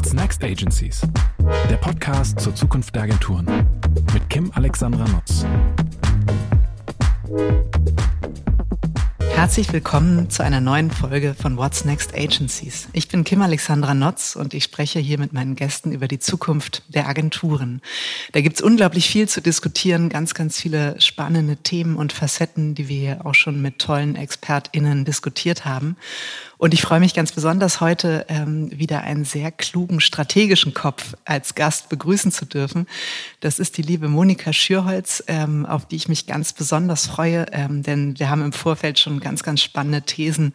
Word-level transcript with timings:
What's 0.00 0.14
Next 0.14 0.42
Agencies? 0.42 1.02
Der 1.68 1.76
Podcast 1.76 2.40
zur 2.40 2.54
Zukunft 2.54 2.94
der 2.94 3.02
Agenturen 3.02 3.44
mit 4.14 4.30
Kim 4.30 4.50
Alexandra 4.54 5.04
Nutz. 5.06 5.44
Herzlich 9.28 9.70
willkommen 9.74 10.30
zu 10.30 10.42
einer 10.42 10.62
neuen 10.62 10.90
Folge 10.90 11.34
von 11.34 11.58
What's 11.58 11.84
Next 11.84 12.14
Agencies. 12.14 12.88
Ich 12.94 13.08
bin 13.08 13.24
Kim 13.24 13.42
Alexandra 13.42 13.92
Notz 13.92 14.36
und 14.36 14.54
ich 14.54 14.64
spreche 14.64 15.00
hier 15.00 15.18
mit 15.18 15.34
meinen 15.34 15.54
Gästen 15.54 15.92
über 15.92 16.08
die 16.08 16.18
Zukunft 16.18 16.82
der 16.88 17.06
Agenturen. 17.06 17.82
Da 18.32 18.40
gibt's 18.40 18.62
unglaublich 18.62 19.06
viel 19.06 19.28
zu 19.28 19.42
diskutieren, 19.42 20.08
ganz, 20.08 20.32
ganz 20.32 20.58
viele 20.58 20.98
spannende 20.98 21.56
Themen 21.56 21.96
und 21.96 22.14
Facetten, 22.14 22.74
die 22.74 22.88
wir 22.88 23.26
auch 23.26 23.34
schon 23.34 23.60
mit 23.60 23.78
tollen 23.78 24.16
ExpertInnen 24.16 25.04
diskutiert 25.04 25.66
haben. 25.66 25.96
Und 26.60 26.74
ich 26.74 26.82
freue 26.82 27.00
mich 27.00 27.14
ganz 27.14 27.32
besonders, 27.32 27.80
heute 27.80 28.26
ähm, 28.28 28.70
wieder 28.70 29.00
einen 29.00 29.24
sehr 29.24 29.50
klugen 29.50 29.98
strategischen 29.98 30.74
Kopf 30.74 31.14
als 31.24 31.54
Gast 31.54 31.88
begrüßen 31.88 32.32
zu 32.32 32.44
dürfen. 32.44 32.86
Das 33.40 33.58
ist 33.58 33.78
die 33.78 33.82
liebe 33.82 34.08
Monika 34.08 34.52
Schürholz, 34.52 35.24
ähm, 35.26 35.64
auf 35.64 35.86
die 35.86 35.96
ich 35.96 36.06
mich 36.06 36.26
ganz 36.26 36.52
besonders 36.52 37.06
freue, 37.06 37.46
ähm, 37.52 37.82
denn 37.82 38.18
wir 38.18 38.28
haben 38.28 38.44
im 38.44 38.52
Vorfeld 38.52 38.98
schon 38.98 39.20
ganz, 39.20 39.42
ganz 39.42 39.62
spannende 39.62 40.02
Thesen 40.02 40.52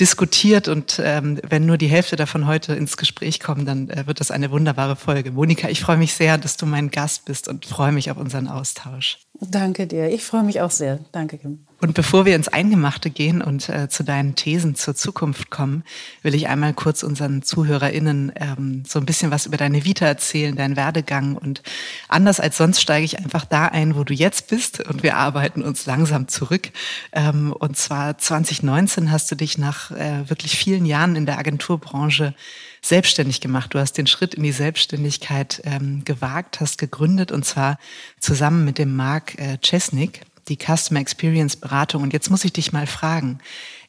diskutiert 0.00 0.66
und 0.66 1.00
ähm, 1.00 1.38
wenn 1.48 1.64
nur 1.64 1.78
die 1.78 1.86
Hälfte 1.86 2.16
davon 2.16 2.48
heute 2.48 2.74
ins 2.74 2.96
Gespräch 2.96 3.38
kommen, 3.38 3.64
dann 3.66 3.88
äh, 3.88 4.08
wird 4.08 4.18
das 4.18 4.32
eine 4.32 4.50
wunderbare 4.50 4.96
Folge. 4.96 5.30
Monika, 5.30 5.68
ich 5.68 5.80
freue 5.80 5.96
mich 5.96 6.14
sehr, 6.14 6.38
dass 6.38 6.56
du 6.56 6.66
mein 6.66 6.90
Gast 6.90 7.24
bist 7.24 7.46
und 7.46 7.66
freue 7.66 7.92
mich 7.92 8.10
auf 8.10 8.16
unseren 8.16 8.48
Austausch. 8.48 9.18
Danke 9.40 9.86
dir. 9.86 10.10
Ich 10.10 10.24
freue 10.24 10.42
mich 10.42 10.60
auch 10.60 10.72
sehr. 10.72 10.98
Danke, 11.12 11.38
Kim. 11.38 11.65
Und 11.78 11.92
bevor 11.92 12.24
wir 12.24 12.34
ins 12.34 12.48
Eingemachte 12.48 13.10
gehen 13.10 13.42
und 13.42 13.68
äh, 13.68 13.90
zu 13.90 14.02
deinen 14.02 14.34
Thesen 14.34 14.76
zur 14.76 14.94
Zukunft 14.94 15.50
kommen, 15.50 15.84
will 16.22 16.34
ich 16.34 16.48
einmal 16.48 16.72
kurz 16.72 17.02
unseren 17.02 17.42
ZuhörerInnen 17.42 18.32
ähm, 18.36 18.82
so 18.86 18.98
ein 18.98 19.04
bisschen 19.04 19.30
was 19.30 19.44
über 19.44 19.58
deine 19.58 19.84
Vita 19.84 20.06
erzählen, 20.06 20.56
deinen 20.56 20.76
Werdegang. 20.76 21.36
Und 21.36 21.62
anders 22.08 22.40
als 22.40 22.56
sonst 22.56 22.80
steige 22.80 23.04
ich 23.04 23.18
einfach 23.18 23.44
da 23.44 23.66
ein, 23.66 23.94
wo 23.94 24.04
du 24.04 24.14
jetzt 24.14 24.48
bist 24.48 24.80
und 24.88 25.02
wir 25.02 25.18
arbeiten 25.18 25.62
uns 25.62 25.84
langsam 25.84 26.28
zurück. 26.28 26.70
Ähm, 27.12 27.52
und 27.52 27.76
zwar 27.76 28.16
2019 28.16 29.12
hast 29.12 29.30
du 29.30 29.34
dich 29.34 29.58
nach 29.58 29.90
äh, 29.90 30.30
wirklich 30.30 30.56
vielen 30.56 30.86
Jahren 30.86 31.14
in 31.14 31.26
der 31.26 31.38
Agenturbranche 31.38 32.34
selbstständig 32.80 33.42
gemacht. 33.42 33.74
Du 33.74 33.78
hast 33.78 33.98
den 33.98 34.06
Schritt 34.06 34.32
in 34.32 34.44
die 34.44 34.52
Selbstständigkeit 34.52 35.60
ähm, 35.64 36.04
gewagt, 36.06 36.60
hast 36.60 36.78
gegründet 36.78 37.32
und 37.32 37.44
zwar 37.44 37.78
zusammen 38.18 38.64
mit 38.64 38.78
dem 38.78 38.96
Marc 38.96 39.38
äh, 39.38 39.58
Chesnick, 39.58 40.22
die 40.48 40.56
Customer 40.56 41.00
Experience 41.00 41.56
Beratung. 41.56 42.02
Und 42.02 42.12
jetzt 42.12 42.30
muss 42.30 42.44
ich 42.44 42.52
dich 42.52 42.72
mal 42.72 42.86
fragen, 42.86 43.38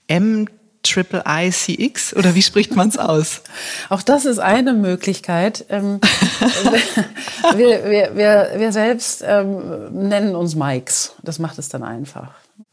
M 0.08 0.48
Triple 0.84 1.24
ICX 1.28 2.16
oder 2.16 2.36
wie 2.36 2.42
spricht 2.42 2.76
man 2.76 2.90
es 2.90 2.98
aus? 2.98 3.42
Auch 3.90 4.02
das 4.02 4.26
ist 4.26 4.40
eine 4.40 4.74
Möglichkeit. 4.74 5.66
Ähm, 5.70 6.00
wir, 7.56 7.84
wir, 7.86 8.16
wir, 8.16 8.52
wir 8.56 8.72
selbst 8.72 9.24
ähm, 9.26 10.08
nennen 10.08 10.36
uns 10.36 10.56
Mikes. 10.56 11.14
Das 11.24 11.40
macht 11.40 11.60
es 11.60 11.70
dann 11.70 11.84
einfach. 11.84 12.30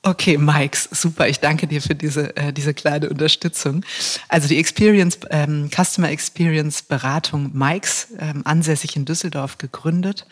Okay, 0.06 0.36
Mikes, 0.36 0.86
super. 0.92 1.28
Ich 1.28 1.41
danke 1.41 1.66
dir 1.66 1.80
für 1.80 1.94
diese, 1.94 2.36
äh, 2.36 2.52
diese 2.52 2.74
kleine 2.74 3.08
Unterstützung. 3.08 3.86
Also 4.28 4.48
die 4.48 4.58
Experience, 4.58 5.19
ähm, 5.30 5.70
Customer 5.74 6.10
Experience 6.10 6.83
Beratung 6.83 7.50
Mikes, 7.55 8.08
ähm, 8.19 8.42
ansässig 8.44 8.97
in 8.97 9.06
Düsseldorf 9.06 9.56
gegründet. 9.56 10.27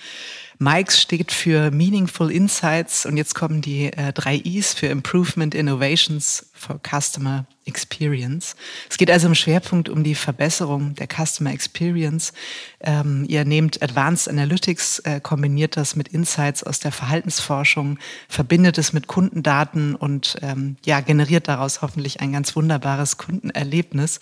Mikes 0.59 1.01
steht 1.01 1.33
für 1.33 1.71
Meaningful 1.71 2.31
Insights 2.31 3.07
und 3.07 3.17
jetzt 3.17 3.35
kommen 3.35 3.63
die 3.63 3.93
äh, 3.93 4.13
drei 4.13 4.37
Is 4.37 4.75
für 4.75 4.87
Improvement 4.89 5.55
Innovations 5.55 6.47
for 6.53 6.79
Customer 6.79 7.47
Experience. 7.65 8.55
Es 8.91 8.97
geht 8.97 9.11
also 9.11 9.29
im 9.29 9.35
Schwerpunkt 9.35 9.89
um 9.89 10.05
die 10.05 10.15
Verbesserung 10.15 10.95
der 10.95 11.09
Customer 11.09 11.53
Experience. 11.53 12.33
Ähm, 12.81 13.25
ihr 13.29 13.45
nehmt 13.45 13.83
Advanced 13.83 14.29
Analytics, 14.29 15.01
äh, 15.01 15.21
kombiniert 15.21 15.77
das 15.77 15.97
mit 15.97 16.09
Insights 16.09 16.63
aus 16.63 16.81
der 16.81 16.93
Verhaltensforschung, 16.93 17.99
verbindet 18.29 18.79
es 18.79 18.93
mit 18.93 19.07
Kundendaten 19.07 19.62
und 19.95 20.37
ähm, 20.43 20.77
ja, 20.85 21.01
generiert 21.01 21.49
daraus 21.49 21.83
hoffentlich 21.83 22.21
ein 22.21 22.33
ganz 22.33 22.55
wunderbares 22.57 23.19
Kundenerlebnis 23.19 24.21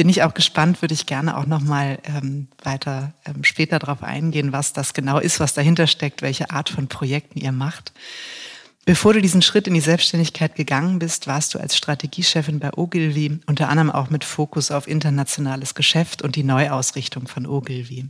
bin 0.00 0.08
ich 0.08 0.22
auch 0.22 0.32
gespannt, 0.32 0.80
würde 0.80 0.94
ich 0.94 1.04
gerne 1.04 1.36
auch 1.36 1.44
noch 1.44 1.60
mal 1.60 1.98
ähm, 2.04 2.48
weiter 2.62 3.12
ähm, 3.26 3.44
später 3.44 3.78
darauf 3.78 4.02
eingehen, 4.02 4.50
was 4.50 4.72
das 4.72 4.94
genau 4.94 5.18
ist, 5.18 5.40
was 5.40 5.52
dahinter 5.52 5.86
steckt, 5.86 6.22
welche 6.22 6.48
Art 6.48 6.70
von 6.70 6.88
Projekten 6.88 7.38
ihr 7.38 7.52
macht. 7.52 7.92
Bevor 8.86 9.12
du 9.12 9.20
diesen 9.20 9.42
Schritt 9.42 9.66
in 9.66 9.74
die 9.74 9.80
Selbstständigkeit 9.80 10.54
gegangen 10.54 10.98
bist, 10.98 11.26
warst 11.26 11.52
du 11.52 11.58
als 11.58 11.76
Strategiechefin 11.76 12.58
bei 12.58 12.72
Ogilvy, 12.74 13.38
unter 13.46 13.68
anderem 13.68 13.90
auch 13.90 14.08
mit 14.08 14.24
Fokus 14.24 14.70
auf 14.70 14.88
internationales 14.88 15.74
Geschäft 15.74 16.22
und 16.22 16.34
die 16.34 16.42
Neuausrichtung 16.42 17.28
von 17.28 17.46
Ogilvy. 17.46 18.06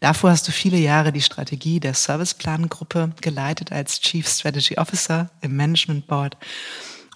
Davor 0.00 0.30
hast 0.30 0.46
du 0.46 0.52
viele 0.52 0.76
Jahre 0.76 1.10
die 1.10 1.22
Strategie 1.22 1.80
der 1.80 1.94
Serviceplan-Gruppe 1.94 3.12
geleitet 3.22 3.72
als 3.72 4.00
Chief 4.00 4.28
Strategy 4.28 4.76
Officer 4.76 5.30
im 5.40 5.56
Management 5.56 6.06
Board 6.06 6.36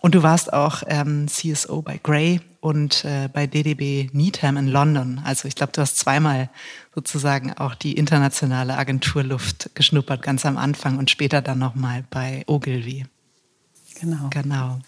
und 0.05 0.15
du 0.15 0.23
warst 0.23 0.53
auch 0.53 0.83
ähm, 0.87 1.29
CSO 1.29 1.81
bei 1.81 1.99
Gray 2.03 2.43
und 2.61 3.07
äh, 3.07 3.31
bei 3.33 3.47
DDB 3.47 4.11
Needham 4.13 4.59
in 4.59 4.69
London. 4.69 5.23
Also 5.25 5.49
ich 5.49 5.55
glaube, 5.55 5.73
du 5.73 5.81
hast 5.81 5.97
zweimal 5.97 6.51
sozusagen 6.95 7.55
auch 7.55 7.75
die 7.75 7.95
internationale 7.95 8.77
Agenturluft 8.77 9.71
geschnuppert, 9.75 10.21
ganz 10.21 10.45
am 10.45 10.59
Anfang 10.59 10.99
und 10.99 11.11
später 11.11 11.41
dann 11.41 11.59
nochmal 11.59 12.05
bei 12.11 12.45
Ogilvy. 12.47 13.07
Genau. 13.99 14.29
Genau. 14.29 14.79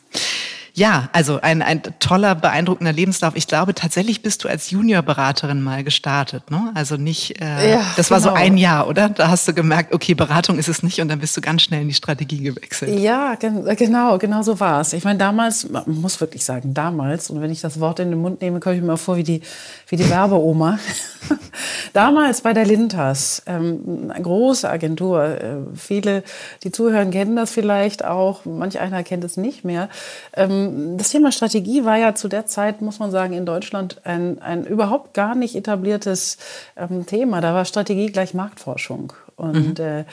Ja, 0.77 1.09
also 1.15 1.41
ein, 1.41 1.63
ein 1.63 1.81
toller, 2.01 2.35
beeindruckender 2.35 2.93
Lebenslauf. 2.93 3.35
Ich 3.35 3.47
glaube, 3.47 3.75
tatsächlich 3.75 4.21
bist 4.21 4.45
du 4.45 4.49
als 4.49 4.71
Juniorberaterin 4.71 5.63
mal 5.63 5.83
gestartet, 5.83 6.51
ne? 6.51 6.71
Also 6.75 6.97
nicht, 6.97 7.41
äh, 7.41 7.73
ja, 7.73 7.81
das 7.97 8.11
war 8.11 8.19
genau. 8.21 8.33
so 8.33 8.37
ein 8.37 8.59
Jahr, 8.59 8.87
oder? 8.87 9.09
Da 9.09 9.31
hast 9.31 9.49
du 9.49 9.55
gemerkt, 9.55 9.95
okay, 9.95 10.13
Beratung 10.13 10.59
ist 10.59 10.69
es 10.69 10.83
nicht 10.83 11.01
und 11.01 11.09
dann 11.09 11.19
bist 11.19 11.35
du 11.35 11.41
ganz 11.41 11.63
schnell 11.63 11.81
in 11.81 11.89
die 11.89 11.95
Strategie 11.95 12.43
gewechselt. 12.43 13.01
Ja, 13.01 13.37
genau, 13.37 14.19
genau 14.19 14.43
so 14.43 14.61
war 14.61 14.83
es. 14.83 14.93
Ich 14.93 15.05
meine, 15.05 15.19
damals, 15.19 15.67
man 15.71 15.85
muss 15.87 16.21
wirklich 16.21 16.45
sagen, 16.45 16.75
damals, 16.75 17.31
und 17.31 17.41
wenn 17.41 17.51
ich 17.51 17.63
das 17.63 17.81
Wort 17.81 17.99
in 17.99 18.11
den 18.11 18.21
Mund 18.21 18.43
nehme, 18.43 18.61
komme 18.61 18.77
ich 18.77 18.83
mir 18.83 18.89
mal 18.89 18.97
vor 18.99 19.17
wie 19.17 19.25
die, 19.25 19.41
wie 19.89 19.97
die 19.97 20.11
Werbeoma. 20.11 20.79
damals 21.95 22.43
bei 22.43 22.53
der 22.53 22.67
Lintas, 22.67 23.43
ähm, 23.47 24.11
eine 24.11 24.23
große 24.23 24.69
Agentur. 24.69 25.25
Äh, 25.25 25.57
viele, 25.75 26.23
die 26.63 26.71
zuhören, 26.71 27.11
kennen 27.11 27.37
das 27.37 27.51
vielleicht 27.51 28.05
auch. 28.05 28.45
Manch 28.45 28.79
einer 28.79 29.03
kennt 29.03 29.25
es 29.25 29.39
nicht 29.39 29.65
mehr. 29.65 29.89
Ähm, 30.35 30.66
das 30.97 31.11
Thema 31.11 31.33
Strategie 31.33 31.85
war 31.85 31.97
ja 31.97 32.15
zu 32.15 32.29
der 32.29 32.47
Zeit, 32.47 32.83
muss 32.83 32.99
man 32.99 33.11
sagen, 33.11 33.33
in 33.33 33.47
Deutschland 33.47 34.01
ein, 34.05 34.41
ein 34.41 34.65
überhaupt 34.65 35.15
gar 35.15 35.35
nicht 35.35 35.57
etabliertes 35.57 36.39
ähm, 36.77 37.07
Thema. 37.07 37.41
Da 37.41 37.55
war 37.55 37.65
Strategie 37.65 38.07
gleich 38.07 38.35
Marktforschung. 38.35 39.13
Und 39.37 39.79
mhm. 39.79 39.85
äh, 39.85 40.05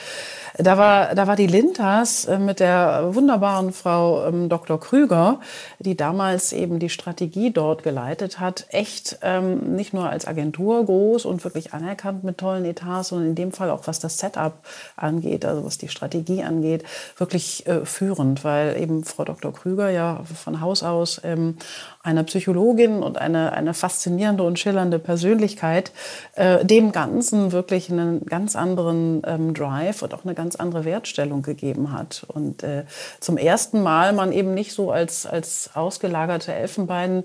da 0.58 0.78
war, 0.78 1.16
da 1.16 1.28
war 1.28 1.38
die 1.38 1.48
Lintas 1.48 2.26
äh, 2.26 2.38
mit 2.38 2.60
der 2.60 3.16
wunderbaren 3.16 3.72
Frau 3.72 4.28
ähm, 4.28 4.50
Dr. 4.50 4.78
Krüger, 4.78 5.40
die 5.80 5.96
damals 5.96 6.52
eben 6.52 6.78
die 6.78 6.90
Strategie 6.90 7.50
dort 7.50 7.84
geleitet 7.84 8.42
hat, 8.42 8.66
echt 8.70 9.20
ähm, 9.22 9.76
nicht 9.76 9.94
nur 9.94 10.10
als 10.10 10.28
Agentur 10.28 10.86
groß 10.86 11.24
und 11.24 11.42
wirklich 11.46 11.74
anerkannt 11.74 12.26
mit 12.26 12.38
tollen 12.38 12.66
Etats, 12.66 13.10
sondern 13.10 13.30
in 13.30 13.36
dem 13.36 13.54
Fall 13.54 13.70
auch 13.70 13.88
was 13.88 14.00
das 14.00 14.18
Setup 14.18 14.56
angeht, 14.98 15.46
also 15.46 15.64
was 15.64 15.78
die 15.78 15.88
Strategie 15.88 16.44
angeht, 16.44 16.84
wirklich 17.16 17.66
äh, 17.66 17.86
führend, 17.86 18.44
weil 18.44 18.76
eben 18.78 19.06
Frau 19.06 19.24
Dr. 19.24 19.54
Krüger 19.54 19.90
ja 19.90 20.24
von 20.36 20.60
Haus 20.60 20.84
aus 20.84 21.22
ähm, 21.24 21.58
eine 22.02 22.26
Psychologin 22.26 23.02
und 23.02 23.18
eine, 23.18 23.54
eine 23.54 23.74
faszinierende 23.74 24.44
und 24.44 24.60
schillernde 24.60 25.00
Persönlichkeit 25.00 25.94
äh, 26.36 26.66
dem 26.66 26.92
Ganzen 26.92 27.54
wirklich 27.54 27.90
einen 27.90 28.26
ganz 28.26 28.58
anderen 28.58 29.13
ähm, 29.26 29.54
Drive 29.54 30.02
und 30.02 30.14
auch 30.14 30.24
eine 30.24 30.34
ganz 30.34 30.56
andere 30.56 30.86
Wertstellung 30.86 31.42
gegeben 31.42 31.92
hat. 31.92 32.26
Und 32.28 32.64
äh, 32.64 32.86
zum 33.20 33.38
ersten 33.38 33.82
Mal 33.82 34.14
man 34.14 34.32
eben 34.32 34.54
nicht 34.54 34.74
so 34.74 34.92
als, 34.92 35.26
als 35.26 35.72
ausgelagerte 35.74 36.54
Elfenbein 36.54 37.24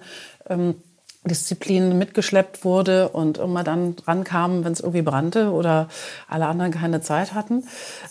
ähm, 0.48 0.74
Disziplin 1.28 1.98
mitgeschleppt 1.98 2.64
wurde 2.64 3.08
und 3.08 3.38
immer 3.38 3.62
dann 3.62 3.96
rankam, 4.06 4.64
wenn 4.64 4.72
es 4.72 4.80
irgendwie 4.80 5.02
brannte 5.02 5.50
oder 5.52 5.88
alle 6.28 6.46
anderen 6.46 6.72
keine 6.72 7.00
Zeit 7.00 7.34
hatten, 7.34 7.64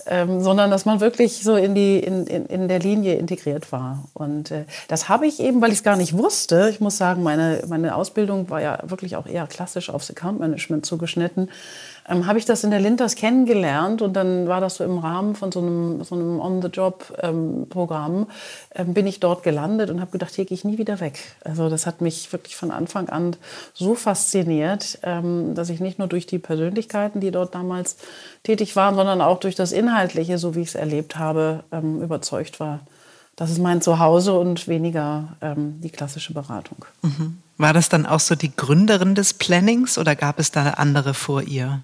ähm, 0.05 0.41
sondern 0.41 0.71
dass 0.71 0.85
man 0.85 0.99
wirklich 0.99 1.43
so 1.43 1.55
in, 1.55 1.73
die, 1.75 1.99
in, 1.99 2.27
in, 2.27 2.45
in 2.45 2.67
der 2.67 2.79
Linie 2.79 3.15
integriert 3.15 3.71
war. 3.71 4.05
Und 4.13 4.51
äh, 4.51 4.65
das 4.87 5.09
habe 5.09 5.25
ich 5.25 5.39
eben, 5.39 5.61
weil 5.61 5.71
ich 5.71 5.79
es 5.79 5.83
gar 5.83 5.97
nicht 5.97 6.17
wusste. 6.17 6.69
Ich 6.69 6.79
muss 6.79 6.97
sagen, 6.97 7.23
meine, 7.23 7.63
meine 7.67 7.95
Ausbildung 7.95 8.49
war 8.49 8.61
ja 8.61 8.79
wirklich 8.83 9.15
auch 9.15 9.25
eher 9.25 9.47
klassisch 9.47 9.89
aufs 9.89 10.11
Account 10.11 10.39
Management 10.39 10.85
zugeschnitten 10.85 11.49
ähm, 12.07 12.25
habe 12.25 12.39
ich 12.39 12.45
das 12.45 12.63
in 12.63 12.71
der 12.71 12.79
Linters 12.79 13.15
kennengelernt 13.15 14.01
und 14.01 14.13
dann 14.13 14.47
war 14.47 14.61
das 14.61 14.75
so 14.75 14.83
im 14.83 14.97
Rahmen 14.97 15.35
von 15.35 15.51
so 15.51 15.59
einem, 15.59 16.03
so 16.03 16.15
einem 16.15 16.39
On-the-Job-Programm, 16.39 18.27
ähm, 18.75 18.93
bin 18.93 19.07
ich 19.07 19.19
dort 19.19 19.43
gelandet 19.43 19.89
und 19.89 19.99
habe 19.99 20.11
gedacht, 20.11 20.33
hier 20.33 20.45
gehe 20.45 20.55
ich 20.55 20.63
nie 20.63 20.77
wieder 20.77 20.99
weg. 20.99 21.19
Also 21.43 21.69
das 21.69 21.85
hat 21.85 22.01
mich 22.01 22.31
wirklich 22.31 22.55
von 22.55 22.71
Anfang 22.71 23.09
an 23.09 23.35
so 23.73 23.95
fasziniert, 23.95 24.99
ähm, 25.03 25.53
dass 25.55 25.69
ich 25.69 25.79
nicht 25.79 25.99
nur 25.99 26.07
durch 26.07 26.25
die 26.25 26.39
Persönlichkeiten, 26.39 27.19
die 27.19 27.31
dort 27.31 27.55
damals 27.55 27.97
tätig 28.43 28.75
waren, 28.75 28.95
sondern 28.95 29.21
auch 29.21 29.39
durch 29.39 29.55
das 29.55 29.71
Inhaltliche, 29.71 30.37
so 30.37 30.55
wie 30.55 30.61
ich 30.61 30.69
es 30.69 30.75
erlebt 30.75 31.17
habe, 31.17 31.63
ähm, 31.71 32.01
überzeugt 32.01 32.59
war, 32.59 32.79
das 33.35 33.51
ist 33.51 33.59
mein 33.59 33.81
Zuhause 33.81 34.33
und 34.33 34.67
weniger 34.67 35.35
ähm, 35.41 35.79
die 35.81 35.91
klassische 35.91 36.33
Beratung. 36.33 36.85
Mhm. 37.03 37.37
War 37.57 37.73
das 37.73 37.89
dann 37.89 38.05
auch 38.05 38.19
so 38.19 38.35
die 38.35 38.55
Gründerin 38.55 39.13
des 39.13 39.33
Plannings 39.33 39.97
oder 39.97 40.15
gab 40.15 40.39
es 40.39 40.51
da 40.51 40.71
andere 40.71 41.13
vor 41.13 41.43
ihr? 41.43 41.83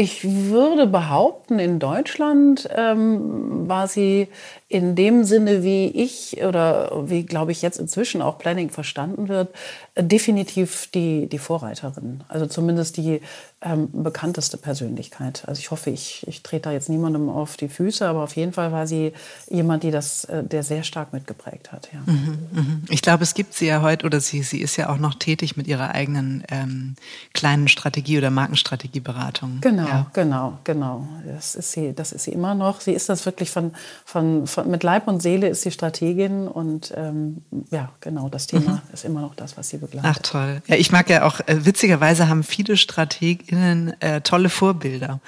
Ich 0.00 0.22
würde 0.24 0.86
behaupten, 0.86 1.58
in 1.58 1.80
Deutschland 1.80 2.68
ähm, 2.72 3.68
war 3.68 3.88
sie 3.88 4.28
in 4.68 4.94
dem 4.94 5.24
Sinne, 5.24 5.62
wie 5.62 5.86
ich 5.86 6.42
oder 6.44 6.90
wie, 7.08 7.24
glaube 7.24 7.52
ich, 7.52 7.62
jetzt 7.62 7.78
inzwischen 7.78 8.20
auch 8.20 8.38
Planning 8.38 8.70
verstanden 8.70 9.28
wird, 9.28 9.54
definitiv 9.96 10.88
die, 10.92 11.26
die 11.26 11.38
Vorreiterin. 11.38 12.22
Also 12.28 12.46
zumindest 12.46 12.98
die 12.98 13.20
ähm, 13.60 13.88
bekannteste 13.92 14.56
Persönlichkeit. 14.56 15.42
Also 15.46 15.58
ich 15.58 15.70
hoffe, 15.70 15.90
ich, 15.90 16.24
ich 16.28 16.42
trete 16.42 16.62
da 16.62 16.72
jetzt 16.72 16.88
niemandem 16.88 17.28
auf 17.28 17.56
die 17.56 17.68
Füße, 17.68 18.06
aber 18.06 18.22
auf 18.22 18.36
jeden 18.36 18.52
Fall 18.52 18.70
war 18.70 18.86
sie 18.86 19.12
jemand, 19.48 19.82
die 19.82 19.90
das, 19.90 20.26
äh, 20.26 20.44
der 20.44 20.62
sehr 20.62 20.84
stark 20.84 21.12
mitgeprägt 21.12 21.72
hat. 21.72 21.88
Ja. 21.92 22.00
Mhm, 22.04 22.38
mhm. 22.52 22.82
Ich 22.90 23.00
glaube, 23.02 23.24
es 23.24 23.34
gibt 23.34 23.54
sie 23.54 23.66
ja 23.66 23.80
heute, 23.82 24.06
oder 24.06 24.20
sie, 24.20 24.42
sie 24.42 24.60
ist 24.60 24.76
ja 24.76 24.90
auch 24.90 24.98
noch 24.98 25.14
tätig 25.14 25.56
mit 25.56 25.66
ihrer 25.66 25.94
eigenen 25.94 26.44
ähm, 26.50 26.94
kleinen 27.32 27.68
Strategie- 27.68 28.18
oder 28.18 28.30
Markenstrategieberatung. 28.30 29.58
Genau, 29.62 29.88
ja. 29.88 30.10
genau, 30.12 30.58
genau. 30.62 31.08
Das 31.26 31.54
ist 31.54 31.72
sie, 31.72 31.94
das 31.94 32.12
ist 32.12 32.24
sie 32.24 32.32
immer 32.32 32.54
noch. 32.54 32.80
Sie 32.80 32.92
ist 32.92 33.08
das 33.08 33.24
wirklich 33.24 33.50
von, 33.50 33.72
von 34.04 34.46
von, 34.46 34.46
mit 34.64 34.82
Leib 34.82 35.08
und 35.08 35.22
Seele 35.22 35.48
ist 35.48 35.62
sie 35.62 35.70
Strategin 35.70 36.48
und 36.48 36.92
ähm, 36.96 37.42
ja, 37.70 37.90
genau, 38.00 38.28
das 38.28 38.46
Thema 38.46 38.72
mhm. 38.72 38.92
ist 38.92 39.04
immer 39.04 39.20
noch 39.20 39.34
das, 39.34 39.56
was 39.56 39.68
sie 39.68 39.78
begleitet. 39.78 40.10
Ach 40.10 40.18
toll. 40.22 40.62
Ja, 40.66 40.76
ich 40.76 40.90
mag 40.90 41.08
ja 41.10 41.24
auch, 41.24 41.40
äh, 41.40 41.64
witzigerweise 41.64 42.28
haben 42.28 42.42
viele 42.42 42.76
StrategInnen 42.76 44.00
äh, 44.00 44.20
tolle 44.20 44.48
Vorbilder. 44.48 45.20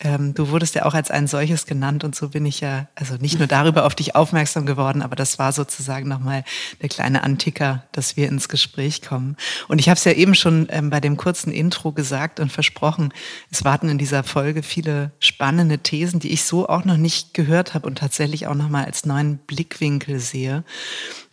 Ähm, 0.00 0.32
du 0.32 0.50
wurdest 0.50 0.76
ja 0.76 0.84
auch 0.84 0.94
als 0.94 1.10
ein 1.10 1.26
solches 1.26 1.66
genannt 1.66 2.04
und 2.04 2.14
so 2.14 2.28
bin 2.28 2.46
ich 2.46 2.60
ja, 2.60 2.86
also 2.94 3.16
nicht 3.16 3.38
nur 3.38 3.48
darüber 3.48 3.84
auf 3.84 3.96
dich 3.96 4.14
aufmerksam 4.14 4.64
geworden, 4.64 5.02
aber 5.02 5.16
das 5.16 5.40
war 5.40 5.52
sozusagen 5.52 6.08
nochmal 6.08 6.44
der 6.80 6.88
kleine 6.88 7.24
Anticker, 7.24 7.82
dass 7.90 8.16
wir 8.16 8.28
ins 8.28 8.48
Gespräch 8.48 9.02
kommen. 9.02 9.36
Und 9.66 9.80
ich 9.80 9.88
habe 9.88 9.98
es 9.98 10.04
ja 10.04 10.12
eben 10.12 10.36
schon 10.36 10.68
ähm, 10.70 10.90
bei 10.90 11.00
dem 11.00 11.16
kurzen 11.16 11.50
Intro 11.50 11.90
gesagt 11.90 12.38
und 12.38 12.52
versprochen, 12.52 13.12
es 13.50 13.64
warten 13.64 13.88
in 13.88 13.98
dieser 13.98 14.22
Folge 14.22 14.62
viele 14.62 15.10
spannende 15.18 15.78
Thesen, 15.78 16.20
die 16.20 16.30
ich 16.30 16.44
so 16.44 16.68
auch 16.68 16.84
noch 16.84 16.96
nicht 16.96 17.34
gehört 17.34 17.74
habe 17.74 17.88
und 17.88 17.98
tatsächlich 17.98 18.46
auch 18.46 18.54
nochmal 18.54 18.77
als 18.84 19.04
neuen 19.06 19.38
Blickwinkel 19.38 20.20
sehe. 20.20 20.64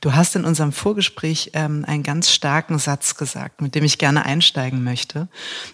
Du 0.02 0.14
hast 0.14 0.36
in 0.36 0.46
unserem 0.46 0.72
Vorgespräch 0.72 1.52
ähm, 1.54 1.84
einen 1.88 2.04
ganz 2.04 2.32
starken 2.32 2.80
Satz 2.80 3.16
gesagt, 3.16 3.62
mit 3.62 3.76
dem 3.76 3.84
ich 3.84 3.98
gerne 3.98 4.26
einsteigen 4.26 4.84
möchte. 4.84 5.28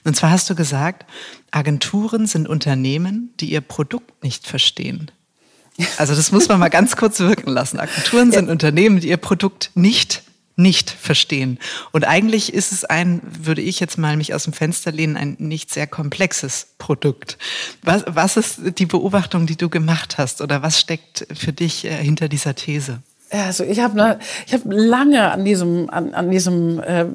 Und 0.03 0.15
zwar 0.15 0.31
hast 0.31 0.49
du 0.49 0.55
gesagt, 0.55 1.05
Agenturen 1.51 2.27
sind 2.27 2.47
Unternehmen, 2.47 3.33
die 3.39 3.51
ihr 3.51 3.61
Produkt 3.61 4.23
nicht 4.23 4.47
verstehen. 4.47 5.11
Also 5.97 6.15
das 6.15 6.31
muss 6.31 6.47
man 6.47 6.59
mal 6.59 6.69
ganz 6.69 6.95
kurz 6.95 7.19
wirken 7.19 7.49
lassen. 7.49 7.79
Agenturen 7.79 8.31
sind 8.31 8.45
ja. 8.45 8.51
Unternehmen, 8.51 8.99
die 8.99 9.09
ihr 9.09 9.17
Produkt 9.17 9.71
nicht 9.73 10.23
nicht 10.61 10.89
verstehen. 10.89 11.59
Und 11.91 12.05
eigentlich 12.05 12.53
ist 12.53 12.71
es 12.71 12.85
ein, 12.85 13.21
würde 13.23 13.61
ich 13.61 13.79
jetzt 13.79 13.97
mal 13.97 14.17
mich 14.17 14.33
aus 14.33 14.43
dem 14.43 14.53
Fenster 14.53 14.91
lehnen, 14.91 15.17
ein 15.17 15.35
nicht 15.39 15.71
sehr 15.73 15.87
komplexes 15.87 16.67
Produkt. 16.77 17.37
Was, 17.83 18.03
was 18.07 18.37
ist 18.37 18.79
die 18.79 18.85
Beobachtung, 18.85 19.45
die 19.45 19.57
du 19.57 19.69
gemacht 19.69 20.17
hast 20.17 20.41
oder 20.41 20.61
was 20.61 20.79
steckt 20.79 21.27
für 21.33 21.53
dich 21.53 21.85
äh, 21.85 21.95
hinter 21.95 22.27
dieser 22.27 22.55
These? 22.55 22.99
Also 23.31 23.63
ich 23.63 23.79
habe 23.79 23.95
ne, 23.95 24.19
ich 24.45 24.53
hab 24.53 24.61
lange 24.65 25.31
an 25.31 25.45
diesem, 25.45 25.89
an, 25.89 26.13
an 26.13 26.29
diesem 26.31 26.81
äh, 26.83 27.05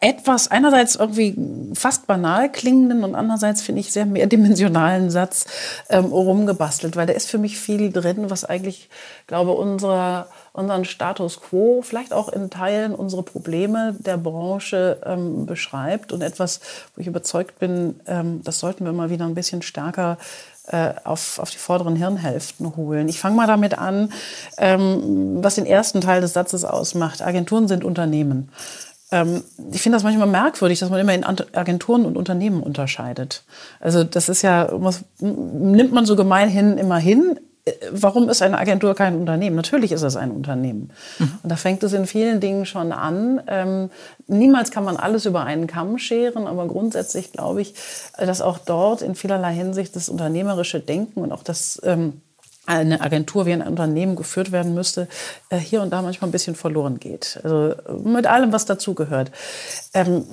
etwas 0.00 0.50
einerseits 0.50 0.96
irgendwie 0.96 1.36
fast 1.72 2.08
banal 2.08 2.50
klingenden 2.50 3.04
und 3.04 3.14
andererseits 3.14 3.62
finde 3.62 3.80
ich 3.80 3.92
sehr 3.92 4.06
mehrdimensionalen 4.06 5.08
Satz 5.08 5.46
ähm, 5.88 6.06
rumgebastelt, 6.06 6.96
weil 6.96 7.06
da 7.06 7.12
ist 7.12 7.30
für 7.30 7.38
mich 7.38 7.58
viel 7.58 7.92
drin, 7.92 8.28
was 8.28 8.44
eigentlich, 8.44 8.88
glaube 9.28 9.52
unserer 9.52 10.26
unseren 10.56 10.84
Status 10.84 11.40
quo, 11.40 11.82
vielleicht 11.82 12.12
auch 12.12 12.28
in 12.28 12.50
Teilen 12.50 12.94
unsere 12.94 13.22
Probleme 13.22 13.94
der 13.98 14.16
Branche 14.16 14.98
ähm, 15.04 15.46
beschreibt 15.46 16.12
und 16.12 16.22
etwas, 16.22 16.60
wo 16.94 17.00
ich 17.00 17.06
überzeugt 17.06 17.58
bin, 17.58 18.00
ähm, 18.06 18.40
das 18.42 18.58
sollten 18.58 18.84
wir 18.84 18.92
mal 18.92 19.10
wieder 19.10 19.26
ein 19.26 19.34
bisschen 19.34 19.62
stärker 19.62 20.18
äh, 20.68 20.94
auf, 21.04 21.38
auf 21.38 21.50
die 21.50 21.58
vorderen 21.58 21.94
Hirnhälften 21.94 22.76
holen. 22.76 23.08
Ich 23.08 23.20
fange 23.20 23.36
mal 23.36 23.46
damit 23.46 23.78
an, 23.78 24.12
ähm, 24.58 25.42
was 25.42 25.54
den 25.54 25.66
ersten 25.66 26.00
Teil 26.00 26.20
des 26.20 26.32
Satzes 26.32 26.64
ausmacht. 26.64 27.22
Agenturen 27.22 27.68
sind 27.68 27.84
Unternehmen. 27.84 28.50
Ähm, 29.12 29.44
ich 29.72 29.82
finde 29.82 29.96
das 29.96 30.02
manchmal 30.02 30.26
merkwürdig, 30.26 30.80
dass 30.80 30.90
man 30.90 30.98
immer 30.98 31.14
in 31.14 31.24
Agenturen 31.24 32.04
und 32.04 32.16
Unternehmen 32.16 32.62
unterscheidet. 32.62 33.44
Also 33.78 34.02
das 34.02 34.28
ist 34.28 34.42
ja, 34.42 34.68
muss, 34.76 35.02
nimmt 35.20 35.92
man 35.92 36.06
so 36.06 36.16
gemeinhin 36.16 36.78
immer 36.78 36.98
hin, 36.98 37.38
warum 37.90 38.28
ist 38.28 38.42
eine 38.42 38.58
Agentur 38.58 38.94
kein 38.94 39.16
Unternehmen? 39.16 39.56
Natürlich 39.56 39.90
ist 39.92 40.02
es 40.02 40.16
ein 40.16 40.30
Unternehmen. 40.30 40.90
Mhm. 41.18 41.38
Und 41.42 41.50
da 41.50 41.56
fängt 41.56 41.82
es 41.82 41.92
in 41.92 42.06
vielen 42.06 42.40
Dingen 42.40 42.64
schon 42.64 42.92
an. 42.92 43.42
Ähm, 43.48 43.90
niemals 44.28 44.70
kann 44.70 44.84
man 44.84 44.96
alles 44.96 45.26
über 45.26 45.44
einen 45.44 45.66
Kamm 45.66 45.98
scheren, 45.98 46.46
aber 46.46 46.68
grundsätzlich 46.68 47.32
glaube 47.32 47.62
ich, 47.62 47.74
dass 48.18 48.40
auch 48.40 48.58
dort 48.58 49.02
in 49.02 49.14
vielerlei 49.14 49.52
Hinsicht 49.52 49.96
das 49.96 50.08
unternehmerische 50.08 50.80
Denken 50.80 51.20
und 51.20 51.32
auch 51.32 51.42
das 51.42 51.80
ähm, 51.84 52.20
eine 52.66 53.00
Agentur 53.00 53.46
wie 53.46 53.52
ein 53.52 53.62
Unternehmen 53.62 54.16
geführt 54.16 54.52
werden 54.52 54.74
müsste, 54.74 55.08
äh, 55.48 55.56
hier 55.56 55.82
und 55.82 55.90
da 55.90 56.02
manchmal 56.02 56.28
ein 56.28 56.32
bisschen 56.32 56.56
verloren 56.56 56.98
geht. 56.98 57.40
Also 57.42 57.74
mit 58.04 58.26
allem, 58.26 58.52
was 58.52 58.66
dazugehört. 58.66 59.30
Ähm, 59.94 60.24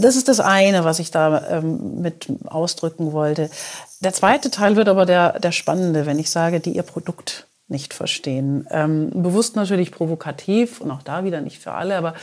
das 0.00 0.16
ist 0.16 0.28
das 0.28 0.40
eine, 0.40 0.84
was 0.84 1.00
ich 1.00 1.10
da 1.10 1.58
ähm, 1.58 2.00
mit 2.00 2.28
ausdrücken 2.46 3.12
wollte. 3.12 3.50
Der 4.00 4.12
zweite 4.12 4.50
Teil 4.50 4.76
wird 4.76 4.88
aber 4.88 5.04
der, 5.04 5.38
der 5.40 5.52
spannende, 5.52 6.06
wenn 6.06 6.18
ich 6.18 6.30
sage, 6.30 6.60
die 6.60 6.76
ihr 6.76 6.84
Produkt 6.84 7.46
nicht 7.68 7.92
verstehen. 7.92 8.66
Ähm, 8.70 9.10
bewusst 9.12 9.56
natürlich 9.56 9.92
provokativ 9.92 10.80
und 10.80 10.90
auch 10.90 11.02
da 11.02 11.24
wieder 11.24 11.40
nicht 11.40 11.58
für 11.58 11.72
alle, 11.72 11.96
aber 11.96 12.14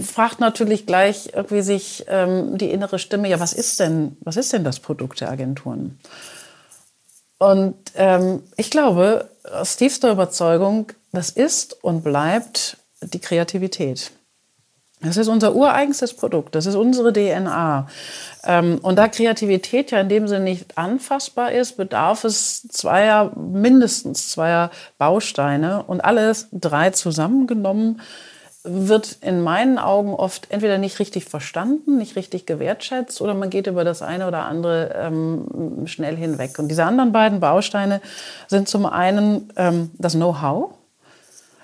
fragt 0.00 0.40
natürlich 0.40 0.86
gleich 0.86 1.30
irgendwie 1.34 1.60
sich 1.60 2.06
die 2.06 2.70
innere 2.70 3.00
Stimme, 3.00 3.28
ja, 3.28 3.40
was 3.40 3.52
ist 3.52 3.80
denn, 3.80 4.16
was 4.20 4.36
ist 4.36 4.52
denn 4.52 4.62
das 4.62 4.78
Produkt 4.78 5.20
der 5.20 5.28
Agenturen? 5.28 5.98
Und 7.42 7.74
ähm, 7.96 8.44
ich 8.56 8.70
glaube, 8.70 9.28
aus 9.42 9.76
tiefster 9.76 10.12
Überzeugung, 10.12 10.92
das 11.10 11.30
ist 11.30 11.82
und 11.82 12.04
bleibt 12.04 12.76
die 13.02 13.18
Kreativität. 13.18 14.12
Das 15.00 15.16
ist 15.16 15.26
unser 15.26 15.56
ureigenstes 15.56 16.14
Produkt, 16.14 16.54
das 16.54 16.66
ist 16.66 16.76
unsere 16.76 17.12
DNA. 17.12 17.88
Ähm, 18.44 18.78
und 18.82 18.94
da 18.94 19.08
Kreativität 19.08 19.90
ja 19.90 19.98
in 19.98 20.08
dem 20.08 20.28
Sinne 20.28 20.44
nicht 20.44 20.78
anfassbar 20.78 21.50
ist, 21.50 21.76
bedarf 21.76 22.22
es 22.22 22.62
zweier, 22.68 23.32
mindestens 23.36 24.28
zweier 24.28 24.70
Bausteine 24.98 25.82
und 25.82 26.00
alles 26.04 26.46
drei 26.52 26.90
zusammengenommen 26.90 28.00
wird 28.64 29.18
in 29.22 29.42
meinen 29.42 29.78
Augen 29.78 30.14
oft 30.14 30.50
entweder 30.50 30.78
nicht 30.78 31.00
richtig 31.00 31.24
verstanden, 31.24 31.98
nicht 31.98 32.14
richtig 32.14 32.46
gewertschätzt 32.46 33.20
oder 33.20 33.34
man 33.34 33.50
geht 33.50 33.66
über 33.66 33.82
das 33.82 34.02
eine 34.02 34.28
oder 34.28 34.44
andere 34.44 34.94
ähm, 34.96 35.86
schnell 35.86 36.16
hinweg. 36.16 36.58
Und 36.58 36.68
diese 36.68 36.84
anderen 36.84 37.10
beiden 37.12 37.40
Bausteine 37.40 38.00
sind 38.46 38.68
zum 38.68 38.86
einen 38.86 39.52
ähm, 39.56 39.90
das 39.98 40.12
Know-how. 40.12 40.74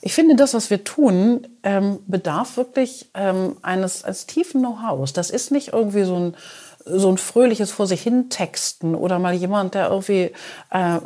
Ich 0.00 0.14
finde, 0.14 0.37
das, 0.37 0.54
was 0.54 0.70
wir 0.70 0.84
tun, 0.84 1.46
ähm, 1.62 1.99
bedarf 2.06 2.56
wirklich 2.56 3.11
ähm, 3.14 3.56
eines, 3.62 4.04
eines 4.04 4.26
tiefen 4.26 4.61
Know-hows. 4.61 5.12
Das 5.12 5.30
ist 5.30 5.50
nicht 5.50 5.72
irgendwie 5.72 6.04
so 6.04 6.16
ein 6.16 6.37
so 6.90 7.11
ein 7.11 7.18
fröhliches 7.18 7.71
vor 7.71 7.87
sich 7.87 8.02
hin 8.02 8.30
texten 8.30 8.95
oder 8.95 9.18
mal 9.18 9.35
jemand, 9.35 9.75
der 9.75 9.90
irgendwie 9.90 10.33
äh, 10.71 10.99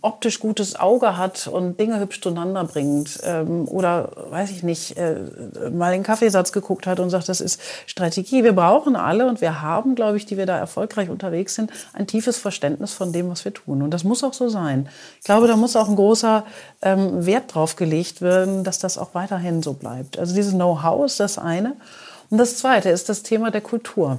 optisch 0.00 0.40
gutes 0.40 0.78
Auge 0.78 1.16
hat 1.16 1.46
und 1.46 1.78
Dinge 1.80 2.00
hübsch 2.00 2.20
zueinander 2.20 2.64
bringt 2.64 3.20
ähm, 3.24 3.66
oder 3.68 4.10
weiß 4.30 4.50
ich 4.50 4.62
nicht, 4.62 4.96
äh, 4.96 5.16
mal 5.72 5.92
den 5.92 6.02
Kaffeesatz 6.02 6.52
geguckt 6.52 6.86
hat 6.86 7.00
und 7.00 7.10
sagt, 7.10 7.28
das 7.28 7.40
ist 7.40 7.60
Strategie. 7.86 8.44
Wir 8.44 8.52
brauchen 8.52 8.96
alle 8.96 9.26
und 9.26 9.40
wir 9.40 9.62
haben, 9.62 9.94
glaube 9.94 10.16
ich, 10.16 10.26
die 10.26 10.36
wir 10.36 10.46
da 10.46 10.58
erfolgreich 10.58 11.10
unterwegs 11.10 11.54
sind, 11.54 11.70
ein 11.92 12.06
tiefes 12.06 12.38
Verständnis 12.38 12.92
von 12.92 13.12
dem, 13.12 13.30
was 13.30 13.44
wir 13.44 13.54
tun. 13.54 13.82
Und 13.82 13.90
das 13.92 14.04
muss 14.04 14.24
auch 14.24 14.34
so 14.34 14.48
sein. 14.48 14.88
Ich 15.18 15.24
glaube, 15.24 15.48
da 15.48 15.56
muss 15.56 15.76
auch 15.76 15.88
ein 15.88 15.96
großer 15.96 16.44
ähm, 16.82 17.26
Wert 17.26 17.54
drauf 17.54 17.76
gelegt 17.76 18.20
werden, 18.20 18.64
dass 18.64 18.78
das 18.78 18.98
auch 18.98 19.14
weiterhin 19.14 19.62
so 19.62 19.72
bleibt. 19.72 20.18
Also 20.18 20.34
dieses 20.34 20.52
Know-how 20.52 21.06
ist 21.06 21.20
das 21.20 21.38
eine. 21.38 21.76
Und 22.30 22.38
das 22.38 22.58
Zweite 22.58 22.90
ist 22.90 23.08
das 23.08 23.22
Thema 23.22 23.50
der 23.50 23.60
Kultur. 23.60 24.18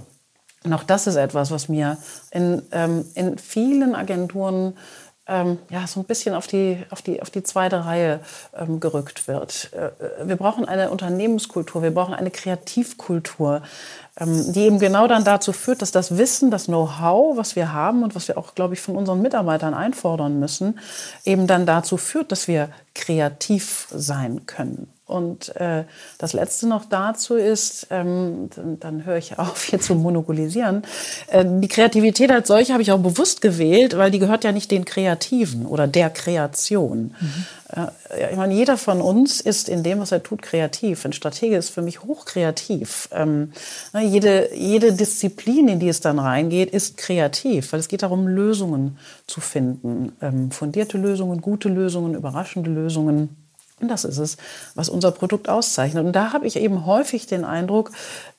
Und 0.63 0.73
auch 0.73 0.83
das 0.83 1.07
ist 1.07 1.15
etwas, 1.15 1.51
was 1.51 1.69
mir 1.69 1.97
in, 2.31 2.61
ähm, 2.71 3.05
in 3.15 3.37
vielen 3.37 3.95
Agenturen 3.95 4.73
ähm, 5.29 5.59
ja, 5.69 5.85
so 5.85 5.99
ein 5.99 6.05
bisschen 6.05 6.33
auf 6.33 6.47
die, 6.47 6.83
auf 6.89 7.01
die, 7.01 7.21
auf 7.21 7.29
die 7.29 7.43
zweite 7.43 7.85
Reihe 7.85 8.19
ähm, 8.57 8.79
gerückt 8.79 9.27
wird. 9.27 9.71
Äh, 9.73 9.91
wir 10.27 10.35
brauchen 10.35 10.65
eine 10.65 10.89
Unternehmenskultur, 10.89 11.83
wir 11.83 11.93
brauchen 11.93 12.15
eine 12.15 12.31
Kreativkultur, 12.31 13.61
die 14.25 14.61
eben 14.61 14.79
genau 14.79 15.07
dann 15.07 15.23
dazu 15.23 15.53
führt, 15.53 15.81
dass 15.81 15.91
das 15.91 16.17
Wissen, 16.17 16.51
das 16.51 16.65
Know-how, 16.65 17.37
was 17.37 17.55
wir 17.55 17.71
haben 17.71 18.03
und 18.03 18.15
was 18.15 18.27
wir 18.27 18.37
auch, 18.37 18.55
glaube 18.55 18.73
ich, 18.73 18.81
von 18.81 18.95
unseren 18.95 19.21
Mitarbeitern 19.21 19.73
einfordern 19.73 20.39
müssen, 20.39 20.79
eben 21.25 21.47
dann 21.47 21.65
dazu 21.65 21.97
führt, 21.97 22.31
dass 22.31 22.47
wir 22.47 22.69
kreativ 22.93 23.87
sein 23.91 24.45
können. 24.45 24.87
Und 25.09 25.55
äh, 25.55 25.85
das 26.19 26.33
Letzte 26.33 26.67
noch 26.67 26.85
dazu 26.85 27.35
ist, 27.35 27.87
ähm, 27.89 28.49
dann, 28.55 28.79
dann 28.79 29.05
höre 29.05 29.17
ich 29.17 29.39
auf, 29.39 29.63
hier 29.69 29.79
zu 29.79 29.95
monopolisieren. 29.95 30.83
Äh, 31.27 31.45
die 31.47 31.67
Kreativität 31.67 32.31
als 32.31 32.47
solche 32.47 32.73
habe 32.73 32.83
ich 32.83 32.91
auch 32.91 32.99
bewusst 32.99 33.41
gewählt, 33.41 33.97
weil 33.97 34.11
die 34.11 34.19
gehört 34.19 34.43
ja 34.43 34.51
nicht 34.51 34.69
den 34.69 34.85
Kreativen 34.85 35.65
oder 35.65 35.87
der 35.87 36.11
Kreation. 36.11 37.15
Mhm. 37.19 37.45
Ich 38.31 38.35
meine, 38.35 38.55
jeder 38.55 38.77
von 38.77 38.99
uns 38.99 39.41
ist 39.41 39.69
in 39.69 39.83
dem, 39.83 39.99
was 39.99 40.11
er 40.11 40.23
tut, 40.23 40.41
kreativ. 40.41 41.05
Ein 41.05 41.13
Stratege 41.13 41.55
ist 41.55 41.69
für 41.69 41.83
mich 41.83 42.01
hochkreativ. 42.01 43.09
Ähm, 43.11 43.51
ne, 43.93 44.03
jede, 44.03 44.55
jede 44.55 44.93
Disziplin, 44.93 45.67
in 45.67 45.79
die 45.79 45.87
es 45.87 46.01
dann 46.01 46.17
reingeht, 46.17 46.71
ist 46.71 46.97
kreativ, 46.97 47.71
weil 47.71 47.79
es 47.79 47.87
geht 47.87 48.01
darum, 48.01 48.27
Lösungen 48.27 48.97
zu 49.27 49.39
finden. 49.39 50.13
Ähm, 50.19 50.49
fundierte 50.49 50.97
Lösungen, 50.97 51.41
gute 51.41 51.69
Lösungen, 51.69 52.15
überraschende 52.15 52.71
Lösungen. 52.71 53.37
Und 53.79 53.87
das 53.87 54.03
ist 54.03 54.17
es, 54.17 54.37
was 54.75 54.89
unser 54.89 55.11
Produkt 55.11 55.47
auszeichnet. 55.47 56.05
Und 56.05 56.13
da 56.13 56.33
habe 56.33 56.47
ich 56.47 56.55
eben 56.57 56.85
häufig 56.85 57.27
den 57.27 57.45
Eindruck, 57.45 57.91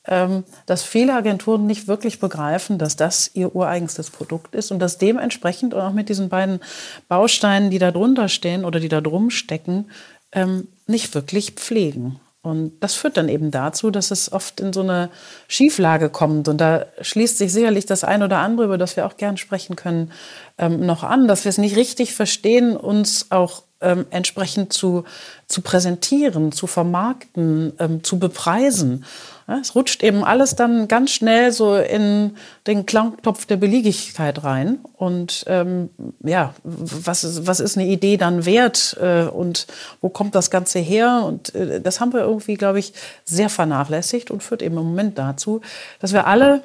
dass 0.05 0.83
viele 0.83 1.15
Agenturen 1.15 1.67
nicht 1.67 1.87
wirklich 1.87 2.21
begreifen, 2.21 2.79
dass 2.79 2.97
das 2.97 3.31
ihr 3.35 3.55
ureigenstes 3.55 4.11
Produkt 4.11 4.55
ist 4.55 4.71
und 4.71 4.79
dass 4.79 4.97
dementsprechend 4.97 5.75
auch 5.75 5.93
mit 5.93 6.09
diesen 6.09 6.31
beiden 6.31 6.61
Bausteinen, 7.09 7.71
die 7.71 7.79
da 7.79 7.91
drunter 7.91 8.29
stehen 8.29 8.65
oder 8.65 8.81
die 8.81 8.89
da 8.89 9.03
drum 9.03 9.29
stecken, 9.31 9.91
ähm, 10.33 10.69
nicht 10.87 11.15
wirklich 11.15 11.53
pflegen. 11.53 12.19
Und 12.43 12.81
das 12.81 12.95
führt 12.95 13.19
dann 13.19 13.29
eben 13.29 13.51
dazu, 13.51 13.91
dass 13.91 14.11
es 14.11 14.33
oft 14.33 14.61
in 14.61 14.73
so 14.73 14.81
eine 14.81 15.11
Schieflage 15.47 16.09
kommt. 16.09 16.49
Und 16.49 16.59
da 16.59 16.87
schließt 17.03 17.37
sich 17.37 17.53
sicherlich 17.53 17.85
das 17.85 18.03
ein 18.03 18.23
oder 18.23 18.39
andere, 18.39 18.65
über 18.65 18.79
das 18.79 18.97
wir 18.97 19.05
auch 19.05 19.19
gern 19.19 19.37
sprechen 19.37 19.77
können, 19.77 20.11
ähm, 20.57 20.87
noch 20.87 21.05
an, 21.05 21.29
dass 21.29 21.45
wir 21.45 21.51
es 21.51 21.59
nicht 21.59 21.77
richtig 21.77 22.15
verstehen, 22.15 22.79
uns 22.79 23.27
auch 23.31 23.65
ähm, 23.81 24.07
entsprechend 24.11 24.73
zu, 24.73 25.05
zu 25.47 25.63
präsentieren, 25.63 26.53
zu 26.53 26.67
vermarkten, 26.67 27.73
ähm, 27.79 28.05
zu 28.05 28.19
bepreisen. 28.19 29.05
Ja, 29.49 29.59
es 29.59 29.75
rutscht 29.75 30.03
eben 30.03 30.23
alles 30.23 30.55
dann 30.55 30.87
ganz 30.87 31.11
schnell 31.11 31.51
so 31.51 31.77
in 31.77 32.37
den 32.67 32.87
Klangtopf 32.87 33.47
der 33.47 33.57
Beliebigkeit 33.57 34.45
rein. 34.45 34.79
Und 34.95 35.45
ähm, 35.49 35.91
ja, 36.23 36.55
was 36.63 37.25
ist, 37.25 37.47
was 37.47 37.59
ist 37.59 37.77
eine 37.77 37.89
Idee 37.89 38.17
dann 38.17 38.45
wert 38.45 38.97
äh, 39.01 39.25
und 39.25 39.67
wo 40.01 40.09
kommt 40.09 40.35
das 40.35 40.51
Ganze 40.51 40.79
her? 40.79 41.23
Und 41.27 41.55
äh, 41.55 41.81
das 41.81 42.01
haben 42.01 42.13
wir 42.13 42.21
irgendwie, 42.21 42.55
glaube 42.55 42.79
ich, 42.79 42.93
sehr 43.25 43.49
vernachlässigt 43.49 44.31
und 44.31 44.43
führt 44.43 44.63
eben 44.63 44.77
im 44.77 44.85
Moment 44.85 45.19
dazu, 45.19 45.63
dass 46.01 46.13
wir 46.13 46.27
alle 46.27 46.63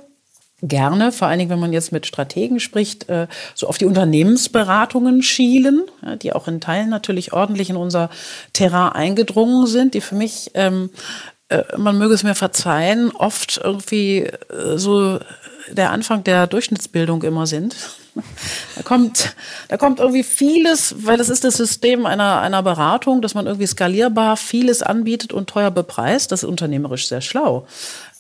gerne, 0.68 1.12
vor 1.12 1.28
allen 1.28 1.40
Dingen, 1.40 1.52
wenn 1.52 1.60
man 1.60 1.74
jetzt 1.74 1.92
mit 1.92 2.06
Strategen 2.06 2.60
spricht, 2.60 3.10
äh, 3.10 3.28
so 3.54 3.68
auf 3.68 3.78
die 3.78 3.86
Unternehmensberatungen 3.86 5.22
schielen, 5.22 5.84
die 6.22 6.34
auch 6.34 6.48
in 6.48 6.62
Teilen 6.62 6.90
natürlich 6.90 7.34
ordentlich 7.34 7.70
in 7.70 7.78
unser 7.78 8.10
Terrain 8.54 8.94
eingedrungen 8.94 9.68
sind, 9.68 9.94
die 9.94 10.02
für 10.02 10.16
mich, 10.16 10.52
ähm, 10.54 10.90
äh, 11.50 11.64
man 11.78 11.98
möge 11.98 12.14
es 12.14 12.24
mir 12.24 12.36
verzeihen, 12.36 13.12
oft 13.12 13.60
irgendwie 13.64 14.20
äh, 14.20 14.78
so 14.78 15.20
der 15.72 15.92
Anfang 15.92 16.24
der 16.24 16.48
Durchschnittsbildung 16.48 17.24
immer 17.24 17.48
sind. 17.48 17.76
Da 18.76 18.82
kommt, 18.84 19.36
da 19.68 19.78
kommt 19.78 20.00
irgendwie 20.00 20.24
vieles, 20.24 20.96
weil 21.00 21.20
es 21.20 21.30
ist 21.30 21.44
das 21.44 21.58
System 21.58 22.06
einer, 22.06 22.40
einer 22.40 22.64
Beratung, 22.64 23.22
dass 23.22 23.34
man 23.34 23.46
irgendwie 23.46 23.68
skalierbar 23.68 24.38
vieles 24.38 24.82
anbietet 24.82 25.34
und 25.34 25.50
teuer 25.50 25.72
bepreist. 25.72 26.32
Das 26.32 26.44
ist 26.44 26.50
unternehmerisch 26.50 27.08
sehr 27.08 27.22
schlau. 27.22 27.68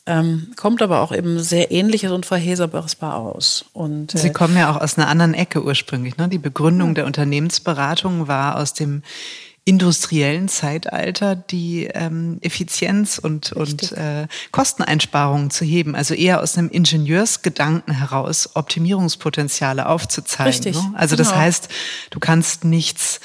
Ähm, 0.08 0.52
kommt 0.56 0.84
aber 0.84 1.02
auch 1.02 1.12
eben 1.12 1.40
sehr 1.40 1.72
ähnliches 1.72 2.12
und 2.12 2.28
verheserbares 2.28 3.02
aus. 3.02 3.66
Und, 3.74 4.14
äh, 4.14 4.18
Sie 4.20 4.32
kommen 4.32 4.56
ja 4.56 4.72
auch 4.72 4.80
aus 4.80 4.98
einer 4.98 5.08
anderen 5.08 5.34
Ecke 5.34 5.64
ursprünglich. 5.64 6.18
Ne? 6.18 6.28
Die 6.30 6.38
Begründung 6.38 6.90
ja. 6.90 6.94
der 6.96 7.06
Unternehmensberatung 7.06 8.28
war 8.28 8.58
aus 8.58 8.74
dem 8.74 9.02
industriellen 9.68 10.48
Zeitalter 10.48 11.36
die 11.36 11.86
ähm, 11.86 12.38
Effizienz 12.42 13.18
und, 13.18 13.52
und 13.52 13.94
äh, 13.94 14.28
Kosteneinsparungen 14.52 15.50
zu 15.50 15.66
heben. 15.66 15.96
Also 15.96 16.14
eher 16.14 16.44
aus 16.44 16.56
einem 16.56 16.70
Ingenieursgedanken 16.70 17.96
heraus 17.96 18.52
Optimierungspotenziale 18.54 19.90
aufzuzeigen. 19.90 20.54
Richtig, 20.54 20.76
ne? 20.76 20.94
Also 20.94 21.16
das 21.16 21.30
genau. 21.30 21.42
heißt, 21.42 21.70
du 22.12 22.20
kannst 22.20 22.64
nichts 22.64 23.20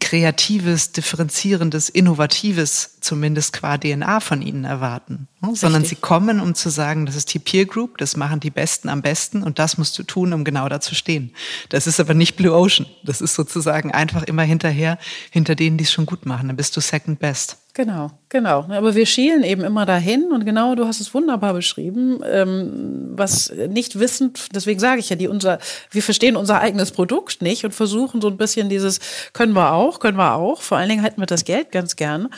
Kreatives, 0.00 0.90
Differenzierendes, 0.90 1.88
Innovatives 1.88 2.98
zumindest 3.00 3.52
qua 3.52 3.78
DNA 3.78 4.18
von 4.18 4.42
ihnen 4.42 4.64
erwarten. 4.64 5.28
Ne? 5.40 5.54
Sondern 5.54 5.84
sie 5.84 5.94
kommen, 5.94 6.40
um 6.40 6.56
zu 6.56 6.70
sagen, 6.70 7.06
das 7.06 7.14
ist 7.14 7.32
die 7.32 7.38
Peer 7.38 7.66
Group, 7.66 7.98
das 7.98 8.16
machen 8.16 8.40
die 8.40 8.50
Besten 8.50 8.88
am 8.88 9.00
besten 9.00 9.44
und 9.44 9.60
das 9.60 9.78
musst 9.78 9.96
du 9.98 10.02
tun, 10.02 10.32
um 10.32 10.42
genau 10.42 10.68
da 10.68 10.80
zu 10.80 10.96
stehen. 10.96 11.32
Das 11.68 11.86
ist 11.86 12.00
aber 12.00 12.14
nicht 12.14 12.36
Blue 12.36 12.52
Ocean. 12.52 12.86
Das 13.04 13.20
ist 13.20 13.34
sozusagen 13.34 13.92
einfach 13.92 14.24
immer 14.24 14.42
hinterher, 14.42 14.98
hinter 15.30 15.54
denen, 15.54 15.78
die 15.78 15.84
es 15.84 15.92
schon 15.92 16.06
gut 16.06 16.26
machen. 16.26 16.48
Dann 16.48 16.56
bist 16.56 16.76
du 16.76 16.80
Second 16.80 17.20
Best. 17.20 17.58
Genau, 17.76 18.10
genau. 18.30 18.64
Aber 18.70 18.94
wir 18.94 19.04
schielen 19.04 19.44
eben 19.44 19.62
immer 19.62 19.84
dahin 19.84 20.32
und 20.32 20.46
genau, 20.46 20.74
du 20.74 20.86
hast 20.86 20.98
es 20.98 21.12
wunderbar 21.12 21.52
beschrieben, 21.52 22.20
ähm, 22.24 23.10
was 23.10 23.52
nicht 23.68 23.98
wissend, 23.98 24.48
deswegen 24.54 24.80
sage 24.80 24.98
ich 24.98 25.10
ja, 25.10 25.16
die 25.16 25.28
unser, 25.28 25.58
wir 25.90 26.02
verstehen 26.02 26.36
unser 26.36 26.62
eigenes 26.62 26.90
Produkt 26.90 27.42
nicht 27.42 27.66
und 27.66 27.72
versuchen 27.72 28.22
so 28.22 28.28
ein 28.28 28.38
bisschen 28.38 28.70
dieses, 28.70 28.98
können 29.34 29.52
wir 29.52 29.74
auch, 29.74 30.00
können 30.00 30.16
wir 30.16 30.36
auch, 30.36 30.62
vor 30.62 30.78
allen 30.78 30.88
Dingen 30.88 31.02
hätten 31.02 31.20
wir 31.20 31.26
das 31.26 31.44
Geld 31.44 31.70
ganz 31.70 31.96
gern 31.96 32.30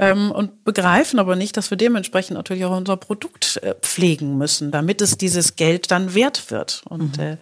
ähm, 0.00 0.32
und 0.32 0.64
begreifen 0.64 1.20
aber 1.20 1.36
nicht, 1.36 1.56
dass 1.56 1.70
wir 1.70 1.78
dementsprechend 1.78 2.36
natürlich 2.36 2.64
auch 2.64 2.76
unser 2.76 2.96
Produkt 2.96 3.60
äh, 3.62 3.76
pflegen 3.80 4.38
müssen, 4.38 4.72
damit 4.72 5.00
es 5.02 5.16
dieses 5.16 5.54
Geld 5.54 5.92
dann 5.92 6.16
wert 6.16 6.50
wird. 6.50 6.82
Und 6.88 7.16
mhm. 7.16 7.22
äh, 7.22 7.36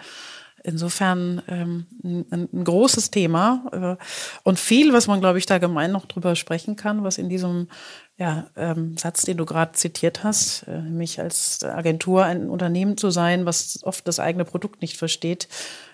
Insofern 0.65 1.43
ähm, 1.49 1.87
ein, 2.03 2.49
ein, 2.53 2.65
großes 2.65 3.11
Thema 3.11 3.97
äh, 3.99 4.05
und 4.43 4.59
viel, 4.59 4.93
was 4.93 5.07
man, 5.07 5.21
glaube 5.21 5.39
ich, 5.39 5.47
da 5.47 5.59
gemein 5.59 5.93
noch 5.93 6.07
drüber 6.07 6.35
sprechen 6.37 6.77
kann, 6.77 7.05
was 7.05 7.19
in 7.19 7.29
diesem 7.29 7.69
ja, 8.17 8.49
ähm, 8.57 8.97
Satz, 8.97 9.23
den 9.23 9.37
du 9.37 9.47
gerade 9.47 9.73
zitiert 9.73 10.25
hast, 10.25 10.65
äh, 10.65 10.83
nämlich 10.83 11.21
als 11.21 11.63
Agentur 11.63 12.25
ein 12.25 12.51
Unternehmen 12.51 12.97
zu 12.97 13.11
sein, 13.11 13.47
was 13.47 13.81
oft 13.85 14.09
das 14.09 14.19
eigene 14.19 14.45
Produkt 14.45 14.83
nicht 14.83 14.97
versteht, 14.97 15.49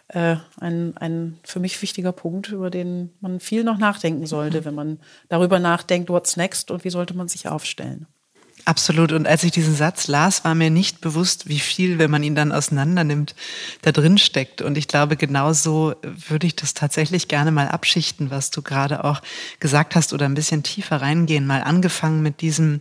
äh, 0.09 0.37
ein, 0.59 0.97
ein 0.97 1.39
für 1.45 1.61
mich 1.61 1.81
wichtiger 1.83 2.13
Punkt, 2.13 2.49
über 2.49 2.71
den 2.71 3.13
man 3.21 3.41
viel 3.41 3.65
noch 3.65 3.79
nachdenken 3.79 4.27
sollte, 4.27 4.61
mhm. 4.61 4.65
wenn 4.65 4.75
man 4.75 4.99
darüber 5.29 5.59
nachdenkt, 5.59 6.09
what's 6.09 6.37
next 6.37 6.71
und 6.71 6.85
wie 6.85 6.91
sollte 6.91 7.15
man 7.15 7.29
sich 7.29 7.49
aufstellen. 7.49 8.07
Absolut. 8.67 9.13
Und 9.13 9.27
als 9.27 9.45
ich 9.45 9.53
diesen 9.53 9.75
Satz 9.75 10.09
las, 10.09 10.45
war 10.45 10.55
mir 10.55 10.71
nicht 10.71 11.03
bewusst, 11.03 11.49
wie 11.49 11.59
viel, 11.59 11.99
wenn 11.99 12.11
man 12.11 12.23
ihn 12.23 12.35
dann 12.35 12.51
auseinander 12.51 13.05
nimmt, 13.05 13.35
da 13.83 13.93
drin 13.93 14.17
steckt. 14.17 14.63
Und 14.63 14.79
ich 14.79 14.89
glaube, 14.89 15.17
genauso 15.17 15.95
würde 16.03 16.47
ich 16.47 16.57
das 16.57 16.73
tatsächlich 16.73 17.29
gerne 17.29 17.51
mal 17.51 17.69
abschichten, 17.69 18.31
was 18.31 18.51
du 18.51 18.63
gerade 18.63 19.05
auch 19.05 19.21
gesagt 19.61 19.95
hast 19.95 20.15
oder 20.15 20.25
ein 20.25 20.35
bisschen 20.35 20.63
tiefer 20.63 21.03
reingehen. 21.03 21.47
Mal 21.47 21.63
angefangen 21.63 22.23
mit 22.23 22.41
diesem, 22.41 22.81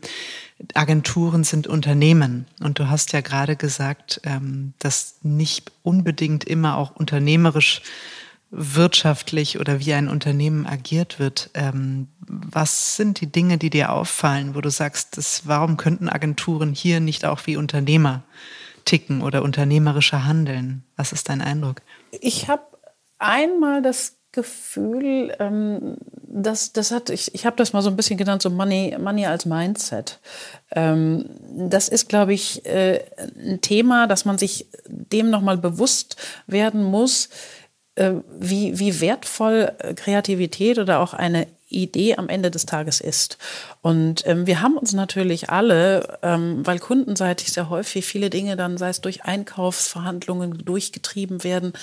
Agenturen 0.74 1.44
sind 1.44 1.68
Unternehmen. 1.68 2.46
Und 2.60 2.80
du 2.80 2.90
hast 2.90 3.14
ja 3.14 3.22
gerade 3.22 3.56
gesagt, 3.56 4.22
ähm, 4.24 4.74
dass 4.80 5.16
nicht 5.22 5.72
unbedingt 5.84 6.44
immer 6.44 6.78
auch 6.78 6.96
unternehmerisch 6.96 7.82
wirtschaftlich 8.56 9.60
oder 9.60 9.80
wie 9.80 9.94
ein 9.94 10.08
Unternehmen 10.08 10.68
agiert 10.68 11.18
wird. 11.18 11.50
Ähm, 11.56 12.08
was 12.20 12.96
sind 12.96 13.20
die 13.20 13.32
Dinge, 13.32 13.58
die 13.58 13.72
dir 13.72 13.92
auffallen, 13.92 14.54
wo 14.54 14.62
du 14.62 14.70
sagst, 14.70 15.18
das, 15.18 15.48
warum 15.48 15.76
könnten 15.76 16.08
Agenturen 16.08 16.74
hier 16.74 17.00
nicht 17.00 17.26
auch 17.26 17.42
wie 17.46 17.58
Unternehmer 17.58 18.24
ticken 18.86 19.22
oder 19.24 19.42
unternehmerischer 19.42 20.26
handeln? 20.26 20.84
Was 20.96 21.12
ist 21.14 21.30
dein 21.30 21.42
Eindruck? 21.42 21.82
Ich 22.12 22.48
habe 22.48 22.64
einmal 23.18 23.82
das 23.82 24.18
Gefühl, 24.32 25.36
ähm, 25.40 25.98
das, 26.28 26.74
das 26.74 26.92
hat, 26.92 27.10
ich, 27.10 27.34
ich 27.36 27.46
habe 27.46 27.56
das 27.56 27.74
mal 27.74 27.82
so 27.82 27.90
ein 27.90 27.96
bisschen 27.96 28.18
genannt, 28.18 28.42
so 28.42 28.50
Money, 28.50 28.96
Money 29.00 29.26
als 29.26 29.46
Mindset. 29.46 30.20
Ähm, 30.72 31.26
das 31.70 31.88
ist, 31.88 32.10
glaube 32.10 32.34
ich, 32.34 32.66
äh, 32.66 33.04
ein 33.38 33.62
Thema, 33.62 34.08
dass 34.08 34.26
man 34.26 34.38
sich 34.38 34.68
dem 34.88 35.30
nochmal 35.30 35.58
bewusst 35.58 36.18
werden 36.48 36.84
muss, 36.84 37.30
wie, 37.96 38.80
wie 38.80 39.02
wertvoll 39.02 39.72
Kreativität 39.96 40.80
oder 40.80 41.00
auch 41.00 41.14
eine 41.14 41.48
Idee 41.74 42.16
am 42.16 42.30
Ende 42.30 42.52
des 42.52 42.66
Tages 42.66 43.02
ist. 43.02 43.38
Und 43.82 44.26
ähm, 44.26 44.48
wir 44.48 44.62
haben 44.62 44.78
uns 44.78 44.94
natürlich 44.94 45.50
alle, 45.50 46.20
ähm, 46.22 46.66
weil 46.66 46.80
kundenseitig 46.80 47.52
sehr 47.52 47.70
häufig 47.70 48.06
viele 48.06 48.30
Dinge 48.30 48.56
dann, 48.56 48.78
sei 48.78 48.90
es 48.90 49.02
durch 49.02 49.26
Einkaufsverhandlungen 49.26 50.64
durchgetrieben 50.64 51.44
werden, 51.44 51.74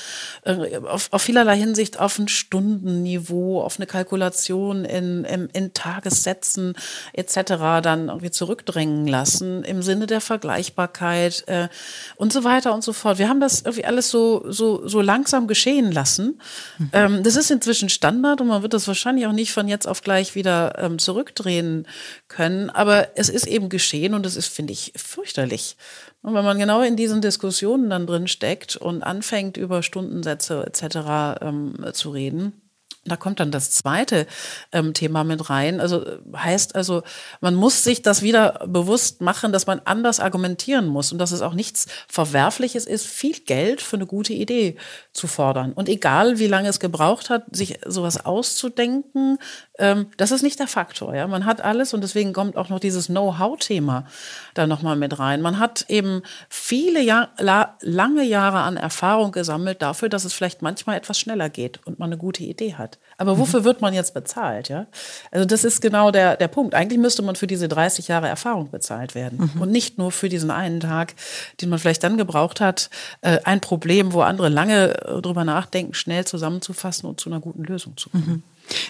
äh, 0.45 0.79
auf, 0.79 1.09
auf 1.13 1.23
vielerlei 1.23 1.59
Hinsicht 1.59 2.01
auf 2.01 2.19
ein 2.19 2.29
Stundenniveau, 2.29 3.61
auf 3.61 3.79
eine 3.79 3.87
Kalkulation 3.87 4.85
in, 4.85 5.25
in, 5.25 5.49
in 5.53 5.75
Tagessätzen 5.75 6.75
etc. 7.13 7.35
dann 7.83 8.09
irgendwie 8.09 8.31
zurückdrängen 8.31 9.07
lassen 9.07 9.63
im 9.65 9.83
Sinne 9.83 10.07
der 10.07 10.21
Vergleichbarkeit 10.21 11.45
äh, 11.49 11.69
und 12.17 12.33
so 12.33 12.45
weiter 12.45 12.73
und 12.73 12.83
so 12.83 12.93
fort. 12.93 13.19
Wir 13.19 13.29
haben 13.29 13.41
das 13.41 13.63
irgendwie 13.63 13.85
alles 13.85 14.11
so, 14.11 14.45
so, 14.51 14.87
so 14.87 15.01
langsam 15.01 15.47
geschehen 15.47 15.93
lassen. 15.93 16.41
Mhm. 16.79 16.91
Ähm, 16.93 17.23
das 17.23 17.37
ist 17.37 17.51
inzwischen 17.51 17.89
Standard 17.89 18.41
und 18.41 18.49
man 18.49 18.63
wird 18.63 18.73
das 18.73 18.89
wahrscheinlich 18.89 19.27
auch 19.27 19.33
nicht 19.33 19.53
von 19.53 19.69
jetzt 19.69 19.80
auf 19.87 20.03
gleich 20.03 20.35
wieder 20.35 20.79
ähm, 20.79 20.99
zurückdrehen 20.99 21.87
können. 22.29 22.71
Aber 22.71 23.09
es 23.17 23.29
ist 23.29 23.47
eben 23.47 23.69
geschehen 23.69 24.15
und 24.15 24.27
es 24.27 24.37
ist, 24.37 24.49
finde 24.49 24.73
ich, 24.73 24.93
fürchterlich. 24.97 25.77
Und 26.23 26.35
wenn 26.35 26.45
man 26.45 26.59
genau 26.59 26.83
in 26.83 26.97
diesen 26.97 27.21
Diskussionen 27.21 27.91
dann 27.91 28.07
drin 28.07 28.29
steckt 28.29 28.77
und 28.77 29.03
anfängt, 29.03 29.57
über 29.57 29.83
Stundensätze 29.83 30.65
etc. 30.67 31.43
Ähm, 31.43 31.87
zu 31.93 32.11
reden, 32.11 32.61
Da 33.05 33.17
kommt 33.17 33.41
dann 33.41 33.51
das 33.51 33.71
zweite 33.71 34.27
ähm, 34.73 34.93
Thema 34.93 35.25
mit 35.25 35.49
rein. 35.49 35.81
Also 35.81 36.05
heißt 36.37 36.77
also, 36.77 37.03
man 37.41 37.55
muss 37.55 37.83
sich 37.83 38.03
das 38.03 38.21
wieder 38.21 38.63
bewusst 38.67 39.23
machen, 39.23 39.53
dass 39.53 39.67
man 39.67 39.81
anders 39.87 40.21
argumentieren 40.21 40.87
muss 40.87 41.11
und 41.11 41.19
dass 41.19 41.33
es 41.33 41.41
auch 41.41 41.55
nichts 41.55 41.87
Verwerfliches 42.09 42.85
ist, 42.85 43.07
viel 43.07 43.41
Geld 43.41 43.81
für 43.81 43.97
eine 43.97 44.07
gute 44.07 44.35
Idee 44.35 44.77
zu 45.15 45.29
fordern. 45.29 45.73
Und 45.73 45.89
egal, 45.89 46.39
wie 46.39 46.47
lange 46.47 46.69
es 46.69 46.79
gebraucht 46.79 47.31
hat, 47.31 47.45
sich 47.53 47.79
sowas 47.87 48.25
auszudenken, 48.27 49.39
ähm, 49.79 50.09
das 50.19 50.31
ist 50.31 50.43
nicht 50.43 50.59
der 50.61 50.69
Faktor. 50.69 51.15
Ja, 51.15 51.27
man 51.27 51.47
hat 51.47 51.63
alles 51.63 51.95
und 51.95 52.03
deswegen 52.03 52.35
kommt 52.35 52.57
auch 52.57 52.69
noch 52.69 52.81
dieses 52.81 53.07
Know-how-Thema 53.07 54.05
da 54.53 54.67
nochmal 54.67 54.97
mit 54.97 55.19
rein. 55.19 55.41
Man 55.41 55.59
hat 55.59 55.87
eben 55.89 56.23
viele 56.51 57.01
Jahr, 57.01 57.31
la, 57.39 57.79
lange 57.81 58.25
Jahre 58.25 58.59
an 58.61 58.77
Erfahrung 58.77 59.33
gesammelt 59.33 59.81
dafür, 59.81 60.11
dass 60.11 60.25
es 60.25 60.35
vielleicht 60.35 60.61
manchmal 60.61 60.99
etwas 60.99 61.19
schneller 61.19 61.49
geht 61.49 61.81
und 61.87 61.99
man 61.99 62.11
eine 62.11 62.19
gute 62.19 62.43
Idee 62.43 62.75
hat. 62.75 62.90
Aber 63.21 63.37
wofür 63.37 63.61
mhm. 63.61 63.65
wird 63.65 63.81
man 63.83 63.93
jetzt 63.93 64.15
bezahlt? 64.15 64.71
Ja? 64.71 64.87
Also 65.31 65.45
das 65.45 65.63
ist 65.65 65.83
genau 65.83 66.11
der, 66.11 66.39
der 66.39 66.49
Punkt. 66.49 66.75
Eigentlich 66.75 66.99
müsste 66.99 67.21
man 67.21 67.37
für 67.37 67.47
diese 67.47 67.69
30 67.69 68.09
Jahre 68.09 68.29
Erfahrung 68.29 68.71
bezahlt 68.71 69.15
werden 69.15 69.51
mhm. 69.55 69.61
und 69.61 69.71
nicht 69.71 69.99
nur 69.99 70.11
für 70.11 70.31
diesen 70.31 70.51
einen 70.51 70.81
Tag, 70.81 71.15
den 71.61 71.69
man 71.69 71.79
vielleicht 71.79 72.03
dann 72.03 72.17
gebraucht 72.17 72.61
hat, 72.61 72.89
äh, 73.21 73.39
ein 73.45 73.61
Problem, 73.61 74.15
wo 74.15 74.23
andere 74.23 74.49
lange 74.49 74.95
äh, 75.05 75.21
drüber 75.21 75.45
nachdenken, 75.45 75.93
schnell 75.93 76.25
zusammenzufassen 76.25 77.09
und 77.11 77.21
zu 77.21 77.29
einer 77.29 77.41
guten 77.41 77.63
Lösung 77.63 77.99
zu 77.99 78.09
kommen. 78.09 78.27
Mhm. 78.27 78.43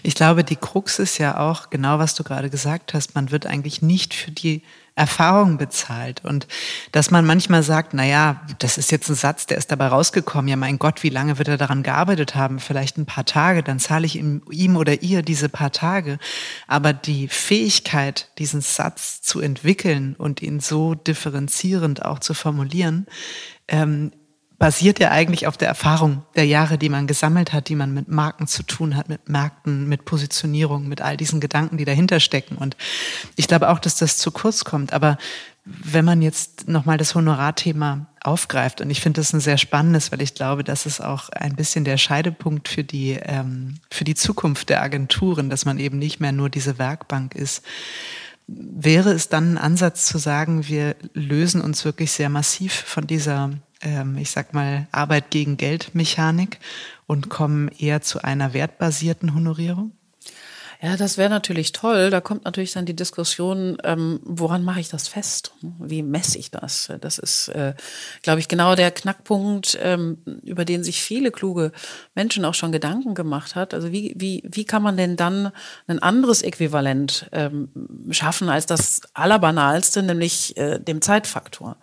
Ich 0.03 0.15
glaube, 0.15 0.45
die 0.45 0.57
Krux 0.57 0.99
ist 0.99 1.19
ja 1.19 1.39
auch 1.39 1.71
genau, 1.71 1.99
was 1.99 2.15
du 2.15 2.25
gerade 2.25 2.51
gesagt 2.51 2.95
hast. 2.95 3.15
Man 3.15 3.31
wird 3.31 3.47
eigentlich 3.47 3.83
nicht 3.83 4.15
für 4.15 4.31
die 4.31 4.63
Erfahrung 5.01 5.57
bezahlt 5.57 6.23
und 6.25 6.47
dass 6.93 7.11
man 7.11 7.25
manchmal 7.25 7.63
sagt, 7.63 7.95
na 7.95 8.05
ja, 8.05 8.43
das 8.59 8.77
ist 8.77 8.91
jetzt 8.91 9.09
ein 9.09 9.15
Satz, 9.15 9.47
der 9.47 9.57
ist 9.57 9.71
dabei 9.71 9.87
rausgekommen. 9.87 10.49
Ja, 10.49 10.57
mein 10.57 10.79
Gott, 10.79 11.03
wie 11.03 11.09
lange 11.09 11.39
wird 11.39 11.49
er 11.49 11.57
daran 11.57 11.83
gearbeitet 11.83 12.35
haben? 12.35 12.59
Vielleicht 12.59 12.99
ein 12.99 13.07
paar 13.07 13.25
Tage, 13.25 13.63
dann 13.63 13.79
zahle 13.79 14.05
ich 14.05 14.17
ihm, 14.17 14.43
ihm 14.51 14.77
oder 14.77 15.03
ihr 15.03 15.23
diese 15.23 15.49
paar 15.49 15.73
Tage. 15.73 16.19
Aber 16.67 16.93
die 16.93 17.29
Fähigkeit, 17.29 18.29
diesen 18.39 18.61
Satz 18.61 19.23
zu 19.23 19.41
entwickeln 19.41 20.17
und 20.19 20.43
ihn 20.43 20.61
so 20.61 20.95
differenzierend 20.95 22.05
auch 22.05 22.19
zu 22.19 22.35
formulieren, 22.35 23.07
ähm, 23.69 24.13
basiert 24.61 25.01
ja 25.01 25.11
eigentlich 25.11 25.47
auf 25.47 25.57
der 25.57 25.69
Erfahrung 25.69 26.23
der 26.37 26.45
Jahre, 26.45 26.77
die 26.77 26.91
man 26.91 27.07
gesammelt 27.07 27.55
hat, 27.55 27.71
die 27.71 27.75
man 27.75 27.95
mit 27.95 28.09
Marken 28.09 28.47
zu 28.47 28.63
tun 28.63 28.95
hat, 28.95 29.09
mit 29.09 29.27
Märkten, 29.27 29.89
mit 29.89 30.05
Positionierung, 30.05 30.87
mit 30.87 31.01
all 31.01 31.17
diesen 31.17 31.41
Gedanken, 31.41 31.79
die 31.79 31.87
dahinter 31.87 32.21
stecken. 32.21 32.57
Und 32.57 32.77
ich 33.37 33.49
glaube 33.49 33.71
auch, 33.71 33.79
dass 33.79 33.97
das 33.97 34.19
zu 34.19 34.31
kurz 34.31 34.65
kommt. 34.65 34.93
Aber 34.93 35.17
wenn 35.65 36.05
man 36.05 36.21
jetzt 36.21 36.69
nochmal 36.69 36.99
das 36.99 37.15
Honorarthema 37.15 38.07
aufgreift, 38.23 38.83
und 38.83 38.91
ich 38.91 39.01
finde 39.01 39.23
das 39.23 39.33
ein 39.33 39.41
sehr 39.41 39.57
spannendes, 39.57 40.13
weil 40.13 40.21
ich 40.21 40.35
glaube, 40.35 40.63
das 40.63 40.85
ist 40.85 41.01
auch 41.01 41.31
ein 41.31 41.57
bisschen 41.57 41.85
der 41.85 41.97
Scheidepunkt 41.97 42.69
für 42.69 42.85
die, 42.85 43.13
ähm, 43.13 43.77
für 43.91 44.05
die 44.05 44.15
Zukunft 44.15 44.69
der 44.69 44.83
Agenturen, 44.83 45.49
dass 45.49 45.65
man 45.65 45.79
eben 45.79 45.99
nicht 45.99 46.21
mehr 46.21 46.33
nur 46.33 46.51
diese 46.51 46.79
Werkbank 46.79 47.35
ist. 47.35 47.65
Wäre 48.47 49.13
es 49.13 49.31
dann 49.31 49.55
ein 49.55 49.59
Ansatz 49.59 50.05
zu 50.05 50.19
sagen, 50.19 50.69
wir 50.69 50.97
lösen 51.15 51.63
uns 51.63 51.87
wirklich 51.87 52.13
sehr 52.13 52.29
massiv 52.29 52.75
von 52.75 53.07
dieser 53.07 53.53
ähm, 53.83 54.17
ich 54.17 54.31
sag 54.31 54.55
mal, 54.55 54.87
Arbeit 54.93 55.31
gegen 55.31 55.57
Geld-Mechanik 55.57 56.59
und 57.07 57.29
kommen 57.29 57.69
eher 57.69 58.03
zu 58.03 58.23
einer 58.23 58.53
wertbasierten 58.53 59.35
Honorierung? 59.35 59.93
Ja, 60.83 60.97
das 60.97 61.19
wäre 61.19 61.29
natürlich 61.29 61.73
toll. 61.73 62.09
Da 62.09 62.23
kommt 62.23 62.47
natürlich 62.47 62.73
dann 62.73 62.87
die 62.87 62.97
Diskussion, 62.97 63.77
ähm, 63.85 64.19
woran 64.25 64.65
mache 64.65 64.81
ich 64.81 64.89
das 64.89 65.09
fest? 65.09 65.53
Wie 65.61 66.03
messe 66.03 66.39
ich 66.39 66.51
das? 66.51 66.91
Das 67.03 67.19
ist, 67.19 67.49
äh, 67.49 67.75
glaube 68.23 68.41
ich, 68.41 68.49
genau 68.49 68.75
der 68.75 68.91
Knackpunkt, 68.91 69.79
ähm, 69.83 70.23
über 70.43 70.65
den 70.65 70.83
sich 70.83 71.03
viele 71.03 71.33
kluge 71.33 71.73
Menschen 72.15 72.47
auch 72.47 72.55
schon 72.55 72.73
Gedanken 72.73 73.15
gemacht 73.15 73.57
hat. 73.57 73.75
Also 73.75 73.93
wie, 73.93 74.15
wie, 74.17 74.43
wie 74.47 74.65
kann 74.65 74.83
man 74.83 74.97
denn 74.97 75.17
dann 75.17 75.53
ein 75.87 75.99
anderes 75.99 76.41
Äquivalent 76.41 77.29
ähm, 77.33 77.69
schaffen 78.11 78.49
als 78.49 78.65
das 78.65 79.03
Allerbanalste, 79.13 80.03
nämlich 80.03 80.57
äh, 80.57 80.79
dem 80.79 81.03
Zeitfaktor? 81.03 81.77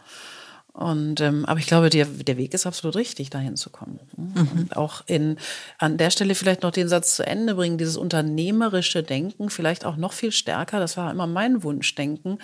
Und 0.77 1.21
ähm, 1.21 1.43
aber 1.45 1.59
ich 1.59 1.65
glaube, 1.65 1.89
der, 1.89 2.05
der 2.05 2.37
Weg 2.37 2.53
ist 2.53 2.67
absolut 2.67 2.95
richtig, 2.95 3.31
dahin 3.31 3.55
zu 3.55 3.71
kommen. 3.71 3.99
Mhm. 4.15 4.69
auch 4.75 5.01
in 5.07 5.37
an 5.79 5.97
der 5.97 6.11
Stelle 6.11 6.35
vielleicht 6.35 6.61
noch 6.61 6.69
den 6.69 6.87
Satz 6.87 7.15
zu 7.15 7.25
Ende 7.25 7.55
bringen, 7.55 7.79
dieses 7.79 7.97
unternehmerische 7.97 9.01
Denken, 9.01 9.49
vielleicht 9.49 9.85
auch 9.85 9.97
noch 9.97 10.13
viel 10.13 10.31
stärker, 10.31 10.79
das 10.79 10.95
war 10.95 11.09
immer 11.09 11.25
mein 11.25 11.63
Wunschdenken, 11.63 12.37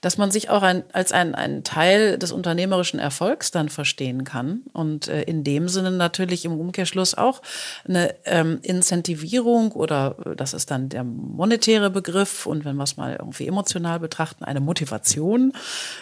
dass 0.00 0.18
man 0.18 0.32
sich 0.32 0.50
auch 0.50 0.62
ein, 0.62 0.82
als 0.92 1.12
ein, 1.12 1.36
ein 1.36 1.62
Teil 1.62 2.18
des 2.18 2.32
unternehmerischen 2.32 2.98
Erfolgs 2.98 3.52
dann 3.52 3.68
verstehen 3.68 4.24
kann. 4.24 4.62
Und 4.72 5.06
äh, 5.06 5.22
in 5.22 5.44
dem 5.44 5.68
Sinne 5.68 5.92
natürlich 5.92 6.44
im 6.44 6.58
Umkehrschluss 6.58 7.14
auch 7.14 7.40
eine 7.86 8.16
ähm, 8.24 8.58
Incentivierung 8.62 9.70
oder 9.70 10.16
äh, 10.26 10.34
das 10.34 10.54
ist 10.54 10.72
dann 10.72 10.88
der 10.88 11.04
monetäre 11.04 11.90
Begriff 11.90 12.46
und 12.46 12.64
wenn 12.64 12.74
wir 12.74 12.82
es 12.82 12.96
mal 12.96 13.14
irgendwie 13.16 13.46
emotional 13.46 14.00
betrachten, 14.00 14.42
eine 14.42 14.58
Motivation 14.60 15.52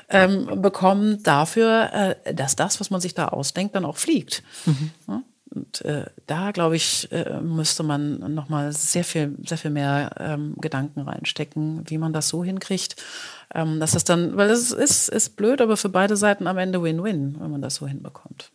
ähm, 0.09 0.63
bekommen 0.63 1.23
dafür, 1.23 1.74
äh, 1.83 2.35
dass 2.35 2.57
das, 2.57 2.81
was 2.81 2.91
man 2.91 3.01
sich 3.01 3.15
da 3.15 3.29
ausdenkt, 3.29 3.75
dann 3.75 3.85
auch 3.85 3.97
fliegt. 3.97 4.43
Mhm. 4.67 4.91
Ja? 5.09 5.23
Und 5.55 5.83
äh, 5.83 6.07
da, 6.27 6.51
glaube 6.51 6.77
ich, 6.77 7.11
äh, 7.13 7.41
müsste 7.41 7.83
man 7.83 8.35
nochmal 8.35 8.73
sehr 8.73 9.05
viel, 9.05 9.37
sehr 9.47 9.59
viel 9.59 9.71
mehr 9.71 10.11
ähm, 10.19 10.57
Gedanken 10.61 11.01
reinstecken, 11.01 11.85
wie 11.87 11.99
man 11.99 12.13
das 12.13 12.29
so 12.29 12.43
hinkriegt, 12.43 12.97
ähm, 13.55 13.79
dass 13.79 13.95
es 13.95 14.05
dann, 14.05 14.37
weil 14.37 14.51
es 14.51 14.73
ist, 14.73 15.09
ist 15.09 15.37
blöd, 15.37 15.61
aber 15.61 15.77
für 15.77 15.89
beide 15.89 16.17
Seiten 16.17 16.49
am 16.49 16.59
Ende 16.59 16.83
Win-Win, 16.83 17.37
wenn 17.39 17.51
man 17.51 17.63
das 17.63 17.77
so 17.77 17.87
hinbekommt. 17.87 18.51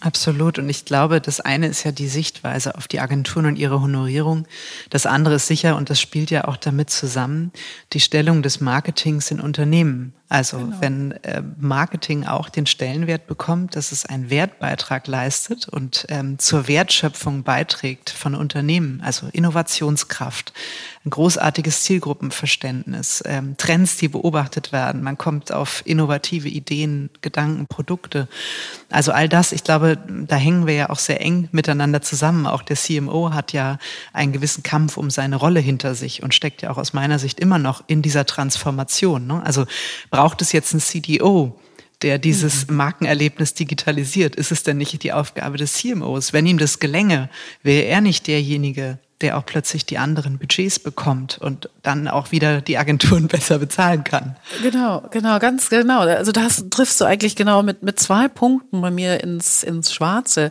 Absolut. 0.00 0.58
Und 0.58 0.68
ich 0.68 0.84
glaube, 0.84 1.20
das 1.20 1.40
eine 1.40 1.68
ist 1.68 1.84
ja 1.84 1.92
die 1.92 2.08
Sichtweise 2.08 2.74
auf 2.74 2.88
die 2.88 3.00
Agenturen 3.00 3.46
und 3.46 3.56
ihre 3.56 3.80
Honorierung. 3.80 4.46
Das 4.90 5.06
andere 5.06 5.36
ist 5.36 5.46
sicher, 5.46 5.76
und 5.76 5.88
das 5.88 6.00
spielt 6.00 6.30
ja 6.30 6.46
auch 6.46 6.56
damit 6.56 6.90
zusammen, 6.90 7.52
die 7.92 8.00
Stellung 8.00 8.42
des 8.42 8.60
Marketings 8.60 9.30
in 9.30 9.40
Unternehmen. 9.40 10.12
Also 10.34 10.58
genau. 10.58 10.76
wenn 10.80 11.12
äh, 11.22 11.42
Marketing 11.58 12.26
auch 12.26 12.48
den 12.48 12.66
Stellenwert 12.66 13.28
bekommt, 13.28 13.76
dass 13.76 13.92
es 13.92 14.04
einen 14.04 14.30
Wertbeitrag 14.30 15.06
leistet 15.06 15.68
und 15.68 16.06
ähm, 16.08 16.40
zur 16.40 16.66
Wertschöpfung 16.66 17.44
beiträgt 17.44 18.10
von 18.10 18.34
Unternehmen, 18.34 19.00
also 19.04 19.28
Innovationskraft, 19.30 20.52
ein 21.06 21.10
großartiges 21.10 21.84
Zielgruppenverständnis, 21.84 23.22
ähm, 23.26 23.56
Trends, 23.58 23.96
die 23.98 24.08
beobachtet 24.08 24.72
werden, 24.72 25.02
man 25.04 25.18
kommt 25.18 25.52
auf 25.52 25.82
innovative 25.84 26.48
Ideen, 26.48 27.10
Gedanken, 27.20 27.66
Produkte. 27.68 28.26
Also 28.90 29.12
all 29.12 29.28
das, 29.28 29.52
ich 29.52 29.62
glaube, 29.62 29.98
da 30.08 30.34
hängen 30.34 30.66
wir 30.66 30.74
ja 30.74 30.90
auch 30.90 30.98
sehr 30.98 31.20
eng 31.20 31.48
miteinander 31.52 32.00
zusammen. 32.00 32.46
Auch 32.46 32.62
der 32.62 32.76
CMO 32.76 33.32
hat 33.34 33.52
ja 33.52 33.78
einen 34.12 34.32
gewissen 34.32 34.62
Kampf 34.62 34.96
um 34.96 35.10
seine 35.10 35.36
Rolle 35.36 35.60
hinter 35.60 35.94
sich 35.94 36.22
und 36.22 36.34
steckt 36.34 36.62
ja 36.62 36.70
auch 36.70 36.78
aus 36.78 36.92
meiner 36.92 37.18
Sicht 37.18 37.38
immer 37.38 37.58
noch 37.58 37.84
in 37.86 38.00
dieser 38.00 38.24
Transformation. 38.24 39.26
Ne? 39.26 39.42
Also 39.44 39.66
braucht 40.10 40.23
es 40.42 40.52
jetzt 40.52 40.72
einen 40.72 40.80
CDO, 40.80 41.58
der 42.02 42.18
dieses 42.18 42.68
mhm. 42.68 42.76
Markenerlebnis 42.76 43.54
digitalisiert? 43.54 44.36
Ist 44.36 44.52
es 44.52 44.62
denn 44.62 44.78
nicht 44.78 45.02
die 45.02 45.12
Aufgabe 45.12 45.56
des 45.56 45.74
CMOs? 45.74 46.32
Wenn 46.32 46.46
ihm 46.46 46.58
das 46.58 46.78
gelänge, 46.78 47.30
wäre 47.62 47.84
er 47.86 48.00
nicht 48.00 48.26
derjenige, 48.26 48.98
der 49.20 49.38
auch 49.38 49.46
plötzlich 49.46 49.86
die 49.86 49.98
anderen 49.98 50.38
Budgets 50.38 50.78
bekommt 50.78 51.38
und 51.38 51.68
dann 51.82 52.08
auch 52.08 52.32
wieder 52.32 52.60
die 52.60 52.78
Agenturen 52.78 53.28
besser 53.28 53.58
bezahlen 53.58 54.04
kann. 54.04 54.36
Genau, 54.62 55.02
genau, 55.10 55.38
ganz 55.38 55.70
genau. 55.70 56.00
Also 56.00 56.32
das 56.32 56.64
triffst 56.70 57.00
du 57.00 57.04
eigentlich 57.04 57.36
genau 57.36 57.62
mit, 57.62 57.82
mit 57.82 57.98
zwei 57.98 58.28
Punkten 58.28 58.80
bei 58.80 58.90
mir 58.90 59.22
ins, 59.22 59.62
ins 59.62 59.92
Schwarze. 59.92 60.50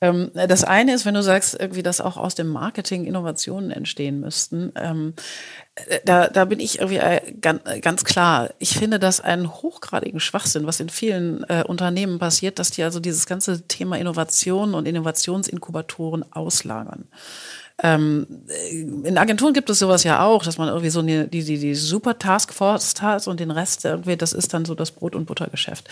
Ähm, 0.00 0.30
das 0.34 0.64
eine 0.64 0.94
ist, 0.94 1.06
wenn 1.06 1.14
du 1.14 1.22
sagst, 1.22 1.56
irgendwie, 1.58 1.82
dass 1.82 2.00
auch 2.00 2.16
aus 2.18 2.34
dem 2.34 2.48
Marketing 2.48 3.04
Innovationen 3.04 3.70
entstehen 3.70 4.20
müssten. 4.20 4.72
Ähm, 4.76 5.14
äh, 5.74 6.00
da, 6.04 6.28
da 6.28 6.44
bin 6.44 6.60
ich 6.60 6.78
irgendwie 6.80 6.98
äh, 6.98 7.32
ganz, 7.40 7.62
ganz 7.80 8.04
klar. 8.04 8.50
Ich 8.58 8.76
finde 8.76 8.98
das 8.98 9.20
einen 9.20 9.50
hochgradigen 9.50 10.20
Schwachsinn, 10.20 10.66
was 10.66 10.78
in 10.78 10.90
vielen 10.90 11.44
äh, 11.44 11.64
Unternehmen 11.66 12.18
passiert, 12.18 12.58
dass 12.58 12.70
die 12.70 12.82
also 12.82 13.00
dieses 13.00 13.24
ganze 13.26 13.66
Thema 13.66 13.96
Innovation 13.96 14.74
und 14.74 14.86
Innovationsinkubatoren 14.86 16.30
auslagern. 16.32 17.08
Ähm, 17.82 18.26
in 18.70 19.18
Agenturen 19.18 19.52
gibt 19.52 19.68
es 19.68 19.80
sowas 19.80 20.04
ja 20.04 20.24
auch, 20.24 20.44
dass 20.44 20.58
man 20.58 20.68
irgendwie 20.68 20.90
so 20.90 21.00
eine, 21.00 21.26
die, 21.26 21.42
die, 21.42 21.58
die 21.58 21.74
super 21.74 22.16
Taskforce 22.16 22.94
hat 23.00 23.26
und 23.26 23.40
den 23.40 23.50
Rest 23.50 23.84
irgendwie, 23.84 24.16
das 24.16 24.32
ist 24.32 24.54
dann 24.54 24.64
so 24.64 24.76
das 24.76 24.92
Brot- 24.92 25.16
und 25.16 25.26
Buttergeschäft. 25.26 25.88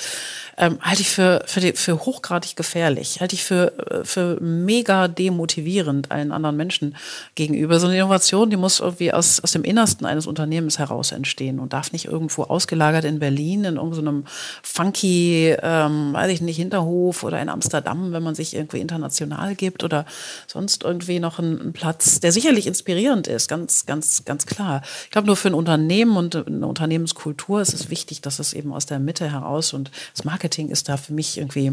Ähm, 0.56 0.78
halte 0.80 1.02
ich 1.02 1.10
für, 1.10 1.42
für, 1.44 1.58
die, 1.58 1.72
für 1.72 1.98
hochgradig 1.98 2.54
gefährlich, 2.54 3.20
halte 3.20 3.34
ich 3.34 3.42
für, 3.42 3.72
für 4.04 4.40
mega 4.40 5.08
demotivierend 5.08 6.12
allen 6.12 6.30
anderen 6.30 6.56
Menschen 6.56 6.94
gegenüber. 7.34 7.80
So 7.80 7.88
eine 7.88 7.96
Innovation, 7.96 8.48
die 8.48 8.56
muss 8.56 8.78
irgendwie 8.78 9.12
aus, 9.12 9.40
aus 9.40 9.50
dem 9.50 9.64
Innersten 9.64 10.06
eines 10.06 10.28
Unternehmens 10.28 10.78
heraus 10.78 11.10
entstehen 11.10 11.58
und 11.58 11.72
darf 11.72 11.90
nicht 11.90 12.04
irgendwo 12.04 12.44
ausgelagert 12.44 13.04
in 13.04 13.18
Berlin 13.18 13.64
in 13.64 13.74
irgendeinem 13.74 14.24
funky, 14.62 15.56
ähm, 15.60 16.12
weiß 16.12 16.30
ich 16.30 16.42
nicht, 16.42 16.58
Hinterhof 16.58 17.24
oder 17.24 17.42
in 17.42 17.48
Amsterdam, 17.48 18.12
wenn 18.12 18.22
man 18.22 18.36
sich 18.36 18.54
irgendwie 18.54 18.78
international 18.78 19.56
gibt 19.56 19.82
oder 19.82 20.06
sonst 20.46 20.84
irgendwie 20.84 21.18
noch 21.18 21.40
ein 21.40 21.71
Platz, 21.72 22.20
der 22.20 22.32
sicherlich 22.32 22.66
inspirierend 22.66 23.26
ist, 23.26 23.48
ganz, 23.48 23.86
ganz, 23.86 24.24
ganz 24.24 24.46
klar. 24.46 24.82
Ich 25.04 25.10
glaube, 25.10 25.26
nur 25.26 25.36
für 25.36 25.48
ein 25.48 25.54
Unternehmen 25.54 26.16
und 26.16 26.34
eine 26.34 26.66
Unternehmenskultur 26.66 27.60
ist 27.60 27.74
es 27.74 27.90
wichtig, 27.90 28.20
dass 28.20 28.38
es 28.38 28.52
eben 28.52 28.72
aus 28.72 28.86
der 28.86 28.98
Mitte 28.98 29.30
heraus 29.30 29.72
und 29.72 29.90
das 30.14 30.24
Marketing 30.24 30.68
ist 30.68 30.88
da 30.88 30.96
für 30.96 31.12
mich 31.12 31.38
irgendwie 31.38 31.72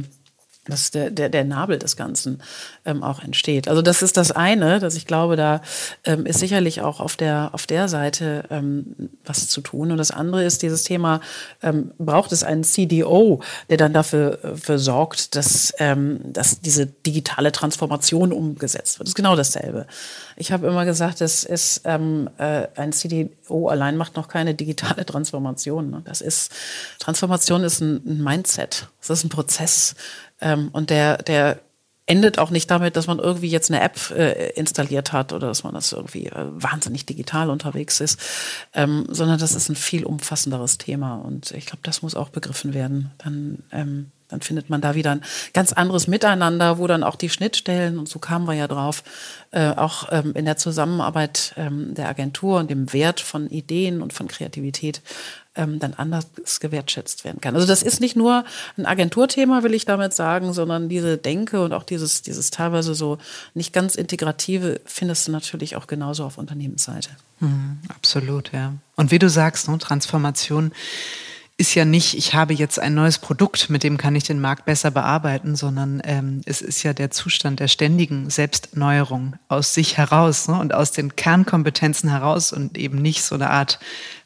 dass 0.65 0.91
der, 0.91 1.09
der, 1.09 1.29
der 1.29 1.43
Nabel 1.43 1.79
des 1.79 1.95
Ganzen 1.95 2.41
ähm, 2.85 3.03
auch 3.03 3.23
entsteht. 3.23 3.67
Also 3.67 3.81
das 3.81 4.01
ist 4.01 4.17
das 4.17 4.31
eine, 4.31 4.79
dass 4.79 4.95
ich 4.95 5.05
glaube, 5.05 5.35
da 5.35 5.61
ähm, 6.03 6.25
ist 6.25 6.39
sicherlich 6.39 6.81
auch 6.81 6.99
auf 6.99 7.15
der, 7.15 7.49
auf 7.53 7.65
der 7.65 7.87
Seite 7.87 8.43
ähm, 8.49 9.09
was 9.25 9.47
zu 9.47 9.61
tun. 9.61 9.91
Und 9.91 9.97
das 9.97 10.11
andere 10.11 10.43
ist 10.43 10.61
dieses 10.61 10.83
Thema, 10.83 11.21
ähm, 11.61 11.91
braucht 11.97 12.31
es 12.31 12.43
einen 12.43 12.63
CDO, 12.63 13.41
der 13.69 13.77
dann 13.77 13.93
dafür 13.93 14.43
äh, 14.43 14.55
für 14.55 14.79
sorgt, 14.79 15.35
dass, 15.35 15.73
ähm, 15.79 16.19
dass 16.23 16.61
diese 16.61 16.85
digitale 16.85 17.51
Transformation 17.51 18.31
umgesetzt 18.31 18.99
wird. 18.99 19.07
Das 19.07 19.11
ist 19.11 19.15
genau 19.15 19.35
dasselbe. 19.35 19.87
Ich 20.35 20.51
habe 20.51 20.67
immer 20.67 20.85
gesagt, 20.85 21.21
das 21.21 21.43
ist 21.43 21.81
ähm, 21.85 22.29
äh, 22.37 22.67
ein 22.75 22.91
CDO 22.91 23.69
allein 23.69 23.97
macht 23.97 24.15
noch 24.15 24.27
keine 24.27 24.53
digitale 24.53 25.05
Transformation. 25.05 25.89
Ne? 25.89 26.01
Das 26.05 26.21
ist 26.21 26.51
Transformation 26.99 27.63
ist 27.63 27.81
ein, 27.81 28.01
ein 28.05 28.23
Mindset. 28.23 28.87
Das 28.99 29.09
ist 29.09 29.23
ein 29.23 29.29
Prozess 29.29 29.95
ähm, 30.41 30.69
und 30.71 30.89
der, 30.89 31.17
der 31.17 31.59
endet 32.09 32.39
auch 32.39 32.49
nicht 32.49 32.71
damit, 32.71 32.95
dass 32.95 33.05
man 33.05 33.19
irgendwie 33.19 33.49
jetzt 33.49 33.69
eine 33.69 33.81
App 33.81 34.09
äh, 34.09 34.49
installiert 34.53 35.13
hat 35.13 35.31
oder 35.31 35.47
dass 35.47 35.63
man 35.63 35.75
das 35.75 35.91
irgendwie 35.91 36.25
äh, 36.25 36.45
wahnsinnig 36.49 37.05
digital 37.05 37.51
unterwegs 37.51 38.01
ist, 38.01 38.19
ähm, 38.73 39.05
sondern 39.09 39.37
das 39.37 39.53
ist 39.53 39.69
ein 39.69 39.75
viel 39.75 40.05
umfassenderes 40.05 40.79
Thema. 40.79 41.17
Und 41.17 41.51
ich 41.51 41.67
glaube, 41.67 41.81
das 41.83 42.01
muss 42.01 42.15
auch 42.15 42.29
begriffen 42.29 42.73
werden. 42.73 43.11
Dann, 43.19 43.59
ähm, 43.71 44.11
dann 44.27 44.41
findet 44.41 44.71
man 44.71 44.81
da 44.81 44.95
wieder 44.95 45.11
ein 45.11 45.23
ganz 45.53 45.71
anderes 45.71 46.07
Miteinander, 46.07 46.79
wo 46.79 46.87
dann 46.87 47.03
auch 47.03 47.15
die 47.15 47.29
Schnittstellen, 47.29 47.99
und 47.99 48.09
so 48.09 48.17
kamen 48.17 48.47
wir 48.47 48.55
ja 48.55 48.67
drauf, 48.67 49.03
äh, 49.51 49.69
auch 49.69 50.07
ähm, 50.11 50.33
in 50.33 50.45
der 50.45 50.57
Zusammenarbeit 50.57 51.53
ähm, 51.57 51.93
der 51.93 52.09
Agentur 52.09 52.59
und 52.59 52.71
dem 52.71 52.91
Wert 52.91 53.19
von 53.19 53.51
Ideen 53.51 54.01
und 54.01 54.13
von 54.13 54.27
Kreativität 54.27 55.03
ähm, 55.59 55.79
dann 55.79 55.93
anders 55.93 56.27
gewertschätzt 56.59 57.25
werden 57.25 57.41
kann. 57.41 57.53
Also 57.55 57.67
das 57.67 57.83
ist 57.83 57.99
nicht 57.99 58.15
nur 58.15 58.45
ein 58.77 58.85
Agenturthema, 58.85 59.61
will 59.63 59.73
ich 59.73 59.85
damit 59.85 60.13
sagen, 60.13 60.53
sondern 60.53 60.87
diese 60.87 61.17
Denke 61.17 61.61
und 61.61 61.73
auch 61.73 61.83
dieses, 61.83 62.21
dieses 62.21 62.49
teilweise 62.49 62.95
so 62.95 63.17
nicht 63.53 63.73
ganz 63.73 63.95
integrative 63.95 64.79
findest 64.85 65.27
du 65.27 65.31
natürlich 65.33 65.75
auch 65.75 65.87
genauso 65.87 66.23
auf 66.23 66.37
Unternehmensseite. 66.37 67.09
Mhm, 67.41 67.79
absolut, 67.89 68.51
ja. 68.53 68.73
Und 68.95 69.11
wie 69.11 69.19
du 69.19 69.29
sagst, 69.29 69.67
ne, 69.67 69.77
Transformation 69.77 70.71
ist 71.59 71.75
ja 71.75 71.83
nicht, 71.83 72.17
ich 72.17 72.33
habe 72.33 72.53
jetzt 72.53 72.79
ein 72.79 72.93
neues 72.93 73.17
Produkt, 73.17 73.69
mit 73.69 73.83
dem 73.83 73.97
kann 73.97 74.15
ich 74.15 74.23
den 74.23 74.39
Markt 74.39 74.63
besser 74.63 74.91
bearbeiten, 74.91 75.57
sondern 75.57 76.01
ähm, 76.05 76.41
es 76.45 76.61
ist 76.61 76.83
ja 76.83 76.93
der 76.93 77.11
Zustand 77.11 77.59
der 77.59 77.67
ständigen 77.67 78.29
Selbstneuerung 78.29 79.35
aus 79.49 79.73
sich 79.73 79.97
heraus 79.97 80.47
ne, 80.47 80.57
und 80.57 80.73
aus 80.73 80.93
den 80.93 81.17
Kernkompetenzen 81.17 82.09
heraus 82.09 82.53
und 82.53 82.77
eben 82.77 83.01
nicht 83.01 83.23
so 83.23 83.35
eine 83.35 83.49
Art 83.49 83.77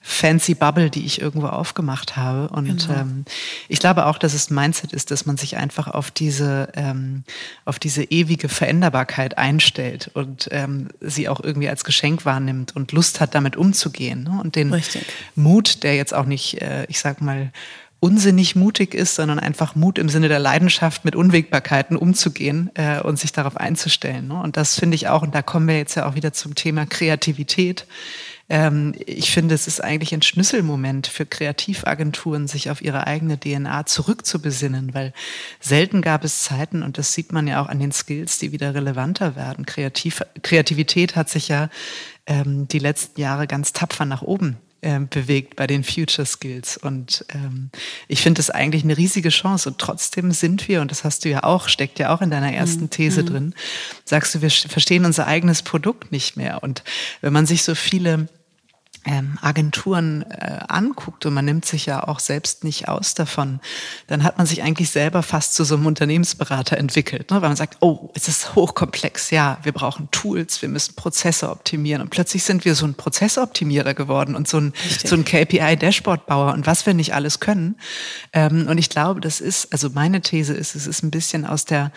fancy 0.05 0.53
Bubble, 0.53 0.89
die 0.89 1.05
ich 1.05 1.21
irgendwo 1.21 1.47
aufgemacht 1.47 2.17
habe. 2.17 2.49
Und 2.49 2.87
genau. 2.87 2.99
ähm, 2.99 3.25
ich 3.69 3.79
glaube 3.79 4.05
auch, 4.05 4.17
dass 4.17 4.33
es 4.33 4.51
ein 4.51 4.55
Mindset 4.55 4.91
ist, 4.91 5.11
dass 5.11 5.25
man 5.25 5.37
sich 5.37 5.55
einfach 5.55 5.87
auf 5.87 6.11
diese, 6.11 6.67
ähm, 6.75 7.23
auf 7.63 7.79
diese 7.79 8.03
ewige 8.03 8.49
Veränderbarkeit 8.49 9.37
einstellt 9.37 10.11
und 10.13 10.49
ähm, 10.51 10.89
sie 10.99 11.29
auch 11.29 11.41
irgendwie 11.41 11.69
als 11.69 11.85
Geschenk 11.85 12.25
wahrnimmt 12.25 12.75
und 12.75 12.91
Lust 12.91 13.21
hat, 13.21 13.33
damit 13.33 13.55
umzugehen. 13.55 14.23
Ne? 14.23 14.41
Und 14.41 14.57
den 14.57 14.73
Richtig. 14.73 15.05
Mut, 15.35 15.83
der 15.83 15.95
jetzt 15.95 16.13
auch 16.13 16.25
nicht, 16.25 16.61
äh, 16.61 16.85
ich 16.89 16.99
sag 16.99 17.21
mal, 17.21 17.53
unsinnig 18.01 18.57
mutig 18.57 18.93
ist, 18.93 19.15
sondern 19.15 19.39
einfach 19.39 19.75
Mut 19.75 19.97
im 19.97 20.09
Sinne 20.09 20.27
der 20.27 20.39
Leidenschaft 20.39 21.05
mit 21.05 21.15
Unwägbarkeiten 21.15 21.95
umzugehen 21.95 22.69
äh, 22.73 22.99
und 22.99 23.17
sich 23.17 23.31
darauf 23.31 23.55
einzustellen. 23.55 24.27
Ne? 24.27 24.41
Und 24.41 24.57
das 24.57 24.77
finde 24.77 24.95
ich 24.95 25.07
auch, 25.07 25.21
und 25.21 25.33
da 25.33 25.41
kommen 25.41 25.69
wir 25.69 25.77
jetzt 25.77 25.95
ja 25.95 26.05
auch 26.05 26.15
wieder 26.15 26.33
zum 26.33 26.55
Thema 26.55 26.85
Kreativität 26.85 27.87
ähm, 28.49 28.93
ich 29.05 29.31
finde, 29.31 29.55
es 29.55 29.67
ist 29.67 29.83
eigentlich 29.83 30.13
ein 30.13 30.21
Schlüsselmoment 30.21 31.07
für 31.07 31.25
Kreativagenturen, 31.25 32.47
sich 32.47 32.69
auf 32.69 32.81
ihre 32.81 33.07
eigene 33.07 33.39
DNA 33.39 33.85
zurückzubesinnen, 33.85 34.93
weil 34.93 35.13
selten 35.59 36.01
gab 36.01 36.23
es 36.23 36.43
Zeiten, 36.43 36.83
und 36.83 36.97
das 36.97 37.13
sieht 37.13 37.31
man 37.31 37.47
ja 37.47 37.61
auch 37.61 37.69
an 37.69 37.79
den 37.79 37.91
Skills, 37.91 38.39
die 38.39 38.51
wieder 38.51 38.75
relevanter 38.75 39.35
werden. 39.35 39.65
Kreativ, 39.65 40.21
Kreativität 40.41 41.15
hat 41.15 41.29
sich 41.29 41.47
ja 41.47 41.69
ähm, 42.25 42.67
die 42.67 42.79
letzten 42.79 43.19
Jahre 43.19 43.47
ganz 43.47 43.73
tapfer 43.73 44.05
nach 44.05 44.21
oben 44.21 44.57
ähm, 44.83 45.07
bewegt 45.09 45.55
bei 45.55 45.65
den 45.65 45.83
Future 45.83 46.25
Skills. 46.25 46.77
Und 46.77 47.25
ähm, 47.33 47.69
ich 48.07 48.21
finde 48.21 48.39
das 48.39 48.49
eigentlich 48.49 48.83
eine 48.83 48.97
riesige 48.97 49.29
Chance. 49.29 49.69
Und 49.69 49.79
trotzdem 49.79 50.31
sind 50.31 50.67
wir, 50.67 50.81
und 50.81 50.91
das 50.91 51.03
hast 51.03 51.25
du 51.25 51.29
ja 51.29 51.43
auch, 51.43 51.67
steckt 51.67 51.99
ja 51.99 52.13
auch 52.13 52.21
in 52.21 52.29
deiner 52.29 52.53
ersten 52.53 52.83
mhm. 52.83 52.89
These 52.89 53.23
mhm. 53.23 53.27
drin, 53.27 53.55
sagst 54.05 54.35
du, 54.35 54.41
wir 54.41 54.51
verstehen 54.51 55.05
unser 55.05 55.25
eigenes 55.25 55.61
Produkt 55.61 56.11
nicht 56.11 56.37
mehr. 56.37 56.61
Und 56.61 56.83
wenn 57.21 57.33
man 57.33 57.45
sich 57.45 57.63
so 57.63 57.75
viele 57.75 58.27
ähm, 59.05 59.37
Agenturen 59.41 60.23
äh, 60.29 60.59
anguckt 60.67 61.25
und 61.25 61.33
man 61.33 61.45
nimmt 61.45 61.65
sich 61.65 61.85
ja 61.85 62.07
auch 62.07 62.19
selbst 62.19 62.63
nicht 62.63 62.87
aus 62.87 63.13
davon, 63.13 63.59
dann 64.07 64.23
hat 64.23 64.37
man 64.37 64.47
sich 64.47 64.63
eigentlich 64.63 64.89
selber 64.89 65.23
fast 65.23 65.55
zu 65.55 65.63
so 65.63 65.75
einem 65.75 65.85
Unternehmensberater 65.85 66.77
entwickelt, 66.77 67.31
ne? 67.31 67.41
weil 67.41 67.49
man 67.49 67.55
sagt, 67.55 67.77
oh, 67.81 68.09
es 68.13 68.27
ist 68.27 68.55
hochkomplex, 68.55 69.31
ja, 69.31 69.57
wir 69.63 69.71
brauchen 69.71 70.09
Tools, 70.11 70.61
wir 70.61 70.69
müssen 70.69 70.95
Prozesse 70.95 71.49
optimieren 71.49 72.01
und 72.01 72.09
plötzlich 72.09 72.43
sind 72.43 72.65
wir 72.65 72.75
so 72.75 72.85
ein 72.85 72.95
Prozessoptimierer 72.95 73.93
geworden 73.93 74.35
und 74.35 74.47
so 74.47 74.57
ein, 74.57 74.73
so 75.03 75.15
ein 75.15 75.25
KPI-Dashboard-Bauer 75.25 76.53
und 76.53 76.65
was 76.65 76.85
wir 76.85 76.93
nicht 76.93 77.13
alles 77.13 77.39
können. 77.39 77.75
Ähm, 78.31 78.67
und 78.67 78.77
ich 78.77 78.89
glaube, 78.89 79.19
das 79.21 79.41
ist, 79.41 79.71
also 79.73 79.89
meine 79.89 80.21
These 80.21 80.53
ist, 80.53 80.75
es 80.75 80.87
ist 80.87 81.03
ein 81.03 81.11
bisschen 81.11 81.45
aus 81.45 81.65
der 81.65 81.91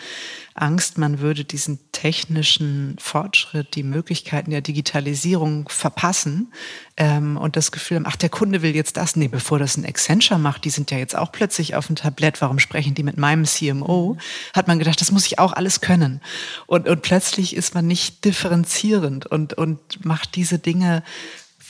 Angst, 0.61 0.97
man 0.97 1.19
würde 1.19 1.45
diesen 1.45 1.79
technischen 1.91 2.95
Fortschritt, 2.99 3.75
die 3.75 3.83
Möglichkeiten 3.83 4.51
der 4.51 4.61
Digitalisierung 4.61 5.69
verpassen 5.69 6.51
ähm, 6.97 7.37
und 7.37 7.55
das 7.55 7.71
Gefühl 7.71 7.97
haben, 7.97 8.05
ach, 8.07 8.15
der 8.15 8.29
Kunde 8.29 8.61
will 8.61 8.75
jetzt 8.75 8.97
das. 8.97 9.15
Nee, 9.15 9.27
bevor 9.27 9.59
das 9.59 9.77
ein 9.77 9.85
Accenture 9.85 10.39
macht, 10.39 10.65
die 10.65 10.69
sind 10.69 10.91
ja 10.91 10.97
jetzt 10.97 11.15
auch 11.15 11.31
plötzlich 11.31 11.75
auf 11.75 11.87
dem 11.87 11.95
Tablett, 11.95 12.41
warum 12.41 12.59
sprechen 12.59 12.95
die 12.95 13.03
mit 13.03 13.17
meinem 13.17 13.45
CMO? 13.45 14.13
Mhm. 14.15 14.19
Hat 14.53 14.67
man 14.67 14.79
gedacht, 14.79 14.99
das 14.99 15.11
muss 15.11 15.25
ich 15.25 15.39
auch 15.39 15.53
alles 15.53 15.81
können. 15.81 16.21
Und, 16.65 16.87
und 16.87 17.01
plötzlich 17.01 17.55
ist 17.55 17.73
man 17.73 17.87
nicht 17.87 18.25
differenzierend 18.25 19.25
und, 19.25 19.53
und 19.53 20.05
macht 20.05 20.35
diese 20.35 20.59
Dinge 20.59 21.03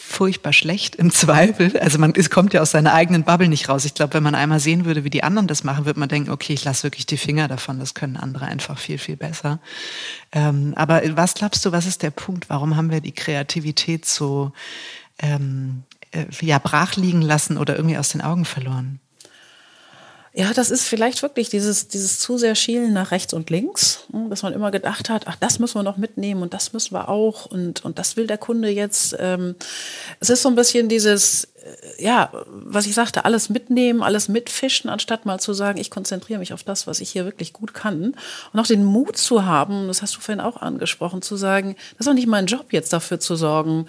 furchtbar 0.07 0.53
schlecht 0.53 0.95
im 0.95 1.11
Zweifel. 1.11 1.77
Also 1.79 1.99
man 1.99 2.13
es 2.15 2.29
kommt 2.29 2.53
ja 2.53 2.61
aus 2.61 2.71
seiner 2.71 2.93
eigenen 2.93 3.23
Bubble 3.23 3.49
nicht 3.49 3.69
raus. 3.69 3.85
Ich 3.85 3.93
glaube, 3.93 4.13
wenn 4.13 4.23
man 4.23 4.35
einmal 4.35 4.59
sehen 4.59 4.85
würde, 4.85 5.03
wie 5.03 5.09
die 5.09 5.23
anderen 5.23 5.47
das 5.47 5.63
machen, 5.63 5.85
würde 5.85 5.99
man 5.99 6.09
denken, 6.09 6.31
okay, 6.31 6.53
ich 6.53 6.63
lasse 6.63 6.83
wirklich 6.83 7.05
die 7.05 7.17
Finger 7.17 7.47
davon. 7.47 7.79
Das 7.79 7.93
können 7.93 8.17
andere 8.17 8.45
einfach 8.45 8.77
viel, 8.77 8.97
viel 8.97 9.17
besser. 9.17 9.59
Ähm, 10.31 10.73
aber 10.75 11.01
was 11.15 11.33
glaubst 11.33 11.65
du, 11.65 11.71
was 11.71 11.85
ist 11.85 12.03
der 12.03 12.11
Punkt? 12.11 12.49
Warum 12.49 12.75
haben 12.75 12.91
wir 12.91 13.01
die 13.01 13.11
Kreativität 13.11 14.05
so 14.05 14.51
ähm, 15.19 15.83
äh, 16.11 16.25
ja, 16.41 16.59
brach 16.59 16.95
liegen 16.95 17.21
lassen 17.21 17.57
oder 17.57 17.75
irgendwie 17.75 17.97
aus 17.97 18.09
den 18.09 18.21
Augen 18.21 18.45
verloren? 18.45 18.99
Ja, 20.37 20.53
das 20.53 20.69
ist 20.69 20.87
vielleicht 20.87 21.23
wirklich 21.23 21.49
dieses, 21.49 21.87
dieses 21.87 22.19
zu 22.19 22.37
sehr 22.37 22.53
Schielen 22.53 22.93
nach 22.93 23.09
rechts 23.09 23.33
und 23.33 23.49
links, 23.49 24.05
hm, 24.11 24.29
dass 24.29 24.43
man 24.43 24.53
immer 24.53 24.69
gedacht 24.69 25.09
hat, 25.09 25.25
ach, 25.25 25.35
das 25.39 25.57
müssen 25.57 25.79
wir 25.79 25.83
noch 25.83 25.97
mitnehmen 25.97 26.43
und 26.43 26.53
das 26.53 26.73
müssen 26.73 26.93
wir 26.93 27.09
auch 27.09 27.47
und, 27.47 27.83
und 27.83 27.97
das 27.97 28.17
will 28.17 28.27
der 28.27 28.37
Kunde 28.37 28.69
jetzt. 28.69 29.15
Ähm, 29.17 29.55
es 30.19 30.29
ist 30.29 30.43
so 30.43 30.49
ein 30.49 30.55
bisschen 30.55 30.89
dieses, 30.89 31.45
äh, 31.55 32.03
ja, 32.03 32.29
was 32.45 32.85
ich 32.85 32.93
sagte, 32.93 33.25
alles 33.25 33.49
mitnehmen, 33.49 34.03
alles 34.03 34.27
mitfischen, 34.27 34.91
anstatt 34.91 35.25
mal 35.25 35.39
zu 35.39 35.53
sagen, 35.53 35.79
ich 35.79 35.89
konzentriere 35.89 36.37
mich 36.37 36.53
auf 36.53 36.61
das, 36.61 36.85
was 36.85 36.99
ich 36.99 37.09
hier 37.09 37.25
wirklich 37.25 37.51
gut 37.51 37.73
kann. 37.73 38.13
Und 38.53 38.59
auch 38.59 38.67
den 38.67 38.83
Mut 38.83 39.17
zu 39.17 39.43
haben, 39.43 39.87
das 39.87 40.03
hast 40.03 40.17
du 40.17 40.19
vorhin 40.19 40.39
auch 40.39 40.57
angesprochen, 40.57 41.23
zu 41.23 41.35
sagen, 41.35 41.75
das 41.93 42.01
ist 42.01 42.07
doch 42.09 42.13
nicht 42.13 42.27
mein 42.27 42.45
Job, 42.45 42.73
jetzt 42.73 42.93
dafür 42.93 43.19
zu 43.19 43.35
sorgen, 43.35 43.87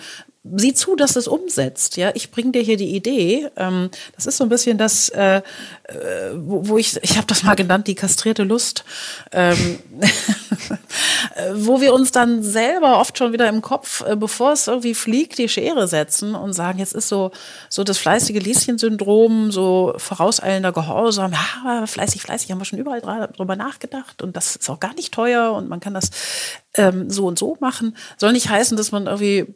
sieh 0.57 0.75
zu, 0.75 0.97
dass 0.97 1.17
es 1.17 1.29
umsetzt. 1.29 1.97
Ja, 1.97 2.11
ich 2.15 2.31
bringe 2.31 2.53
dir 2.53 2.63
hier 2.63 2.77
die 2.77 2.95
Idee. 2.95 3.49
Ähm, 3.57 3.91
das 4.15 4.27
ist 4.27 4.37
so 4.37 4.45
ein 4.45 4.51
bisschen 4.51 4.79
das, 4.79 5.09
äh, 5.11 5.37
äh 5.37 5.43
wo, 6.35 6.69
wo, 6.69 6.79
ich, 6.79 6.99
ich 7.03 7.17
habe 7.17 7.27
das 7.27 7.43
mal 7.43 7.55
genannt, 7.55 7.87
die 7.87 7.95
kastrierte 7.95 8.45
Lust, 8.45 8.85
ähm, 9.33 9.79
wo 11.55 11.81
wir 11.81 11.95
uns 11.95 12.13
dann 12.13 12.43
selber 12.43 12.99
oft 12.99 13.19
schon 13.19 13.33
wieder 13.33 13.49
im 13.49 13.63
Kopf, 13.63 14.05
äh, 14.07 14.17
bevor 14.17 14.53
es 14.53 14.67
irgendwie 14.67 14.95
fliegt, 14.95 15.39
die 15.39 15.49
Schere 15.49 15.89
setzen 15.89 16.35
und 16.35 16.53
sagen, 16.53 16.79
jetzt 16.79 16.95
ist 16.95 17.09
so 17.09 17.31
so 17.69 17.85
das 17.85 17.99
fleißige 17.99 18.43
Lieschen-Syndrom, 18.43 19.53
so 19.53 19.95
vorauseilender 19.97 20.73
Gehorsam. 20.73 21.33
Ja, 21.33 21.87
fleißig, 21.87 22.23
fleißig, 22.23 22.51
haben 22.51 22.59
wir 22.59 22.65
schon 22.65 22.79
überall 22.79 23.01
drüber 23.01 23.57
nachgedacht 23.57 24.23
und 24.23 24.37
das 24.37 24.57
ist 24.57 24.71
auch 24.71 24.81
gar 24.81 24.95
nicht 24.95 25.13
teuer 25.13 25.53
und 25.53 25.69
man 25.69 25.81
kann 25.81 25.95
das 25.95 26.11
ähm, 26.75 27.11
so 27.11 27.27
und 27.27 27.39
so 27.39 27.57
machen. 27.61 27.97
Soll 28.17 28.33
nicht 28.33 28.49
heißen, 28.49 28.77
dass 28.77 28.93
man 28.93 29.07
irgendwie 29.07 29.47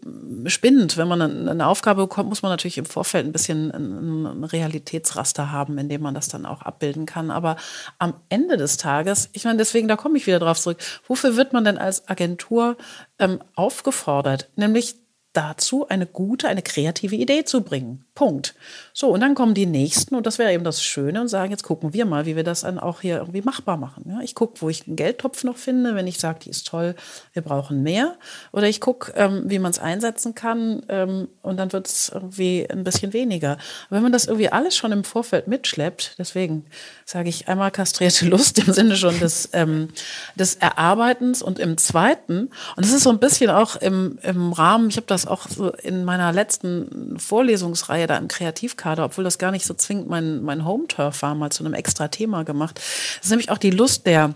spinnt. 0.83 0.97
Wenn 0.97 1.09
man 1.09 1.49
eine 1.49 1.67
Aufgabe 1.67 2.03
bekommt, 2.03 2.29
muss 2.29 2.43
man 2.43 2.51
natürlich 2.51 2.79
im 2.79 2.85
Vorfeld 2.85 3.27
ein 3.27 3.33
bisschen 3.33 3.71
ein 3.71 4.45
Realitätsraster 4.45 5.51
haben, 5.51 5.79
in 5.79 5.89
dem 5.89 6.03
man 6.03 6.15
das 6.15 6.29
dann 6.29 6.47
auch 6.47 6.63
abbilden 6.63 7.07
kann. 7.07 7.31
Aber 7.31 7.57
am 7.99 8.15
Ende 8.29 8.57
des 8.57 8.77
Tages, 8.77 9.31
ich 9.33 9.45
meine, 9.45 9.59
deswegen, 9.59 9.89
da 9.89 9.97
komme 9.97 10.19
ich 10.19 10.27
wieder 10.27 10.39
drauf 10.39 10.59
zurück, 10.59 10.79
wofür 11.07 11.37
wird 11.37 11.53
man 11.53 11.65
denn 11.65 11.79
als 11.79 12.09
Agentur 12.09 12.77
ähm, 13.19 13.41
aufgefordert? 13.55 14.51
Nämlich 14.57 14.97
dazu, 15.33 15.89
eine 15.89 16.07
gute, 16.07 16.49
eine 16.49 16.63
kreative 16.63 17.17
Idee 17.17 17.45
zu 17.45 17.63
bringen. 17.63 18.05
Punkt. 18.15 18.55
So, 18.93 19.09
und 19.09 19.21
dann 19.21 19.35
kommen 19.35 19.55
die 19.55 19.65
Nächsten, 19.65 20.15
und 20.15 20.27
das 20.27 20.39
wäre 20.39 20.53
eben 20.53 20.65
das 20.65 20.83
Schöne, 20.83 21.23
und 21.23 21.29
sagen, 21.29 21.51
jetzt 21.51 21.63
gucken 21.63 21.95
wir 21.95 22.05
mal, 22.05 22.27
wie 22.27 22.37
wir 22.37 22.45
das 22.45 22.61
dann 22.61 22.79
auch 22.79 23.01
hier 23.01 23.17
irgendwie 23.17 23.41
machbar 23.41 23.79
machen. 23.79 24.05
Ja, 24.07 24.21
ich 24.21 24.35
gucke, 24.35 24.61
wo 24.61 24.69
ich 24.69 24.87
einen 24.87 24.97
Geldtopf 24.97 25.45
noch 25.45 25.57
finde, 25.57 25.95
wenn 25.95 26.07
ich 26.07 26.19
sage, 26.19 26.41
die 26.45 26.51
ist 26.51 26.67
toll, 26.67 26.95
wir 27.33 27.41
brauchen 27.41 27.83
mehr. 27.83 28.17
Oder 28.53 28.69
ich 28.69 28.83
gucke, 28.83 29.13
ähm, 29.17 29.45
wie 29.47 29.59
man 29.59 29.71
es 29.71 29.79
einsetzen 29.79 30.35
kann, 30.35 30.83
ähm, 30.91 31.29
und 31.41 31.57
dann 31.57 31.73
wird 31.73 31.87
es 31.87 32.11
irgendwie 32.11 32.69
ein 32.69 32.85
bisschen 32.85 33.15
weniger. 33.15 33.53
Aber 33.87 33.97
wenn 33.97 34.03
man 34.03 34.13
das 34.13 34.27
irgendwie 34.27 34.51
alles 34.51 34.77
schon 34.77 34.93
im 34.93 35.05
Vorfeld 35.05 35.49
mitschleppt, 35.49 36.17
deswegen 36.19 36.67
sage 37.07 37.31
ich 37.31 37.49
einmal 37.49 37.71
kastrierte 37.71 38.27
Lust 38.29 38.59
im 38.59 38.75
Sinne 38.75 38.97
schon 38.97 39.19
des, 39.21 39.49
ähm, 39.55 39.89
des 40.35 40.57
Erarbeitens 40.57 41.41
und 41.41 41.59
im 41.59 41.79
Zweiten, 41.79 42.51
und 42.77 42.85
das 42.85 42.93
ist 42.93 43.05
so 43.05 43.11
ein 43.11 43.21
bisschen 43.21 43.49
auch 43.49 43.77
im, 43.77 44.19
im 44.23 44.53
Rahmen, 44.53 44.91
ich 44.91 44.97
habe 44.97 45.07
das 45.07 45.27
auch 45.27 45.49
so 45.49 45.71
in 45.71 46.05
meiner 46.05 46.31
letzten 46.33 47.19
Vorlesungsreihe 47.19 48.02
da 48.07 48.17
im 48.17 48.29
Kreativkader, 48.29 49.05
obwohl 49.05 49.25
das 49.25 49.39
gar 49.39 49.51
nicht 49.51 49.67
so 49.67 49.75
zwingend 49.75 50.09
mein, 50.09 50.43
mein 50.43 50.65
Home-Turf 50.65 51.23
war, 51.23 51.35
mal 51.35 51.51
zu 51.51 51.65
einem 51.65 51.75
extra 51.75 52.09
Thema 52.09 52.45
gemacht. 52.45 52.77
Das 52.77 53.25
ist 53.25 53.31
nämlich 53.31 53.51
auch 53.51 53.59
die 53.59 53.71
Lust 53.71 54.07
der 54.07 54.35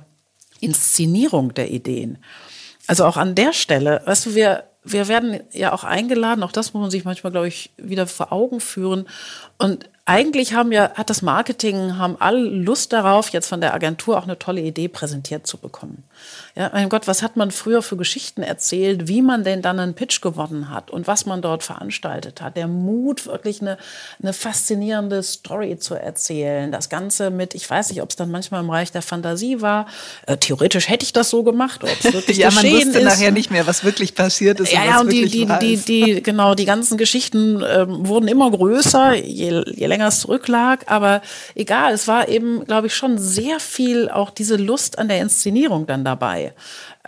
Inszenierung 0.61 1.55
der 1.55 1.71
Ideen. 1.71 2.19
Also 2.87 3.05
auch 3.05 3.17
an 3.17 3.35
der 3.35 3.53
Stelle, 3.53 4.03
weißt 4.05 4.27
du, 4.27 4.35
wir, 4.35 4.65
wir 4.85 5.09
werden 5.09 5.41
ja 5.53 5.73
auch 5.73 5.85
eingeladen, 5.85 6.43
auch 6.43 6.53
das 6.53 6.73
muss 6.73 6.81
man 6.81 6.91
sich 6.91 7.05
manchmal, 7.05 7.33
glaube 7.33 7.49
ich, 7.49 7.71
wieder 7.77 8.07
vor 8.07 8.33
Augen 8.33 8.61
führen. 8.61 9.09
Und 9.59 9.91
eigentlich 10.05 10.55
haben 10.55 10.71
ja, 10.71 10.93
hat 10.95 11.11
das 11.11 11.23
Marketing, 11.23 11.99
haben 11.99 12.17
alle 12.21 12.39
Lust 12.39 12.93
darauf, 12.93 13.31
jetzt 13.31 13.49
von 13.49 13.61
der 13.61 13.75
Agentur 13.75 14.17
auch 14.17 14.23
eine 14.23 14.39
tolle 14.39 14.61
Idee 14.61 14.89
präsentiert 14.89 15.47
zu 15.47 15.59
bekommen. 15.59 16.05
Ja, 16.55 16.71
mein 16.73 16.89
Gott, 16.89 17.07
was 17.07 17.23
hat 17.23 17.37
man 17.37 17.51
früher 17.51 17.83
für 17.83 17.97
Geschichten 17.97 18.43
erzählt, 18.43 19.09
wie 19.09 19.21
man 19.21 19.45
denn 19.45 19.61
dann 19.61 19.79
einen 19.79 19.95
Pitch 19.95 20.23
gewonnen 20.23 20.71
hat 20.71 20.91
und 20.91 21.07
was 21.07 21.27
man 21.27 21.43
dort 21.43 21.63
veranstaltet 21.63 22.41
hat. 22.41 22.57
Der 22.57 22.67
Mut, 22.67 23.27
wirklich 23.27 23.61
eine, 23.61 23.77
eine 24.23 24.33
faszinierende 24.33 25.23
Story 25.23 25.79
zu 25.79 25.95
erzählen. 25.95 26.73
Das 26.73 26.89
Ganze 26.89 27.31
mit, 27.31 27.55
ich 27.55 27.69
weiß 27.69 27.91
nicht, 27.91 28.01
ob 28.01 28.09
es 28.09 28.17
dann 28.17 28.31
manchmal 28.31 28.63
im 28.63 28.69
Bereich 28.69 28.91
der 28.91 29.03
Fantasie 29.03 29.61
war. 29.61 29.87
Äh, 30.27 30.39
theoretisch 30.39 30.89
hätte 30.89 31.05
ich 31.05 31.13
das 31.13 31.29
so 31.29 31.43
gemacht, 31.43 31.85
ob 31.85 31.91
es 32.03 32.05
wirklich 32.13 32.39
Ja, 32.39 32.51
man 32.51 32.65
wusste 32.65 33.01
ist. 33.01 33.05
nachher 33.05 33.33
nicht 33.33 33.51
mehr, 33.51 33.67
was 33.67 33.85
wirklich 33.85 34.15
passiert 34.15 34.59
ist. 34.61 34.73
Ja, 34.73 34.81
und 34.81 34.87
ja, 34.87 35.01
und 35.01 35.13
die, 35.13 35.27
die, 35.27 35.47
die, 35.61 35.75
ist. 35.75 35.89
die, 35.89 36.23
genau, 36.23 36.55
die 36.55 36.65
ganzen 36.65 36.97
Geschichten 36.97 37.63
ähm, 37.69 38.07
wurden 38.09 38.29
immer 38.29 38.51
größer, 38.51 39.15
je, 39.15 39.63
je 39.75 39.87
länger 39.87 40.09
es 40.09 40.21
zurücklag. 40.21 40.85
Aber 40.91 41.21
egal, 41.55 41.93
es 41.93 42.09
war 42.09 42.29
eben, 42.29 42.65
glaube 42.65 42.87
ich, 42.87 42.95
schon 42.95 43.19
sehr 43.19 43.61
viel 43.61 44.09
auch 44.09 44.31
diese 44.31 44.57
Lust 44.57 44.99
an 44.99 45.09
der 45.09 45.21
Inszenierung 45.21 45.87
dann 45.87 46.03
dabei. 46.07 46.55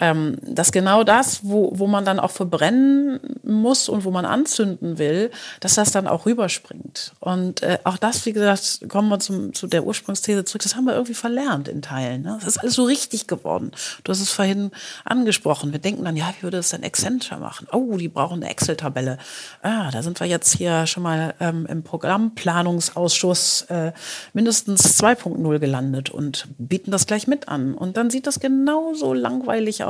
Ähm, 0.01 0.37
dass 0.43 0.71
genau 0.71 1.03
das, 1.03 1.41
wo, 1.45 1.73
wo 1.75 1.87
man 1.87 2.05
dann 2.05 2.21
auch 2.21 2.31
verbrennen 2.31 3.19
muss 3.43 3.89
und 3.89 4.05
wo 4.05 4.11
man 4.11 4.25
anzünden 4.25 4.99
will, 4.99 5.31
dass 5.61 5.75
das 5.75 5.91
dann 5.91 6.07
auch 6.07 6.25
rüberspringt. 6.25 7.15
Und 7.19 7.63
äh, 7.63 7.79
auch 7.85 7.97
das, 7.97 8.25
wie 8.25 8.33
gesagt, 8.33 8.89
kommen 8.89 9.09
wir 9.09 9.19
zum, 9.19 9.55
zu 9.55 9.67
der 9.67 9.85
Ursprungsthese 9.85 10.45
zurück, 10.45 10.63
das 10.63 10.77
haben 10.77 10.85
wir 10.85 10.95
irgendwie 10.95 11.15
verlernt 11.15 11.67
in 11.67 11.83
Teilen. 11.83 12.23
Ne? 12.23 12.39
Das 12.39 12.49
ist 12.49 12.59
alles 12.59 12.75
so 12.75 12.85
richtig 12.85 13.27
geworden. 13.27 13.73
Du 14.05 14.13
hast 14.13 14.21
es 14.21 14.31
vorhin 14.31 14.71
angesprochen. 15.05 15.73
Wir 15.73 15.81
denken 15.81 16.05
dann, 16.05 16.17
ja, 16.17 16.33
wie 16.39 16.45
würde 16.45 16.59
es 16.59 16.71
denn 16.71 16.85
Accenture 16.85 17.41
machen? 17.41 17.67
Oh, 17.73 17.97
die 17.97 18.09
brauchen 18.09 18.43
eine 18.43 18.51
Excel-Tabelle. 18.51 19.19
Ah, 19.63 19.91
da 19.91 20.03
sind 20.03 20.21
wir 20.21 20.29
jetzt 20.29 20.55
hier 20.57 20.87
schon 20.87 21.03
mal 21.03 21.35
ähm, 21.41 21.67
im 21.67 21.83
Programmplanungsausschuss 21.83 23.63
äh, 23.63 23.93
mindestens 24.33 25.01
2.0 25.03 25.59
gelandet 25.59 26.11
und 26.11 26.47
bieten 26.59 26.93
das 26.93 27.07
gleich 27.07 27.27
mit 27.27 27.49
an. 27.49 27.75
Und 27.75 27.97
dann 27.97 28.11
sieht 28.11 28.29
das 28.29 28.39
genauso 28.39 29.13
langweilig 29.13 29.83
aus 29.83 29.88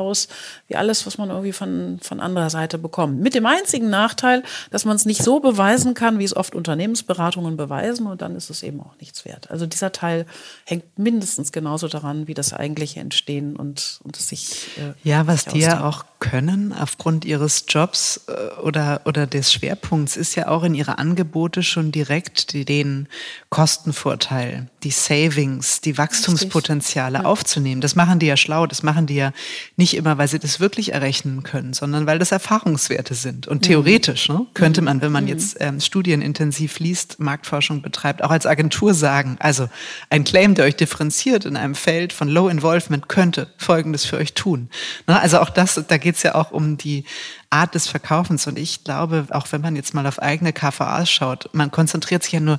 wie 0.68 0.76
alles, 0.76 1.06
was 1.06 1.18
man 1.18 1.30
irgendwie 1.30 1.52
von, 1.52 1.98
von 2.02 2.20
anderer 2.20 2.50
Seite 2.50 2.78
bekommt. 2.78 3.20
Mit 3.20 3.34
dem 3.34 3.46
einzigen 3.46 3.90
Nachteil, 3.90 4.42
dass 4.70 4.84
man 4.84 4.96
es 4.96 5.04
nicht 5.04 5.22
so 5.22 5.40
beweisen 5.40 5.94
kann, 5.94 6.18
wie 6.18 6.24
es 6.24 6.36
oft 6.36 6.54
Unternehmensberatungen 6.54 7.56
beweisen 7.56 8.06
und 8.06 8.22
dann 8.22 8.36
ist 8.36 8.50
es 8.50 8.62
eben 8.62 8.80
auch 8.80 8.96
nichts 9.00 9.24
wert. 9.24 9.50
Also 9.50 9.66
dieser 9.66 9.92
Teil 9.92 10.26
hängt 10.64 10.98
mindestens 10.98 11.52
genauso 11.52 11.88
daran, 11.88 12.28
wie 12.28 12.34
das 12.34 12.52
eigentliche 12.52 13.00
Entstehen 13.00 13.56
und, 13.56 14.00
und 14.04 14.16
es 14.16 14.28
sich. 14.28 14.68
Äh, 14.78 14.92
Ja, 15.08 15.26
was 15.26 15.44
sich 15.44 15.52
die 15.54 15.60
ja 15.60 15.84
auch 15.84 16.04
können 16.20 16.72
aufgrund 16.72 17.24
ihres 17.24 17.64
Jobs 17.68 18.22
äh, 18.28 18.60
oder, 18.60 19.02
oder 19.04 19.26
des 19.26 19.52
Schwerpunkts 19.52 20.16
ist 20.16 20.34
ja 20.34 20.48
auch 20.48 20.64
in 20.64 20.74
ihre 20.74 20.98
Angebote 20.98 21.62
schon 21.62 21.92
direkt 21.92 22.52
die, 22.52 22.64
den 22.64 23.08
Kostenvorteil, 23.50 24.68
die 24.82 24.90
Savings, 24.90 25.80
die 25.80 25.96
Wachstumspotenziale 25.96 27.24
aufzunehmen. 27.24 27.80
Das 27.80 27.96
machen 27.96 28.18
die 28.18 28.26
ja 28.26 28.36
schlau, 28.36 28.66
das 28.66 28.82
machen 28.82 29.06
die 29.06 29.14
ja 29.14 29.32
nicht 29.76 29.96
immer, 29.96 30.18
weil 30.18 30.28
sie 30.28 30.38
das 30.38 30.60
wirklich 30.60 30.92
errechnen 30.92 31.42
können, 31.44 31.72
sondern 31.72 32.06
weil 32.06 32.18
das 32.18 32.30
Erfahrungswerte 32.30 33.14
sind. 33.14 33.48
Und 33.48 33.62
theoretisch 33.62 34.28
ne, 34.28 34.46
könnte 34.52 34.82
man, 34.82 35.00
wenn 35.00 35.12
man 35.12 35.26
jetzt 35.26 35.56
ähm, 35.60 35.80
studienintensiv 35.80 36.78
liest, 36.78 37.20
Marktforschung 37.20 37.80
betreibt, 37.80 38.22
auch 38.22 38.30
als 38.30 38.44
Agentur 38.44 38.92
sagen, 38.92 39.38
also 39.40 39.70
ein 40.10 40.24
Claim, 40.24 40.54
der 40.54 40.66
euch 40.66 40.76
differenziert 40.76 41.46
in 41.46 41.56
einem 41.56 41.74
Feld 41.74 42.12
von 42.12 42.28
Low 42.28 42.48
Involvement, 42.48 43.08
könnte 43.08 43.48
Folgendes 43.56 44.04
für 44.04 44.18
euch 44.18 44.34
tun. 44.34 44.68
Ne, 45.06 45.18
also 45.18 45.40
auch 45.40 45.50
das, 45.50 45.82
da 45.88 45.96
geht 45.96 46.16
es 46.16 46.22
ja 46.22 46.34
auch 46.34 46.50
um 46.50 46.76
die 46.76 47.04
Art 47.50 47.74
des 47.74 47.88
Verkaufens. 47.88 48.46
Und 48.46 48.58
ich 48.58 48.84
glaube, 48.84 49.26
auch 49.30 49.46
wenn 49.52 49.62
man 49.62 49.74
jetzt 49.74 49.94
mal 49.94 50.06
auf 50.06 50.20
eigene 50.20 50.52
KVAs 50.52 51.10
schaut, 51.10 51.48
man 51.52 51.70
konzentriert 51.70 52.22
sich 52.22 52.32
ja 52.32 52.40
nur, 52.40 52.58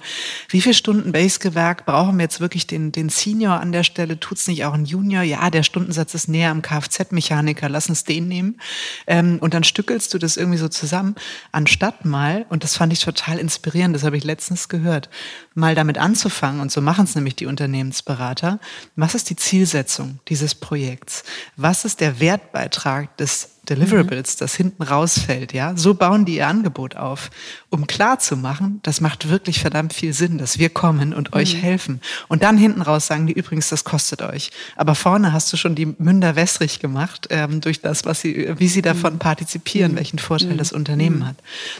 wie 0.49 0.61
viele 0.61 0.73
Stunden 0.73 1.11
Basegewerk 1.11 1.85
brauchen 1.85 2.17
wir 2.17 2.23
jetzt 2.23 2.39
wirklich 2.39 2.65
den, 2.65 2.91
den 2.91 3.09
Senior 3.09 3.59
an 3.59 3.71
der 3.71 3.83
Stelle? 3.83 4.19
Tut's 4.19 4.47
nicht 4.47 4.65
auch 4.65 4.73
ein 4.73 4.85
Junior? 4.85 5.21
Ja, 5.21 5.49
der 5.51 5.61
Stundensatz 5.61 6.15
ist 6.15 6.27
näher 6.27 6.49
am 6.49 6.63
Kfz-Mechaniker, 6.63 7.69
lass 7.69 7.87
uns 7.87 8.03
den 8.03 8.27
nehmen. 8.27 8.59
Ähm, 9.05 9.37
und 9.41 9.53
dann 9.53 9.63
stückelst 9.63 10.11
du 10.13 10.17
das 10.17 10.37
irgendwie 10.37 10.57
so 10.57 10.67
zusammen, 10.67 11.15
anstatt 11.51 12.05
mal, 12.05 12.47
und 12.49 12.63
das 12.63 12.75
fand 12.75 12.91
ich 12.91 12.99
total 12.99 13.37
inspirierend, 13.37 13.95
das 13.95 14.03
habe 14.03 14.17
ich 14.17 14.23
letztens 14.23 14.69
gehört, 14.69 15.09
mal 15.53 15.75
damit 15.75 15.99
anzufangen, 15.99 16.61
und 16.61 16.71
so 16.71 16.81
machen 16.81 17.03
es 17.03 17.13
nämlich 17.13 17.35
die 17.35 17.45
Unternehmensberater, 17.45 18.59
was 18.95 19.13
ist 19.13 19.29
die 19.29 19.35
Zielsetzung 19.35 20.19
dieses 20.29 20.55
Projekts? 20.55 21.23
Was 21.57 21.85
ist 21.85 21.99
der 21.99 22.19
Wertbeitrag 22.19 23.15
des 23.17 23.58
Deliverables, 23.69 24.35
das 24.35 24.55
hinten 24.55 24.83
rausfällt, 24.83 25.53
ja, 25.53 25.75
so 25.75 25.93
bauen 25.93 26.25
die 26.25 26.37
ihr 26.37 26.47
Angebot 26.47 26.95
auf, 26.95 27.29
um 27.69 27.87
klar 27.87 28.19
zu 28.19 28.35
machen, 28.35 28.79
das 28.83 29.01
macht 29.01 29.29
wirklich 29.29 29.59
verdammt 29.59 29.93
viel 29.93 30.13
Sinn, 30.13 30.37
dass 30.37 30.59
wir 30.59 30.69
kommen 30.69 31.13
und 31.13 31.33
euch 31.33 31.55
helfen. 31.55 32.01
Und 32.27 32.43
dann 32.43 32.57
hinten 32.57 32.81
raus 32.81 33.07
sagen 33.07 33.27
die 33.27 33.33
übrigens, 33.33 33.69
das 33.69 33.83
kostet 33.83 34.21
euch. 34.21 34.51
Aber 34.75 34.95
vorne 34.95 35.33
hast 35.33 35.51
du 35.53 35.57
schon 35.57 35.75
die 35.75 35.85
Münder 35.85 36.35
wässrig 36.35 36.79
gemacht 36.79 37.27
ähm, 37.29 37.61
durch 37.61 37.81
das, 37.81 38.05
was 38.05 38.21
sie, 38.21 38.53
wie 38.57 38.67
sie 38.67 38.81
davon 38.81 39.19
partizipieren, 39.19 39.95
welchen 39.95 40.19
Vorteil 40.19 40.57
das 40.57 40.71
Unternehmen 40.71 41.27
hat. 41.27 41.35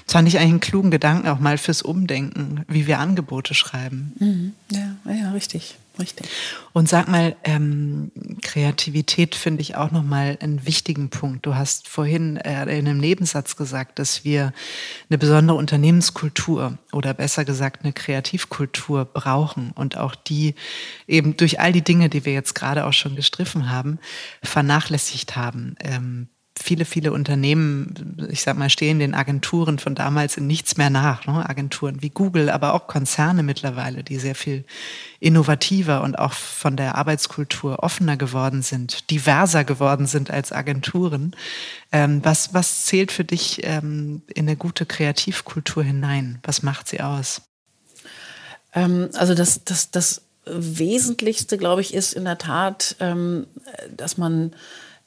Das 0.06 0.13
fand 0.13 0.28
ich 0.28 0.38
eigentlich 0.38 0.49
einen 0.49 0.60
klugen 0.60 0.91
Gedanken 0.91 1.28
auch 1.28 1.39
mal 1.39 1.58
fürs 1.58 1.82
Umdenken, 1.82 2.63
wie 2.67 2.88
wir 2.88 2.99
Angebote 2.99 3.54
schreiben. 3.54 4.54
Ja, 4.71 5.13
ja, 5.13 5.32
richtig, 5.32 5.78
richtig. 5.99 6.27
Und 6.73 6.88
sag 6.88 7.07
mal, 7.07 7.35
ähm, 7.43 8.12
Kreativität 8.41 9.35
finde 9.35 9.62
ich 9.62 9.75
auch 9.75 9.91
nochmal 9.91 10.38
einen 10.41 10.65
wichtigen 10.65 11.09
Punkt. 11.09 11.45
Du 11.45 11.55
hast 11.55 11.88
vorhin 11.88 12.38
äh, 12.38 12.63
in 12.77 12.88
einem 12.88 12.99
Nebensatz 12.99 13.55
gesagt, 13.55 13.99
dass 13.99 14.23
wir 14.23 14.53
eine 15.09 15.17
besondere 15.17 15.57
Unternehmenskultur 15.57 16.77
oder 16.91 17.13
besser 17.13 17.45
gesagt 17.45 17.83
eine 17.83 17.93
Kreativkultur 17.93 19.05
brauchen 19.05 19.71
und 19.75 19.97
auch 19.97 20.15
die 20.15 20.55
eben 21.07 21.38
durch 21.38 21.59
all 21.59 21.73
die 21.73 21.83
Dinge, 21.83 22.09
die 22.09 22.25
wir 22.25 22.33
jetzt 22.33 22.55
gerade 22.55 22.85
auch 22.85 22.93
schon 22.93 23.15
gestriffen 23.15 23.69
haben, 23.69 23.99
vernachlässigt 24.41 25.35
haben. 25.35 25.75
Ähm, 25.81 26.29
viele, 26.62 26.86
viele 26.86 27.13
Unternehmen, 27.13 28.28
ich 28.30 28.41
sag 28.41 28.58
mal, 28.58 28.69
stehen 28.69 29.00
den 29.00 29.13
Agenturen 29.13 29.80
von 29.80 29.95
damals 29.95 30.38
in 30.38 30.45
nichts 30.45 30.78
mehr 30.78 30.89
nach. 30.89 31.26
Ne? 31.26 31.48
Agenturen 31.48 32.02
wie 32.02 32.10
Google, 32.10 32.50
aber 32.50 32.74
auch 32.74 32.88
Konzerne 32.88 33.43
mittlerweile, 33.43 34.04
die 34.04 34.17
sehr 34.17 34.36
viel 34.36 34.65
innovativer 35.19 36.04
und 36.04 36.19
auch 36.19 36.34
von 36.34 36.76
der 36.76 36.95
Arbeitskultur 36.95 37.82
offener 37.82 38.17
geworden 38.17 38.62
sind, 38.62 39.10
diverser 39.10 39.63
geworden 39.63 40.06
sind 40.06 40.32
als 40.32 40.52
Agenturen. 40.52 41.36
Ähm, 41.91 42.24
was, 42.24 42.54
was 42.54 42.86
zählt 42.86 43.12
für 43.12 43.24
dich 43.26 43.62
ähm, 43.63 44.22
in 44.28 44.48
eine 44.48 44.58
gute 44.58 44.86
Kreativkultur 44.86 45.84
hinein? 45.84 46.39
Was 46.43 46.62
macht 46.62 46.89
sie 46.89 47.00
aus? 47.00 47.41
Ähm, 48.74 49.10
also 49.13 49.34
das, 49.34 49.63
das, 49.63 49.91
das 49.91 50.24
Wesentlichste, 50.45 51.58
glaube 51.58 51.82
ich, 51.82 51.93
ist 51.93 52.13
in 52.13 52.26
der 52.26 52.38
Tat, 52.38 52.95
ähm, 53.00 53.48
dass 53.95 54.17
man 54.17 54.52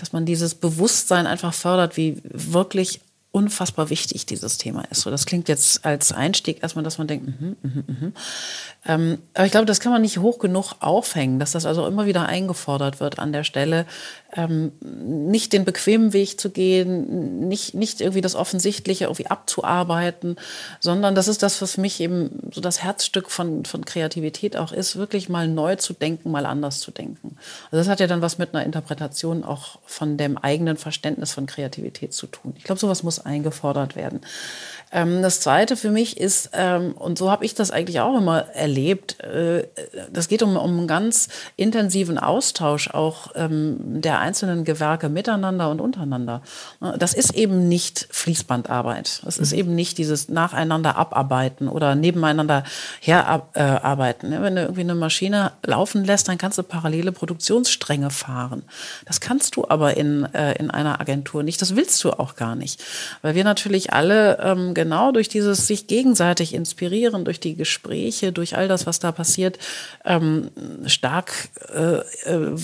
dass 0.03 0.13
man 0.13 0.27
dieses 0.27 0.57
Bewusstsein 0.57 1.29
einfach 1.29 1.55
fördert, 1.55 1.97
wie 1.97 2.21
wirklich 2.25 3.01
unfassbar 3.33 3.89
wichtig 3.89 4.27
dieses 4.27 4.59
Thema 4.59 4.85
ist. 4.91 5.01
So, 5.01 5.11
das 5.11 5.25
klingt 5.25 5.49
jetzt 5.49 5.87
als 5.87 6.13
Einstieg 6.13 6.63
erstmal, 6.63 6.85
dass 6.85 6.99
man 6.99 7.07
denkt, 7.07 7.27
mhm, 7.27 7.57
mhm, 7.63 7.85
mhm. 7.87 8.13
Ähm, 8.85 9.19
aber 9.35 9.47
ich 9.47 9.53
glaube, 9.53 9.65
das 9.65 9.81
kann 9.81 9.93
man 9.93 10.03
nicht 10.03 10.19
hoch 10.19 10.39
genug 10.39 10.75
aufhängen, 10.81 11.39
dass 11.39 11.53
das 11.53 11.67
also 11.67 11.87
immer 11.87 12.05
wieder 12.05 12.27
eingefordert 12.27 13.01
wird 13.01 13.19
an 13.19 13.33
der 13.33 13.45
Stelle, 13.45 13.87
ähm, 14.35 14.73
nicht 14.81 15.53
den 15.53 15.65
bequemen 15.65 16.13
Weg 16.13 16.41
zu 16.41 16.51
gehen, 16.51 17.49
nicht, 17.49 17.75
nicht 17.75 18.01
irgendwie 18.01 18.21
das 18.21 18.35
Offensichtliche 18.35 19.05
irgendwie 19.05 19.29
abzuarbeiten, 19.29 20.37
sondern 20.81 21.15
das 21.15 21.29
ist 21.29 21.43
das, 21.43 21.63
was 21.63 21.73
für 21.73 21.81
mich 21.81 22.01
eben 22.01 22.51
so 22.53 22.61
das 22.61 22.83
Herzstück 22.83 23.31
von, 23.31 23.65
von 23.65 23.85
Kreativität 23.85 24.57
auch 24.57 24.73
ist, 24.73 24.97
wirklich 24.97 25.29
mal 25.29 25.49
neu 25.49 25.77
zu 25.77 25.93
denken, 25.93 26.31
mal 26.31 26.45
anders 26.45 26.81
zu 26.81 26.91
denken. 26.91 27.37
Also 27.71 27.77
das 27.77 27.89
hat 27.89 28.01
ja 28.01 28.07
dann 28.07 28.21
was 28.21 28.39
mit 28.39 28.55
einer 28.55 28.65
Interpretation 28.65 29.45
auch 29.45 29.79
von 29.87 30.17
dem 30.17 30.37
eigenen 30.37 30.77
Verständnis 30.77 31.33
von 31.33 31.47
Kreativität 31.47 32.13
zu 32.15 32.27
tun. 32.27 32.55
Ich 32.57 32.65
glaube, 32.65 32.81
sowas 32.81 33.03
muss 33.03 33.22
eingefordert 33.25 33.97
werden. 33.97 34.21
Ähm, 34.93 35.23
das 35.23 35.41
Zweite 35.41 35.77
für 35.77 35.91
mich 35.91 36.19
ist, 36.19 36.51
ähm, 36.53 36.93
und 36.93 37.19
so 37.19 37.31
habe 37.31 37.45
ich 37.45 37.55
das 37.55 37.71
eigentlich 37.71 38.01
auch 38.01 38.17
immer 38.17 38.49
erlebt, 38.55 39.21
äh, 39.21 39.67
das 40.13 40.29
geht 40.29 40.43
um, 40.43 40.57
um 40.57 40.79
einen 40.79 40.87
ganz 40.87 41.29
intensiven 41.57 42.19
Austausch 42.19 42.91
auch 42.91 43.33
ähm, 43.35 44.01
der 44.03 44.21
einzelnen 44.21 44.65
Gewerke 44.65 45.09
miteinander 45.09 45.71
und 45.71 45.81
untereinander. 45.81 46.43
Das 46.99 47.15
ist 47.15 47.35
eben 47.35 47.69
nicht 47.69 48.07
Fließbandarbeit. 48.11 49.23
Das 49.25 49.39
ist 49.39 49.53
mhm. 49.53 49.59
eben 49.59 49.75
nicht 49.75 49.99
dieses 49.99 50.29
Nacheinander 50.29 50.97
abarbeiten 50.97 51.69
oder 51.69 51.95
nebeneinander 51.95 52.65
herarbeiten. 53.01 54.31
Wenn 54.31 54.57
du 54.57 54.63
irgendwie 54.63 54.83
eine 54.83 54.95
Maschine 54.95 55.53
laufen 55.65 56.05
lässt, 56.05 56.29
dann 56.29 56.39
kannst 56.39 56.59
du 56.59 56.63
parallele 56.63 57.13
Produktionsstränge 57.13 58.11
fahren. 58.11 58.63
Das 59.07 59.21
kannst 59.21 59.57
du 59.57 59.67
aber 59.69 59.97
in, 59.97 60.25
äh, 60.35 60.53
in 60.59 60.71
einer 60.71 61.01
Agentur 61.01 61.43
nicht. 61.43 61.63
Das 61.63 61.77
willst 61.77 62.03
du 62.05 62.11
auch 62.11 62.37
gar 62.37 62.57
nicht. 62.57 62.83
Weil 63.23 63.35
wir 63.35 63.45
natürlich 63.45 63.93
alle 63.93 64.39
ähm, 64.39 64.75
genau 64.83 65.13
durch 65.13 65.29
dieses 65.29 65.69
sich 65.69 65.87
gegenseitig 65.87 66.55
inspirieren, 66.55 67.25
durch 67.25 67.39
die 67.39 67.55
Gespräche, 67.55 68.33
durch 68.33 68.57
all 68.57 68.67
das, 68.67 68.85
was 68.85 68.99
da 68.99 69.13
passiert, 69.13 69.59
ähm, 70.05 70.51
stark 70.87 71.51
äh, 71.73 71.99
äh, 71.99 72.03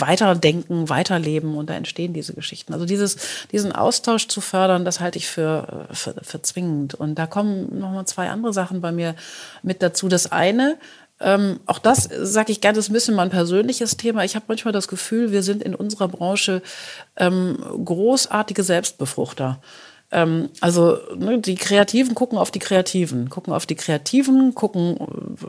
weiterdenken, 0.00 0.88
weiterleben 0.88 1.56
und 1.56 1.70
da 1.70 1.74
entstehen 1.74 2.12
diese 2.12 2.34
Geschichten. 2.34 2.72
Also 2.72 2.86
dieses, 2.86 3.16
diesen 3.52 3.70
Austausch 3.70 4.26
zu 4.26 4.40
fördern, 4.40 4.84
das 4.84 4.98
halte 4.98 5.18
ich 5.18 5.28
für, 5.28 5.86
für, 5.92 6.16
für 6.22 6.42
zwingend. 6.42 6.94
Und 6.94 7.14
da 7.14 7.26
kommen 7.26 7.78
nochmal 7.78 8.06
zwei 8.06 8.30
andere 8.30 8.52
Sachen 8.52 8.80
bei 8.80 8.90
mir 8.90 9.14
mit 9.62 9.80
dazu. 9.80 10.08
Das 10.08 10.32
eine, 10.32 10.76
ähm, 11.20 11.60
auch 11.66 11.78
das 11.78 12.08
sage 12.12 12.50
ich 12.50 12.60
gerne, 12.60 12.78
ist 12.78 12.90
ein 12.90 12.94
bisschen 12.94 13.14
mein 13.14 13.30
persönliches 13.30 13.96
Thema. 13.96 14.24
Ich 14.24 14.34
habe 14.34 14.46
manchmal 14.48 14.72
das 14.72 14.88
Gefühl, 14.88 15.30
wir 15.30 15.44
sind 15.44 15.62
in 15.62 15.76
unserer 15.76 16.08
Branche 16.08 16.62
ähm, 17.16 17.58
großartige 17.84 18.64
Selbstbefruchter. 18.64 19.60
Ähm, 20.10 20.48
also 20.60 20.98
ne, 21.16 21.38
die 21.38 21.54
Kreativen 21.54 22.14
gucken 22.14 22.38
auf 22.38 22.50
die 22.50 22.58
Kreativen, 22.58 23.28
gucken 23.28 23.52
auf 23.52 23.66
die 23.66 23.74
Kreativen, 23.74 24.54
gucken 24.54 24.96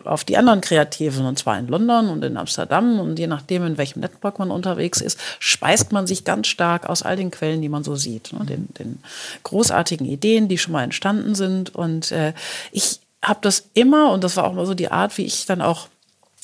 auf 0.03 0.25
die 0.25 0.37
anderen 0.37 0.59
Kreativen, 0.59 1.25
und 1.25 1.39
zwar 1.39 1.57
in 1.57 1.67
London 1.67 2.09
und 2.09 2.23
in 2.23 2.35
Amsterdam. 2.35 2.99
Und 2.99 3.17
je 3.19 3.27
nachdem, 3.27 3.65
in 3.65 3.77
welchem 3.77 4.01
Network 4.01 4.37
man 4.39 4.51
unterwegs 4.51 4.99
ist, 4.99 5.19
speist 5.39 5.91
man 5.91 6.07
sich 6.07 6.25
ganz 6.25 6.47
stark 6.47 6.89
aus 6.89 7.03
all 7.03 7.15
den 7.15 7.31
Quellen, 7.31 7.61
die 7.61 7.69
man 7.69 7.83
so 7.83 7.95
sieht. 7.95 8.33
Ne, 8.33 8.45
den, 8.45 8.67
den 8.77 8.99
großartigen 9.43 10.05
Ideen, 10.05 10.49
die 10.49 10.57
schon 10.57 10.73
mal 10.73 10.83
entstanden 10.83 11.35
sind. 11.35 11.73
Und 11.73 12.11
äh, 12.11 12.33
ich 12.71 12.99
habe 13.23 13.39
das 13.41 13.69
immer, 13.73 14.11
und 14.11 14.23
das 14.23 14.35
war 14.35 14.45
auch 14.45 14.53
mal 14.53 14.65
so 14.65 14.73
die 14.73 14.91
Art, 14.91 15.17
wie 15.17 15.25
ich 15.25 15.45
dann 15.45 15.61
auch 15.61 15.87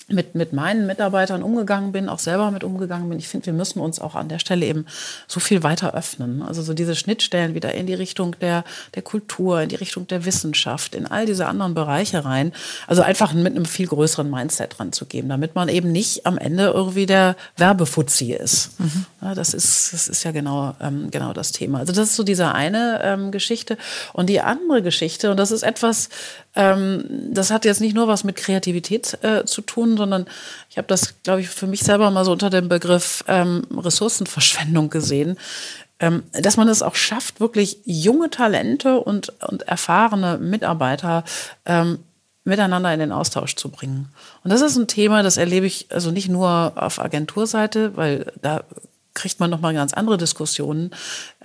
mit, 0.08 0.36
mit 0.36 0.54
meinen 0.54 0.86
Mitarbeitern 0.86 1.42
umgegangen 1.42 1.92
bin, 1.92 2.10
auch 2.10 2.20
selber 2.20 2.52
mit 2.52 2.64
umgegangen 2.64 3.10
bin. 3.10 3.18
Ich 3.18 3.28
finde, 3.28 3.48
wir 3.48 3.54
müssen 3.54 3.80
uns 3.80 4.00
auch 4.00 4.14
an 4.14 4.30
der 4.30 4.38
Stelle 4.38 4.66
eben 4.66 4.86
so 5.28 5.40
viel 5.40 5.64
weiter 5.64 5.96
öffnen. 5.96 6.44
Also 6.44 6.62
so 6.62 6.74
diese 6.76 6.96
Schnittstellen 6.96 7.56
wieder 7.56 7.74
in 7.74 7.88
die 7.88 7.96
Richtung 7.96 8.36
der, 8.40 8.64
der 8.94 9.02
Kultur, 9.02 9.62
in 9.62 9.70
die 9.70 9.76
Richtung 9.76 10.06
der 10.08 10.26
Wissenschaft, 10.26 10.94
in 10.94 11.08
all 11.08 11.26
diese 11.26 11.48
anderen 11.48 11.74
Bereiche 11.74 12.24
rein. 12.24 12.54
Also 12.86 13.02
einfach 13.02 13.34
mit 13.34 13.56
einem 13.56 13.66
viel 13.66 13.88
größeren 13.88 14.30
Mindset 14.30 14.78
dran 14.78 14.94
zu 14.94 15.06
geben, 15.06 15.30
damit 15.30 15.56
man 15.56 15.70
eben 15.70 15.92
nicht 15.92 16.28
am 16.28 16.38
Ende 16.38 16.66
irgendwie 16.66 17.08
der 17.08 17.36
Werbefuzzi 17.58 18.34
ist. 18.34 18.80
Mhm. 18.80 19.06
Ja, 19.22 19.34
das 19.34 19.56
ist, 19.56 19.92
das 19.92 20.08
ist 20.08 20.24
ja 20.24 20.32
genau, 20.32 20.76
ähm, 20.82 21.10
genau 21.10 21.34
das 21.34 21.52
Thema. 21.52 21.80
Also 21.80 21.94
das 21.94 22.10
ist 22.10 22.16
so 22.16 22.24
diese 22.24 22.52
eine 22.52 23.02
ähm, 23.04 23.32
Geschichte. 23.32 23.78
Und 24.14 24.30
die 24.30 24.42
andere 24.42 24.84
Geschichte, 24.84 25.32
und 25.32 25.38
das 25.38 25.50
ist 25.50 25.64
etwas, 25.64 26.10
ähm, 26.56 27.06
das 27.32 27.52
hat 27.52 27.66
jetzt 27.66 27.82
nicht 27.82 27.96
nur 27.96 28.08
was 28.08 28.24
mit 28.24 28.36
Kreativität 28.36 29.18
äh, 29.24 29.46
zu 29.46 29.62
tun, 29.62 29.98
sondern 29.98 30.26
ich 30.70 30.78
habe 30.78 30.88
das, 30.88 31.22
glaube 31.24 31.42
ich, 31.42 31.50
für 31.50 31.68
mich 31.68 31.82
selber 31.82 32.12
mal 32.12 32.26
so 32.26 32.32
unter 32.32 32.50
dem 32.50 32.70
Begriff 32.70 33.24
ähm, 33.28 33.68
Ressourcenverschwendung 33.76 34.90
gesehen. 34.90 35.38
Ähm, 36.00 36.24
dass 36.34 36.58
man 36.58 36.68
es 36.68 36.82
auch 36.82 36.96
schafft, 36.96 37.40
wirklich 37.40 37.80
junge 37.86 38.30
Talente 38.30 39.00
und, 39.00 39.32
und 39.48 39.62
erfahrene 39.64 40.38
Mitarbeiter 40.38 41.24
ähm, 41.66 42.00
miteinander 42.44 42.94
in 42.94 43.00
den 43.00 43.12
Austausch 43.14 43.56
zu 43.56 43.70
bringen. 43.70 44.10
Und 44.44 44.52
das 44.52 44.62
ist 44.62 44.76
ein 44.76 44.88
Thema, 44.88 45.24
das 45.24 45.38
erlebe 45.38 45.66
ich 45.66 45.88
also 45.92 46.12
nicht 46.12 46.28
nur 46.28 46.74
auf 46.76 47.00
Agenturseite, 47.00 47.96
weil 47.96 48.32
da 48.42 48.66
kriegt 49.16 49.40
man 49.40 49.50
nochmal 49.50 49.74
ganz 49.74 49.94
andere 49.94 50.18
Diskussionen. 50.18 50.92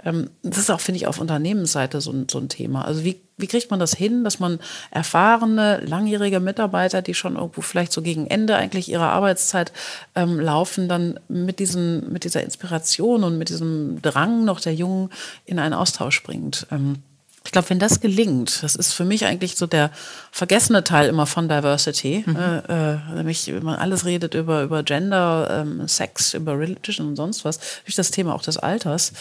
Ähm, 0.05 0.29
das 0.43 0.59
ist 0.59 0.71
auch, 0.71 0.81
finde 0.81 0.97
ich, 0.97 1.07
auf 1.07 1.19
Unternehmensseite 1.19 2.03
so 2.03 2.11
ein, 2.13 2.27
so 2.29 2.39
ein 2.39 2.51
Thema. 2.51 2.85
Also 2.85 3.05
wie, 3.05 3.23
wie 3.39 3.47
kriegt 3.47 3.71
man 3.71 3.81
das 3.81 3.95
hin, 3.95 4.25
dass 4.25 4.39
man 4.41 4.59
erfahrene, 4.91 5.81
langjährige 5.87 6.41
Mitarbeiter, 6.41 7.01
die 7.01 7.15
schon 7.15 7.37
irgendwo 7.37 7.63
vielleicht 7.63 7.93
so 7.93 8.03
gegen 8.03 8.27
Ende 8.27 8.57
eigentlich 8.57 8.91
ihrer 8.91 9.11
Arbeitszeit 9.11 9.73
ähm, 10.15 10.39
laufen, 10.39 10.89
dann 10.89 11.19
mit, 11.29 11.59
diesen, 11.59 12.13
mit 12.13 12.25
dieser 12.25 12.43
Inspiration 12.43 13.25
und 13.25 13.39
mit 13.39 13.49
diesem 13.49 14.03
Drang 14.03 14.45
noch 14.45 14.61
der 14.61 14.75
Jungen 14.75 15.09
in 15.47 15.59
einen 15.59 15.75
Austausch 15.75 16.23
bringt. 16.23 16.67
Ähm, 16.71 16.97
ich 17.45 17.53
glaube, 17.53 17.71
wenn 17.71 17.79
das 17.79 18.01
gelingt, 18.01 18.63
das 18.63 18.77
ist 18.77 18.93
für 18.93 19.05
mich 19.05 19.25
eigentlich 19.25 19.57
so 19.57 19.67
der 19.67 19.91
vergessene 20.31 20.85
Teil 20.85 21.09
immer 21.09 21.27
von 21.27 21.49
Diversity, 21.49 22.23
mhm. 22.27 22.37
äh, 22.37 22.59
äh, 22.93 22.99
nämlich 23.15 23.47
wenn 23.47 23.63
man 23.63 23.77
alles 23.77 24.05
redet 24.05 24.35
über, 24.35 24.63
über 24.63 24.83
Gender, 24.83 25.63
ähm, 25.63 25.89
Sex, 25.89 26.35
über 26.35 26.59
Religion 26.59 27.09
und 27.09 27.17
sonst 27.17 27.45
was, 27.47 27.59
durch 27.85 27.97
das 27.97 28.11
Thema 28.11 28.35
auch 28.35 28.43
des 28.43 28.59
Alters. 28.59 29.13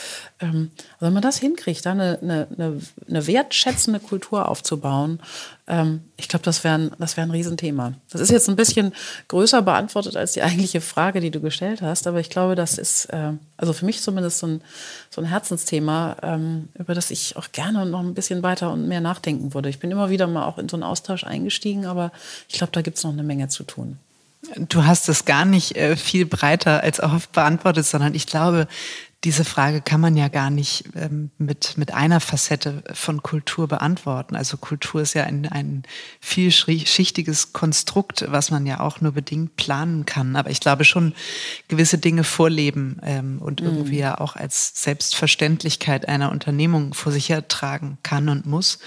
Ähm, 0.42 0.72
wenn 1.00 1.14
man 1.14 1.22
das 1.22 1.38
hinkriegt, 1.38 1.86
da 1.86 1.92
eine, 1.92 2.20
eine, 2.22 2.82
eine 3.08 3.26
wertschätzende 3.26 4.02
Kultur 4.02 4.50
aufzubauen, 4.50 5.20
ähm, 5.70 6.02
ich 6.18 6.28
glaube, 6.28 6.44
das 6.44 6.64
wäre 6.64 6.76
ein, 6.76 6.92
wär 6.98 7.24
ein 7.24 7.32
Riesenthema. 7.32 7.94
Das 8.10 8.20
ist 8.20 8.32
jetzt 8.32 8.50
ein 8.50 8.56
bisschen 8.56 8.94
größer 9.28 9.62
beantwortet 9.62 10.18
als 10.18 10.34
die 10.34 10.42
eigentliche 10.44 10.82
Frage, 10.82 11.22
die 11.22 11.32
du 11.32 11.40
gestellt 11.40 11.82
hast, 11.82 12.08
aber 12.08 12.20
ich 12.20 12.30
glaube, 12.30 12.56
das 12.56 12.78
ist, 12.78 13.06
äh, 13.06 13.34
also 13.56 13.72
für 13.74 13.86
mich 13.86 14.02
zumindest 14.02 14.40
so 14.40 14.48
ein, 14.48 14.62
so 15.10 15.22
ein 15.22 15.26
Herzensthema, 15.26 16.18
ähm, 16.24 16.70
über 16.78 16.96
das 16.96 17.12
ich 17.12 17.38
auch 17.38 17.52
gerne 17.52 17.86
noch 17.86 18.00
ein 18.00 18.16
bisschen 18.16 18.44
weiter 18.44 18.72
und 18.72 18.88
mehr 18.88 19.02
nachdenken 19.02 19.54
würde. 19.54 19.70
Ich 19.70 19.80
bin 19.80 19.92
immer 19.92 20.10
wieder 20.10 20.28
mal 20.28 20.46
auch 20.46 20.58
in 20.58 20.68
so 20.68 20.76
einen 20.76 20.84
Austausch 20.84 21.24
eingestiegen, 21.24 21.86
aber 21.86 22.12
ich 22.48 22.56
glaube, 22.56 22.72
da 22.74 22.82
gibt 22.82 22.98
es 22.98 23.04
noch 23.04 23.14
eine 23.14 23.24
Menge 23.24 23.48
zu 23.48 23.64
tun. 23.64 24.00
Du 24.56 24.86
hast 24.86 25.10
es 25.10 25.26
gar 25.26 25.46
nicht 25.46 25.76
äh, 25.76 25.98
viel 25.98 26.26
breiter 26.26 26.82
als 26.82 27.02
oft 27.02 27.32
beantwortet, 27.34 27.86
sondern 27.86 28.16
ich 28.16 28.26
glaube, 28.26 28.68
diese 29.26 29.44
Frage 29.44 29.82
kann 29.82 30.00
man 30.00 30.16
ja 30.16 30.30
gar 30.30 30.50
nicht 30.50 30.86
ähm, 30.96 31.32
mit, 31.38 31.78
mit 31.78 31.94
einer 31.94 32.22
Facette 32.22 32.84
von 32.94 33.22
Kultur 33.22 33.68
beantworten. 33.68 34.34
Also 34.34 34.56
Kultur 34.56 35.02
ist 35.02 35.14
ja 35.14 35.26
ein, 35.26 35.46
ein 35.46 35.84
vielschichtiges 36.22 37.52
Konstrukt, 37.52 38.26
was 38.30 38.50
man 38.50 38.66
ja 38.66 38.80
auch 38.80 39.02
nur 39.02 39.12
bedingt 39.12 39.58
planen 39.58 40.06
kann. 40.06 40.38
Aber 40.38 40.52
ich 40.52 40.62
glaube 40.62 40.86
schon, 40.86 41.14
gewisse 41.68 41.98
Dinge 41.98 42.24
vorleben 42.24 43.02
ähm, 43.04 43.42
und 43.42 43.60
mhm. 43.60 43.68
irgendwie 43.68 44.00
ja 44.00 44.18
auch 44.20 44.38
als 44.38 44.82
Selbstverständlichkeit 44.82 46.08
einer 46.08 46.32
Unternehmung 46.32 46.94
vor 46.94 47.12
sich 47.12 47.28
her 47.28 47.46
tragen 47.50 47.98
kann 48.04 48.30
und 48.30 48.46
muss. 48.46 48.80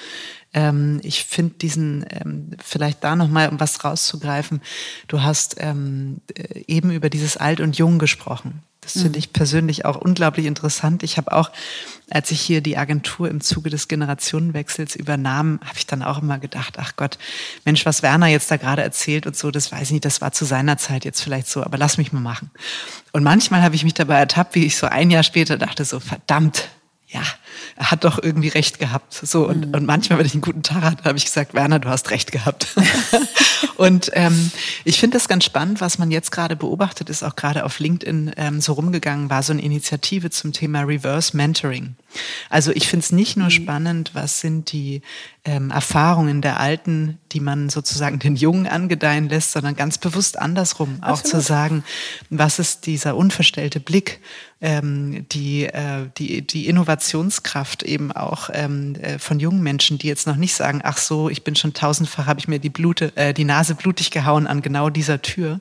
Ähm, 0.55 1.01
ich 1.03 1.25
finde 1.25 1.57
diesen, 1.59 2.07
ähm, 2.09 2.51
vielleicht 2.62 3.05
da 3.05 3.16
nochmal, 3.16 3.51
um 3.51 3.61
was 3.61 3.85
rauszugreifen, 3.85 4.62
du 5.09 5.23
hast 5.23 5.57
ähm, 5.59 6.23
äh, 6.35 6.64
eben 6.66 6.90
über 6.90 7.11
dieses 7.11 7.37
Alt 7.37 7.61
und 7.61 7.77
Jung 7.77 7.99
gesprochen. 7.99 8.62
Das 8.83 9.01
finde 9.01 9.21
ich 9.21 9.33
persönlich 9.33 9.85
auch 9.85 9.95
unglaublich 9.97 10.45
interessant. 10.45 11.05
Ich 11.05 11.16
habe 11.16 11.33
auch, 11.33 11.53
als 12.11 12.33
ich 12.33 12.40
hier 12.40 12.61
die 12.61 12.77
Agentur 12.77 13.31
im 13.31 13.40
Zuge 13.40 13.71
des 13.71 13.87
Generationenwechsels 13.87 14.97
übernahm, 14.97 15.61
habe 15.64 15.79
ich 15.79 15.87
dann 15.87 16.03
auch 16.03 16.21
immer 16.21 16.40
gedacht, 16.40 16.79
ach 16.81 16.97
Gott, 16.97 17.16
Mensch, 17.64 17.87
was 17.87 18.03
Werner 18.03 18.27
jetzt 18.27 18.51
da 18.51 18.57
gerade 18.57 18.83
erzählt 18.83 19.25
und 19.25 19.37
so, 19.37 19.53
das 19.53 19.71
weiß 19.71 19.83
ich 19.83 19.92
nicht, 19.92 20.05
das 20.05 20.21
war 20.21 20.33
zu 20.33 20.45
seiner 20.45 20.79
Zeit 20.79 21.05
jetzt 21.05 21.21
vielleicht 21.21 21.47
so, 21.47 21.62
aber 21.62 21.79
lass 21.79 21.97
mich 21.97 22.12
mal 22.12 22.18
machen. 22.18 22.51
Und 23.12 23.23
manchmal 23.23 23.62
habe 23.62 23.77
ich 23.77 23.85
mich 23.85 23.95
dabei 23.95 24.18
ertappt, 24.18 24.57
wie 24.57 24.66
ich 24.66 24.77
so 24.77 24.88
ein 24.88 25.12
Jahr 25.12 25.23
später 25.23 25.59
dachte, 25.59 25.85
so 25.85 26.01
verdammt, 26.01 26.68
ja, 27.07 27.23
hat 27.90 28.05
doch 28.05 28.23
irgendwie 28.23 28.49
recht 28.49 28.79
gehabt. 28.79 29.12
So 29.12 29.47
und, 29.49 29.68
mhm. 29.68 29.75
und 29.75 29.87
manchmal, 29.87 30.18
wenn 30.18 30.27
ich 30.27 30.35
einen 30.35 30.42
guten 30.42 30.62
Tag 30.62 30.83
hatte, 30.83 31.05
habe 31.05 31.18
ich 31.18 31.25
gesagt, 31.25 31.55
Werner, 31.55 31.79
du 31.79 31.88
hast 31.88 32.11
recht 32.11 32.33
gehabt. 32.33 32.68
und 33.77 34.11
ähm, 34.14 34.51
ich 34.85 35.01
finde 35.01 35.16
das 35.16 35.29
ganz 35.29 35.45
spannend, 35.45 35.81
was 35.81 35.99
man 35.99 36.11
jetzt 36.11 36.33
gerade 36.33 36.57
beobachtet, 36.57 37.11
ist 37.11 37.23
auch 37.23 37.37
gerade 37.37 37.64
auf 37.64 37.79
LinkedIn 37.79 38.33
ähm, 38.37 38.61
so 38.61 38.73
rumgegangen, 38.75 39.31
war 39.31 39.42
so 39.42 39.53
eine 39.53 39.62
Initiative 39.62 40.31
zum 40.31 40.53
Thema 40.53 40.83
Reverse 40.83 41.37
Mentoring. 41.37 41.97
Also 42.48 42.72
ich 42.72 42.88
finde 42.88 43.05
es 43.05 43.12
nicht 43.12 43.37
nur 43.37 43.46
mhm. 43.46 43.51
spannend, 43.51 44.11
was 44.14 44.40
sind 44.40 44.72
die 44.72 45.03
ähm, 45.44 45.70
Erfahrungen 45.70 46.40
der 46.40 46.61
Alten, 46.61 47.18
die 47.33 47.40
man 47.40 47.68
sozusagen 47.68 48.18
den 48.18 48.37
Jungen 48.37 48.66
angedeihen 48.66 49.29
lässt, 49.29 49.53
sondern 49.53 49.75
ganz 49.75 49.98
bewusst 49.98 50.38
andersrum, 50.38 50.98
Absolut. 51.01 51.18
auch 51.18 51.22
zu 51.22 51.40
sagen, 51.40 51.85
was 52.31 52.59
ist 52.59 52.87
dieser 52.87 53.16
unverstellte 53.16 53.81
Blick, 53.81 54.20
ähm, 54.61 55.27
die, 55.31 55.64
äh, 55.64 56.09
die, 56.16 56.46
die 56.46 56.68
Innovationskraft 56.68 57.83
eben 57.83 58.12
auch 58.12 58.48
ähm, 58.53 58.94
äh, 58.94 59.18
von 59.18 59.40
jungen 59.40 59.62
Menschen, 59.62 59.98
die 59.98 60.07
jetzt 60.07 60.29
noch 60.29 60.37
nicht 60.37 60.55
sagen, 60.55 60.81
ach 60.85 60.98
so, 60.98 61.29
ich 61.29 61.42
bin 61.42 61.57
schon 61.57 61.75
tausendfach, 61.75 62.27
habe 62.27 62.38
ich 62.38 62.46
mir 62.46 62.61
die, 62.61 62.70
Blute, 62.70 63.12
äh, 63.16 63.35
die 63.35 63.44
Nase 63.44 63.75
blutig 63.75 64.12
gehauen 64.12 64.46
an 64.46 64.62
genau 64.62 64.88
dieser 64.88 65.20
Tür. 65.20 65.61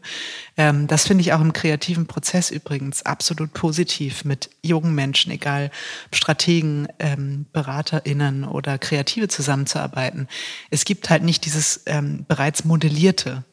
Ähm, 0.62 0.86
das 0.86 1.08
finde 1.08 1.22
ich 1.22 1.34
auch 1.34 1.42
im 1.42 1.54
kreativen 1.54 2.06
Prozess 2.06 2.52
übrigens 2.52 3.04
absolut 3.04 3.52
positiv 3.52 4.26
mit 4.26 4.52
jungen 4.62 4.94
Menschen, 4.94 5.32
egal 5.32 5.72
Strategen, 6.14 6.88
ähm, 7.00 7.48
BeraterInnen 7.52 8.44
oder 8.44 8.78
Kreative 8.78 9.28
zusammenzuarbeiten. 9.28 10.28
Es 10.70 10.86
gibt 10.86 11.10
halt 11.10 11.24
nicht 11.24 11.46
dieses 11.46 11.82
ähm, 11.88 12.26
bereits 12.28 12.64
modellierte, 12.64 13.44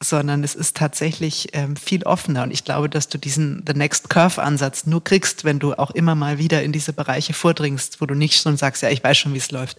sondern 0.00 0.44
es 0.44 0.54
ist 0.54 0.76
tatsächlich 0.76 1.48
ähm, 1.52 1.74
viel 1.74 2.04
offener. 2.04 2.44
Und 2.44 2.52
ich 2.52 2.62
glaube, 2.62 2.88
dass 2.88 3.08
du 3.08 3.18
diesen 3.18 3.64
The 3.66 3.74
Next 3.74 4.08
Curve-Ansatz 4.08 4.86
nur 4.86 5.02
kriegst, 5.02 5.42
wenn 5.42 5.58
du 5.58 5.74
auch 5.74 5.90
immer 5.90 6.14
mal 6.14 6.38
wieder 6.38 6.62
in 6.62 6.70
diese 6.70 6.92
Bereiche 6.92 7.32
vordringst, 7.32 8.00
wo 8.00 8.06
du 8.06 8.14
nicht 8.14 8.40
schon 8.40 8.56
sagst, 8.56 8.84
ja, 8.84 8.90
ich 8.90 9.02
weiß 9.02 9.18
schon, 9.18 9.34
wie 9.34 9.38
es 9.38 9.50
läuft. 9.50 9.78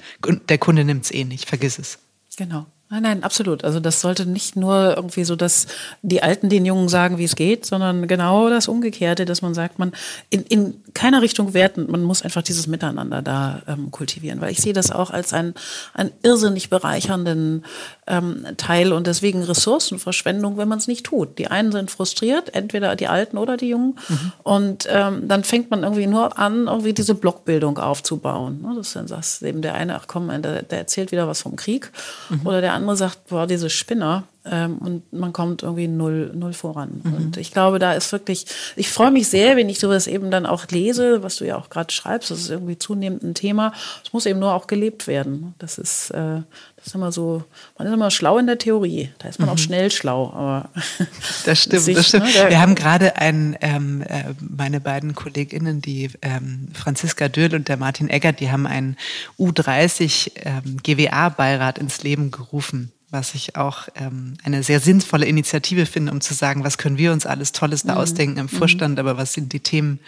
Der 0.50 0.58
Kunde 0.58 0.84
nimmt 0.84 1.06
es 1.06 1.12
eh 1.12 1.24
nicht, 1.24 1.48
vergiss 1.48 1.80
es. 1.80 2.00
Genau. 2.36 2.66
Nein, 2.90 3.04
nein, 3.04 3.24
absolut. 3.24 3.66
Also 3.66 3.82
das 3.82 4.00
sollte 4.00 4.26
nicht 4.26 4.56
nur 4.56 4.96
irgendwie 4.96 5.26
so, 5.26 5.36
dass 5.36 5.68
die 6.04 6.24
Alten 6.24 6.48
den 6.48 6.66
Jungen 6.66 6.88
sagen, 6.88 7.18
wie 7.18 7.26
es 7.26 7.36
geht, 7.36 7.66
sondern 7.66 8.08
genau 8.08 8.50
das 8.50 8.70
Umgekehrte, 8.70 9.26
dass 9.26 9.42
man 9.42 9.54
sagt, 9.54 9.78
man 9.78 9.92
in, 10.30 10.44
in 10.44 10.84
keiner 10.94 11.22
Richtung 11.22 11.54
werten, 11.54 11.92
man 11.92 12.04
muss 12.04 12.22
einfach 12.22 12.44
dieses 12.44 12.66
Miteinander 12.66 13.22
da 13.22 13.62
ähm, 13.68 13.92
kultivieren, 13.92 14.40
weil 14.40 14.52
ich 14.52 14.62
sehe 14.62 14.72
das 14.72 14.90
auch 14.90 15.12
als 15.12 15.34
einen, 15.34 15.54
einen 15.96 16.12
irrsinnig 16.24 16.70
bereichernden 16.70 17.66
ähm, 18.08 18.46
Teil 18.58 18.94
und 18.94 19.08
deswegen 19.08 19.44
Ressourcenverschwendung, 19.44 20.58
wenn 20.58 20.68
man 20.68 20.80
es 20.80 20.88
nicht 20.88 21.06
tut. 21.06 21.38
Die 21.38 21.48
einen 21.48 21.72
sind 21.72 21.92
frustriert, 21.92 22.56
entweder 22.56 22.96
die 22.96 23.08
Alten 23.08 23.38
oder 23.38 23.58
die 23.58 23.70
Jungen, 23.70 24.00
mhm. 24.08 24.32
und 24.44 24.88
ähm, 24.90 25.28
dann 25.28 25.44
fängt 25.44 25.70
man 25.70 25.84
irgendwie 25.84 26.08
nur 26.08 26.40
an, 26.40 26.68
irgendwie 26.68 26.94
diese 26.94 27.16
Blockbildung 27.16 27.78
aufzubauen. 27.78 28.62
Ne? 28.62 28.74
Das 28.78 28.88
ist 28.88 28.96
dann 28.96 29.08
das 29.08 29.42
eben 29.42 29.62
der 29.62 29.76
eine, 29.76 29.96
ach 29.96 30.06
komm, 30.08 30.30
der, 30.42 30.64
der 30.64 30.80
erzählt 30.80 31.12
wieder 31.12 31.28
was 31.28 31.42
vom 31.42 31.56
Krieg, 31.56 31.92
mhm. 32.30 32.46
oder 32.46 32.62
der 32.62 32.74
andere 32.74 32.96
sagt, 32.96 33.28
boah, 33.28 33.48
diese 33.48 33.70
Spinner, 33.70 34.24
ähm, 34.52 34.78
und 34.78 35.14
man 35.14 35.34
kommt 35.34 35.64
irgendwie 35.64 35.88
null, 35.88 36.32
null 36.34 36.54
voran. 36.54 37.02
Mhm. 37.04 37.14
Und 37.14 37.38
ich 37.38 37.52
glaube, 37.52 37.80
da 37.80 37.94
ist 37.94 38.12
wirklich, 38.12 38.46
ich 38.76 38.90
freue 38.90 39.12
mich 39.12 39.28
sehr, 39.28 39.56
wenn 39.56 39.70
ich 39.70 39.80
sowas 39.80 40.08
eben 40.08 40.32
dann 40.32 40.46
auch 40.46 40.66
lese, 40.70 41.24
was 41.24 41.38
du 41.38 41.46
ja 41.46 41.58
auch 41.58 41.70
gerade 41.70 41.94
schreibst, 41.94 42.32
das 42.32 42.40
ist 42.40 42.50
irgendwie 42.50 42.78
zunehmend 42.78 43.24
ein 43.24 43.34
Thema. 43.34 43.74
Es 44.04 44.14
muss 44.14 44.26
eben 44.26 44.40
nur 44.40 44.54
auch 44.54 44.68
gelebt 44.68 45.08
werden. 45.08 45.54
Das 45.60 45.78
ist, 45.78 46.12
äh, 46.12 46.42
ist 46.88 46.96
immer 46.96 47.12
so, 47.12 47.44
man 47.78 47.88
ist 47.88 47.94
immer 47.94 48.12
schlau 48.12 48.38
in 48.38 48.48
der 48.48 48.58
Theorie, 48.58 49.10
da 49.20 49.30
ist 49.30 49.40
man 49.40 49.48
mhm. 49.48 49.54
auch 49.54 49.58
schnell 49.58 49.92
schlau. 49.92 50.32
Aber 50.34 50.70
das 51.46 51.64
stimmt, 51.64 51.82
sich, 51.84 51.96
das 51.96 52.08
stimmt. 52.08 52.26
Ne, 52.26 52.50
Wir 52.50 52.60
haben 52.60 52.76
gerade 52.76 53.18
ein, 53.18 53.56
ähm, 53.62 54.02
äh, 54.02 54.34
meine 54.40 54.80
beiden 54.80 55.14
KollegInnen, 55.14 55.82
die 55.82 56.10
ähm, 56.22 56.70
Franziska 56.74 57.28
Dürl 57.28 57.56
und 57.56 57.68
der 57.68 57.78
Martin 57.78 58.10
Eggert, 58.10 58.40
die 58.40 58.52
haben 58.52 58.66
einen 58.66 58.98
U30 59.38 60.32
ähm, 60.44 60.78
GWA-Beirat 60.82 61.78
ins 61.78 62.04
Leben 62.04 62.32
gerufen 62.32 62.92
was 63.10 63.36
ich 63.36 63.56
auch 63.56 63.88
ähm, 63.96 64.34
eine 64.44 64.64
sehr 64.64 64.82
sinnvolle 64.82 65.26
Initiative 65.26 65.86
finde, 65.86 66.12
um 66.12 66.20
zu 66.20 66.34
sagen, 66.34 66.66
was 66.66 66.78
können 66.78 66.98
wir 66.98 67.14
uns 67.14 67.26
alles 67.26 67.54
Tolles 67.54 67.84
da 67.84 67.94
mhm. 67.94 68.00
ausdenken 68.00 68.38
im 68.38 68.46
mhm. 68.48 68.58
Vorstand, 68.58 69.00
aber 69.00 69.18
was 69.18 69.32
sind 69.32 69.54
die 69.54 69.62
Themen 69.62 70.00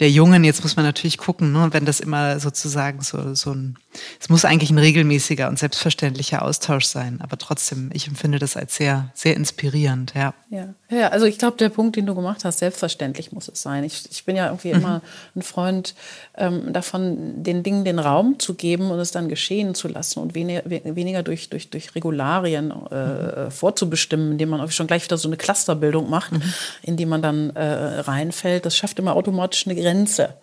der 0.00 0.10
Jungen? 0.10 0.42
Jetzt 0.42 0.64
muss 0.64 0.74
man 0.74 0.84
natürlich 0.84 1.16
gucken, 1.16 1.52
ne, 1.52 1.68
wenn 1.70 1.84
das 1.84 2.00
immer 2.00 2.40
sozusagen 2.40 3.02
so, 3.02 3.34
so 3.36 3.52
ein, 3.52 3.76
es 4.20 4.30
muss 4.30 4.44
eigentlich 4.44 4.70
ein 4.70 4.78
regelmäßiger 4.78 5.48
und 5.48 5.60
selbstverständlicher 5.60 6.42
Austausch 6.42 6.86
sein, 6.86 7.20
aber 7.20 7.38
trotzdem, 7.38 7.90
ich 7.92 8.08
empfinde 8.08 8.40
das 8.40 8.56
als 8.56 8.74
sehr, 8.74 9.12
sehr 9.14 9.36
inspirierend, 9.36 10.14
ja. 10.16 10.34
Ja, 10.50 10.74
ja 10.90 11.08
also 11.08 11.26
ich 11.26 11.38
glaube, 11.38 11.56
der 11.58 11.68
Punkt, 11.68 11.94
den 11.94 12.06
du 12.06 12.16
gemacht 12.16 12.44
hast, 12.44 12.58
selbstverständlich 12.58 13.30
muss 13.30 13.46
es 13.46 13.62
sein. 13.62 13.84
Ich, 13.84 14.10
ich 14.10 14.24
bin 14.24 14.34
ja 14.34 14.46
irgendwie 14.46 14.74
mhm. 14.74 14.80
immer 14.80 15.02
ein 15.36 15.42
Freund 15.42 15.94
ähm, 16.36 16.72
davon, 16.72 17.44
den 17.44 17.62
Dingen 17.62 17.84
den 17.84 18.00
Raum 18.00 18.40
zu 18.40 18.54
geben 18.54 18.90
und 18.90 18.98
es 18.98 19.12
dann 19.12 19.28
geschehen 19.28 19.76
zu 19.76 19.86
lassen 19.86 20.18
und 20.18 20.34
weniger, 20.34 20.62
weniger 20.68 21.22
durch, 21.22 21.48
durch, 21.48 21.70
durch 21.70 21.94
Regular 21.94 22.23
Szenarien 22.24 22.70
äh, 22.70 23.50
vorzubestimmen, 23.50 24.32
indem 24.32 24.50
man 24.50 24.70
schon 24.70 24.86
gleich 24.86 25.04
wieder 25.04 25.18
so 25.18 25.28
eine 25.28 25.36
Clusterbildung 25.36 26.08
macht, 26.08 26.32
mhm. 26.32 26.42
in 26.82 26.96
die 26.96 27.06
man 27.06 27.20
dann 27.22 27.50
äh, 27.50 28.00
reinfällt. 28.00 28.64
Das 28.64 28.76
schafft 28.76 28.98
immer 28.98 29.14
automatisch 29.14 29.66
eine 29.66 29.76
Grenze. 29.76 30.34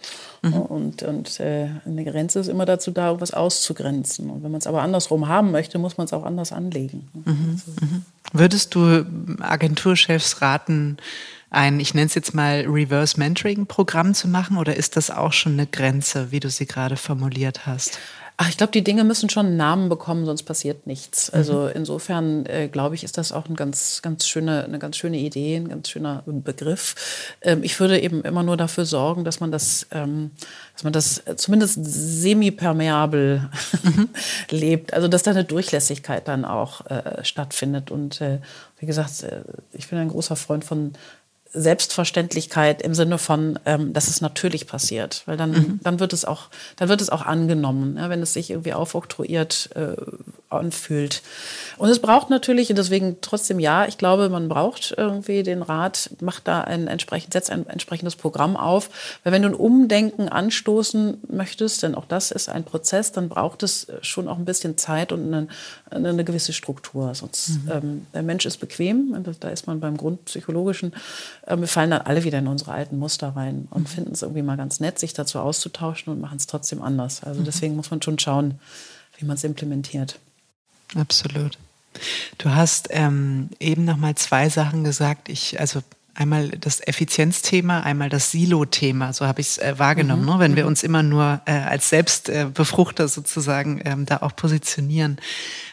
Mhm. 0.43 0.53
Und, 0.53 1.03
und 1.03 1.39
äh, 1.39 1.69
eine 1.85 2.03
Grenze 2.05 2.39
ist 2.39 2.47
immer 2.47 2.65
dazu 2.65 2.91
da, 2.91 3.07
irgendwas 3.07 3.33
auszugrenzen. 3.33 4.29
Und 4.29 4.43
wenn 4.43 4.51
man 4.51 4.59
es 4.59 4.67
aber 4.67 4.81
andersrum 4.81 5.27
haben 5.27 5.51
möchte, 5.51 5.79
muss 5.79 5.97
man 5.97 6.05
es 6.05 6.13
auch 6.13 6.23
anders 6.23 6.51
anlegen. 6.51 7.09
Mhm. 7.13 7.49
Also. 7.51 7.71
Mhm. 7.81 8.05
Würdest 8.33 8.75
du 8.75 9.05
Agenturchefs 9.41 10.41
raten, 10.41 10.97
ein, 11.49 11.79
ich 11.81 11.93
nenne 11.93 12.07
es 12.07 12.15
jetzt 12.15 12.33
mal 12.33 12.63
Reverse 12.65 13.19
Mentoring 13.19 13.65
Programm 13.65 14.13
zu 14.13 14.29
machen 14.29 14.57
oder 14.57 14.77
ist 14.77 14.95
das 14.95 15.11
auch 15.11 15.33
schon 15.33 15.53
eine 15.53 15.67
Grenze, 15.67 16.31
wie 16.31 16.39
du 16.39 16.49
sie 16.49 16.65
gerade 16.65 16.95
formuliert 16.95 17.65
hast? 17.65 17.99
Ach, 18.43 18.49
ich 18.49 18.57
glaube, 18.57 18.71
die 18.71 18.83
Dinge 18.83 19.03
müssen 19.03 19.29
schon 19.29 19.45
einen 19.45 19.57
Namen 19.57 19.87
bekommen, 19.87 20.25
sonst 20.25 20.41
passiert 20.41 20.87
nichts. 20.87 21.31
Mhm. 21.31 21.37
Also 21.37 21.67
insofern 21.67 22.47
äh, 22.47 22.69
glaube 22.69 22.95
ich, 22.95 23.03
ist 23.03 23.19
das 23.19 23.31
auch 23.31 23.47
ein 23.47 23.55
ganz, 23.55 24.01
ganz 24.01 24.27
schöne, 24.27 24.63
eine 24.63 24.79
ganz 24.79 24.97
schöne 24.97 25.17
Idee, 25.17 25.57
ein 25.57 25.69
ganz 25.69 25.89
schöner 25.89 26.23
Begriff. 26.25 26.95
Ähm, 27.43 27.63
ich 27.63 27.79
würde 27.79 27.99
eben 27.99 28.23
immer 28.23 28.41
nur 28.41 28.57
dafür 28.57 28.85
sorgen, 28.85 29.25
dass 29.25 29.41
man 29.41 29.51
das, 29.51 29.85
ähm, 29.91 30.31
dass 30.73 30.83
man 30.83 30.91
das 30.91 31.21
zumindest 31.35 31.85
semi-permeabel 31.85 33.47
mhm. 33.83 34.09
lebt. 34.49 34.95
Also 34.95 35.07
dass 35.07 35.21
da 35.21 35.29
eine 35.29 35.43
Durchlässigkeit 35.43 36.27
dann 36.27 36.43
auch 36.43 36.87
äh, 36.87 37.23
stattfindet. 37.23 37.91
Und 37.91 38.21
äh, 38.21 38.39
wie 38.79 38.87
gesagt, 38.87 39.21
äh, 39.21 39.43
ich 39.71 39.87
bin 39.87 39.99
ein 39.99 40.09
großer 40.09 40.35
Freund 40.35 40.65
von 40.65 40.93
Selbstverständlichkeit 41.53 42.81
im 42.81 42.93
Sinne 42.93 43.17
von, 43.17 43.59
ähm, 43.65 43.93
dass 43.93 44.07
es 44.07 44.21
natürlich 44.21 44.67
passiert, 44.67 45.23
weil 45.25 45.37
dann, 45.37 45.51
mhm. 45.51 45.79
dann 45.83 45.99
wird 45.99 46.13
es 46.13 46.25
auch, 46.25 46.49
dann 46.77 46.89
wird 46.89 47.01
es 47.01 47.09
auch 47.09 47.23
angenommen, 47.23 47.97
ja, 47.97 48.09
wenn 48.09 48.21
es 48.21 48.33
sich 48.33 48.51
irgendwie 48.51 48.73
aufoktroyiert 48.73 49.69
äh, 49.75 49.95
anfühlt. 50.51 51.21
Und 51.77 51.89
es 51.89 51.99
braucht 51.99 52.29
natürlich, 52.29 52.69
und 52.69 52.77
deswegen 52.77 53.17
trotzdem 53.21 53.59
ja, 53.59 53.85
ich 53.85 53.97
glaube, 53.97 54.29
man 54.29 54.49
braucht 54.49 54.93
irgendwie 54.97 55.43
den 55.43 55.61
Rat, 55.61 56.09
macht 56.21 56.47
da 56.47 56.61
ein 56.61 56.87
entsprechend, 56.87 57.33
setzt 57.33 57.49
ein 57.49 57.67
entsprechendes 57.67 58.15
Programm 58.15 58.55
auf, 58.55 58.89
weil 59.23 59.33
wenn 59.33 59.41
du 59.41 59.49
ein 59.49 59.55
Umdenken 59.55 60.29
anstoßen 60.29 61.21
möchtest, 61.29 61.83
denn 61.83 61.95
auch 61.95 62.05
das 62.05 62.31
ist 62.31 62.49
ein 62.49 62.63
Prozess, 62.63 63.11
dann 63.11 63.29
braucht 63.29 63.63
es 63.63 63.87
schon 64.01 64.27
auch 64.27 64.37
ein 64.37 64.45
bisschen 64.45 64.77
Zeit 64.77 65.11
und 65.11 65.33
eine, 65.33 65.47
eine 65.89 66.23
gewisse 66.23 66.53
Struktur. 66.53 67.13
Sonst 67.15 67.49
mhm. 67.49 67.71
ähm, 67.71 68.07
der 68.13 68.23
Mensch 68.23 68.45
ist 68.45 68.57
bequem, 68.57 69.15
da 69.39 69.49
ist 69.49 69.67
man 69.67 69.79
beim 69.79 69.97
Grundpsychologischen 69.97 70.93
äh, 71.45 71.57
wir 71.57 71.67
fallen 71.67 71.91
dann 71.91 72.01
alle 72.01 72.23
wieder 72.23 72.39
in 72.39 72.47
unsere 72.47 72.71
alten 72.71 72.97
Muster 72.97 73.29
rein 73.35 73.67
und 73.71 73.81
mhm. 73.81 73.87
finden 73.87 74.11
es 74.13 74.21
irgendwie 74.21 74.41
mal 74.41 74.57
ganz 74.57 74.79
nett, 74.79 74.99
sich 74.99 75.13
dazu 75.13 75.39
auszutauschen 75.39 76.11
und 76.11 76.21
machen 76.21 76.37
es 76.37 76.47
trotzdem 76.47 76.81
anders. 76.81 77.23
Also 77.23 77.41
mhm. 77.41 77.45
deswegen 77.45 77.75
muss 77.75 77.91
man 77.91 78.01
schon 78.01 78.19
schauen, 78.19 78.59
wie 79.17 79.25
man 79.25 79.35
es 79.35 79.43
implementiert. 79.43 80.19
Absolut. 80.95 81.57
Du 82.37 82.49
hast 82.49 82.87
ähm, 82.91 83.49
eben 83.59 83.85
noch 83.85 83.97
mal 83.97 84.15
zwei 84.15 84.49
Sachen 84.49 84.83
gesagt. 84.83 85.29
Ich, 85.29 85.59
also 85.59 85.81
einmal 86.13 86.49
das 86.49 86.85
Effizienzthema, 86.85 87.81
einmal 87.81 88.09
das 88.09 88.31
Silo-Thema, 88.31 89.13
so 89.13 89.25
habe 89.25 89.41
ich 89.41 89.47
es 89.47 89.57
äh, 89.57 89.77
wahrgenommen. 89.77 90.23
Mhm. 90.23 90.29
Ne? 90.29 90.39
Wenn 90.39 90.55
wir 90.55 90.63
mhm. 90.63 90.69
uns 90.69 90.83
immer 90.83 91.03
nur 91.03 91.41
äh, 91.45 91.51
als 91.51 91.89
Selbstbefruchter 91.89 93.05
äh, 93.05 93.07
sozusagen 93.07 93.81
ähm, 93.85 94.05
da 94.05 94.17
auch 94.17 94.35
positionieren. 94.35 95.17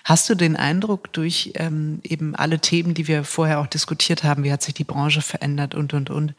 Hast 0.05 0.29
du 0.29 0.35
den 0.35 0.57
Eindruck 0.57 1.13
durch 1.13 1.53
ähm, 1.55 2.01
eben 2.03 2.35
alle 2.35 2.61
Themen, 2.61 2.95
die 2.95 3.09
wir 3.09 3.25
vorher 3.25 3.61
auch 3.61 3.67
diskutiert 3.67 4.25
haben, 4.25 4.45
wie 4.45 4.53
hat 4.53 4.63
sich 4.63 4.75
die 4.75 4.85
Branche 4.85 5.23
verändert 5.23 5.75
und, 5.75 5.93
und, 5.95 6.11
und, 6.11 6.35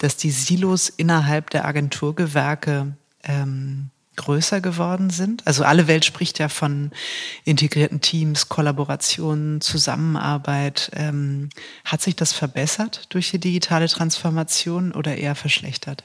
dass 0.00 0.16
die 0.16 0.30
Silos 0.30 0.88
innerhalb 0.88 1.50
der 1.50 1.64
Agenturgewerke 1.64 2.94
ähm, 3.24 3.90
größer 4.16 4.60
geworden 4.60 5.10
sind? 5.10 5.46
Also 5.46 5.64
alle 5.64 5.86
Welt 5.86 6.04
spricht 6.04 6.38
ja 6.38 6.48
von 6.48 6.90
integrierten 7.44 8.00
Teams, 8.00 8.48
Kollaborationen, 8.48 9.60
Zusammenarbeit. 9.60 10.90
Ähm, 10.94 11.50
hat 11.84 12.02
sich 12.02 12.16
das 12.16 12.32
verbessert 12.32 13.06
durch 13.10 13.30
die 13.30 13.38
digitale 13.38 13.88
Transformation 13.88 14.92
oder 14.92 15.16
eher 15.16 15.34
verschlechtert? 15.34 16.04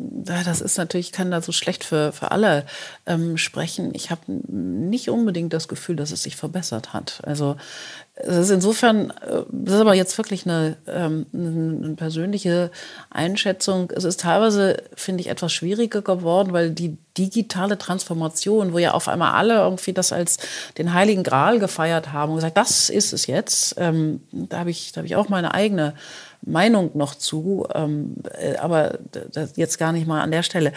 Das 0.00 0.60
ist 0.60 0.78
natürlich, 0.78 1.08
ich 1.08 1.12
kann 1.12 1.32
da 1.32 1.42
so 1.42 1.50
schlecht 1.50 1.82
für, 1.82 2.12
für 2.12 2.30
alle 2.30 2.64
ähm, 3.06 3.36
sprechen. 3.36 3.90
Ich 3.94 4.12
habe 4.12 4.20
nicht 4.28 5.10
unbedingt 5.10 5.52
das 5.52 5.66
Gefühl, 5.66 5.96
dass 5.96 6.12
es 6.12 6.22
sich 6.22 6.36
verbessert 6.36 6.92
hat. 6.92 7.20
Also 7.24 7.56
es 8.14 8.36
ist 8.36 8.50
insofern, 8.50 9.10
äh, 9.10 9.42
das 9.50 9.74
ist 9.74 9.80
aber 9.80 9.94
jetzt 9.94 10.16
wirklich 10.16 10.46
eine, 10.46 10.76
ähm, 10.86 11.26
eine 11.32 11.94
persönliche 11.96 12.70
Einschätzung. 13.10 13.90
Es 13.90 14.04
ist 14.04 14.20
teilweise, 14.20 14.84
finde 14.94 15.20
ich, 15.22 15.28
etwas 15.28 15.52
schwieriger 15.52 16.02
geworden, 16.02 16.52
weil 16.52 16.70
die 16.70 16.96
digitale 17.16 17.76
Transformation, 17.76 18.72
wo 18.72 18.78
ja 18.78 18.92
auf 18.92 19.08
einmal 19.08 19.32
alle 19.32 19.56
irgendwie 19.56 19.92
das 19.92 20.12
als 20.12 20.38
den 20.78 20.94
heiligen 20.94 21.24
Gral 21.24 21.58
gefeiert 21.58 22.12
haben 22.12 22.30
und 22.30 22.36
gesagt, 22.36 22.56
das 22.56 22.88
ist 22.88 23.12
es 23.12 23.26
jetzt, 23.26 23.74
ähm, 23.78 24.20
da 24.30 24.60
habe 24.60 24.70
ich, 24.70 24.92
da 24.92 25.00
hab 25.00 25.06
ich 25.06 25.16
auch 25.16 25.28
meine 25.28 25.54
eigene 25.54 25.94
Meinung 26.42 26.90
noch 26.94 27.14
zu, 27.14 27.66
ähm, 27.74 28.16
äh, 28.38 28.56
aber 28.56 28.98
jetzt 29.56 29.78
gar 29.78 29.92
nicht 29.92 30.06
mal 30.06 30.20
an 30.20 30.30
der 30.30 30.42
Stelle. 30.42 30.72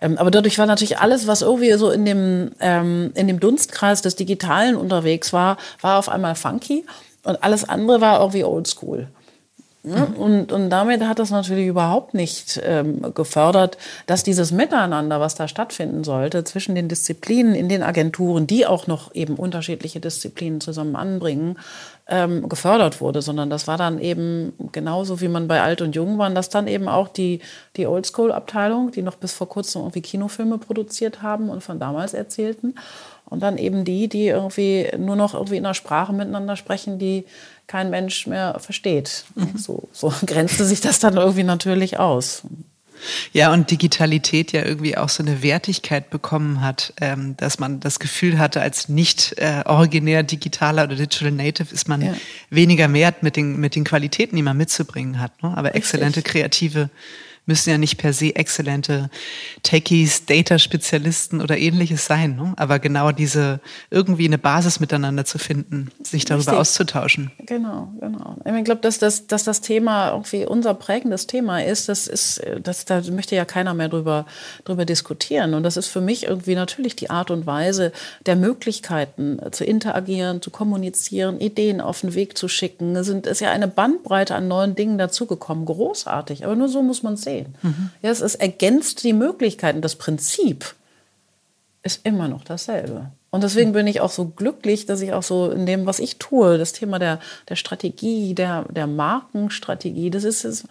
Ähm, 0.00 0.18
aber 0.18 0.30
dadurch 0.30 0.58
war 0.58 0.66
natürlich 0.66 0.98
alles, 0.98 1.26
was 1.26 1.42
irgendwie 1.42 1.72
so 1.74 1.90
in 1.90 2.04
dem, 2.04 2.50
ähm, 2.60 3.12
in 3.14 3.28
dem 3.28 3.40
Dunstkreis 3.40 4.02
des 4.02 4.16
Digitalen 4.16 4.76
unterwegs 4.76 5.32
war, 5.32 5.56
war 5.80 5.98
auf 5.98 6.08
einmal 6.08 6.34
funky 6.34 6.84
und 7.24 7.42
alles 7.42 7.68
andere 7.68 8.00
war 8.00 8.20
irgendwie 8.20 8.44
oldschool. 8.44 9.08
Ja, 9.84 10.06
mhm. 10.06 10.14
und, 10.14 10.52
und 10.52 10.70
damit 10.70 11.02
hat 11.02 11.18
das 11.18 11.30
natürlich 11.30 11.66
überhaupt 11.66 12.14
nicht 12.14 12.60
ähm, 12.64 13.12
gefördert, 13.14 13.78
dass 14.06 14.22
dieses 14.22 14.52
Miteinander, 14.52 15.18
was 15.18 15.34
da 15.34 15.48
stattfinden 15.48 16.04
sollte, 16.04 16.44
zwischen 16.44 16.76
den 16.76 16.88
Disziplinen 16.88 17.56
in 17.56 17.68
den 17.68 17.82
Agenturen, 17.82 18.46
die 18.46 18.64
auch 18.64 18.86
noch 18.86 19.12
eben 19.12 19.34
unterschiedliche 19.34 19.98
Disziplinen 19.98 20.60
zusammen 20.60 20.94
anbringen, 20.94 21.58
ähm, 22.08 22.48
gefördert 22.48 23.00
wurde, 23.00 23.22
sondern 23.22 23.48
das 23.48 23.68
war 23.68 23.78
dann 23.78 23.98
eben 23.98 24.52
genauso, 24.72 25.20
wie 25.20 25.28
man 25.28 25.48
bei 25.48 25.62
Alt 25.62 25.80
und 25.80 25.94
Jung 25.94 26.18
waren, 26.18 26.34
dass 26.34 26.48
dann 26.48 26.66
eben 26.66 26.88
auch 26.88 27.08
die, 27.08 27.40
die 27.76 27.86
Oldschool-Abteilung, 27.86 28.90
die 28.90 29.02
noch 29.02 29.16
bis 29.16 29.32
vor 29.32 29.48
kurzem 29.48 29.82
irgendwie 29.82 30.02
Kinofilme 30.02 30.58
produziert 30.58 31.22
haben 31.22 31.48
und 31.48 31.62
von 31.62 31.78
damals 31.78 32.14
erzählten. 32.14 32.74
Und 33.24 33.42
dann 33.42 33.56
eben 33.56 33.84
die, 33.84 34.08
die 34.08 34.26
irgendwie 34.26 34.90
nur 34.98 35.16
noch 35.16 35.32
irgendwie 35.32 35.56
in 35.56 35.64
einer 35.64 35.74
Sprache 35.74 36.12
miteinander 36.12 36.56
sprechen, 36.56 36.98
die 36.98 37.24
kein 37.66 37.88
Mensch 37.88 38.26
mehr 38.26 38.58
versteht. 38.58 39.24
Mhm. 39.34 39.56
So, 39.56 39.88
so 39.92 40.12
grenzte 40.26 40.64
sich 40.64 40.80
das 40.80 40.98
dann 40.98 41.16
irgendwie 41.16 41.44
natürlich 41.44 41.98
aus. 41.98 42.42
Ja, 43.32 43.52
und 43.52 43.70
Digitalität 43.70 44.52
ja 44.52 44.64
irgendwie 44.64 44.96
auch 44.96 45.08
so 45.08 45.22
eine 45.22 45.42
Wertigkeit 45.42 46.10
bekommen 46.10 46.60
hat, 46.60 46.92
ähm, 47.00 47.36
dass 47.36 47.58
man 47.58 47.80
das 47.80 47.98
Gefühl 47.98 48.38
hatte, 48.38 48.60
als 48.60 48.88
nicht 48.88 49.34
äh, 49.38 49.62
originär 49.64 50.22
digitaler 50.22 50.84
oder 50.84 50.96
Digital 50.96 51.32
Native 51.32 51.72
ist 51.72 51.88
man 51.88 52.02
ja. 52.02 52.14
weniger 52.50 52.92
wert 52.92 53.22
mit 53.22 53.36
den, 53.36 53.58
mit 53.58 53.74
den 53.74 53.84
Qualitäten, 53.84 54.36
die 54.36 54.42
man 54.42 54.56
mitzubringen 54.56 55.18
hat. 55.20 55.42
Ne? 55.42 55.50
Aber 55.50 55.68
Richtig. 55.68 55.82
exzellente 55.84 56.22
kreative 56.22 56.90
müssen 57.44 57.70
ja 57.70 57.78
nicht 57.78 57.98
per 57.98 58.12
se 58.12 58.36
exzellente 58.36 59.10
Techies, 59.62 60.26
Data-Spezialisten 60.26 61.40
oder 61.40 61.58
ähnliches 61.58 62.06
sein. 62.06 62.36
Ne? 62.36 62.54
Aber 62.56 62.78
genau 62.78 63.10
diese 63.10 63.60
irgendwie 63.90 64.26
eine 64.26 64.38
Basis 64.38 64.78
miteinander 64.78 65.24
zu 65.24 65.38
finden, 65.38 65.90
sich 66.02 66.24
darüber 66.24 66.52
Richtig. 66.52 66.58
auszutauschen. 66.60 67.32
Genau, 67.46 67.92
genau. 68.00 68.36
Ich 68.44 68.64
glaube, 68.64 68.80
dass 68.80 68.98
das, 68.98 69.26
dass 69.26 69.42
das 69.42 69.60
Thema 69.60 70.10
irgendwie 70.12 70.46
unser 70.46 70.74
prägendes 70.74 71.26
Thema 71.26 71.64
ist, 71.64 71.88
das 71.88 72.06
ist, 72.06 72.42
das, 72.62 72.84
da 72.84 73.02
möchte 73.10 73.34
ja 73.34 73.44
keiner 73.44 73.74
mehr 73.74 73.88
drüber, 73.88 74.26
drüber 74.64 74.84
diskutieren. 74.84 75.54
Und 75.54 75.64
das 75.64 75.76
ist 75.76 75.88
für 75.88 76.00
mich 76.00 76.24
irgendwie 76.26 76.54
natürlich 76.54 76.94
die 76.94 77.10
Art 77.10 77.32
und 77.32 77.46
Weise 77.46 77.92
der 78.26 78.36
Möglichkeiten 78.36 79.40
zu 79.50 79.64
interagieren, 79.64 80.42
zu 80.42 80.50
kommunizieren, 80.50 81.40
Ideen 81.40 81.80
auf 81.80 82.02
den 82.02 82.14
Weg 82.14 82.38
zu 82.38 82.46
schicken. 82.46 82.94
Es 82.94 83.08
ist 83.08 83.40
ja 83.40 83.50
eine 83.50 83.66
Bandbreite 83.66 84.36
an 84.36 84.46
neuen 84.46 84.76
Dingen 84.76 84.96
dazugekommen. 84.96 85.64
Großartig. 85.64 86.44
Aber 86.44 86.54
nur 86.54 86.68
so 86.68 86.82
muss 86.82 87.02
man 87.02 87.14
es 87.14 87.22
sehen 87.22 87.31
sehen. 87.32 87.54
Mhm. 87.62 87.90
Ja, 88.02 88.10
es 88.10 88.20
ist, 88.20 88.36
ergänzt 88.36 89.04
die 89.04 89.12
Möglichkeiten. 89.12 89.80
Das 89.80 89.96
Prinzip 89.96 90.74
ist 91.82 92.06
immer 92.06 92.28
noch 92.28 92.44
dasselbe. 92.44 93.10
Und 93.30 93.42
deswegen 93.42 93.72
bin 93.72 93.86
ich 93.86 94.00
auch 94.00 94.10
so 94.10 94.26
glücklich, 94.26 94.84
dass 94.86 95.00
ich 95.00 95.12
auch 95.12 95.22
so 95.22 95.50
in 95.50 95.64
dem, 95.64 95.86
was 95.86 95.98
ich 95.98 96.18
tue, 96.18 96.58
das 96.58 96.72
Thema 96.72 96.98
der, 96.98 97.18
der 97.48 97.56
Strategie, 97.56 98.34
der, 98.34 98.66
der 98.68 98.86
Markenstrategie, 98.86 100.10
das 100.10 100.24
ist 100.24 100.44
es. 100.44 100.64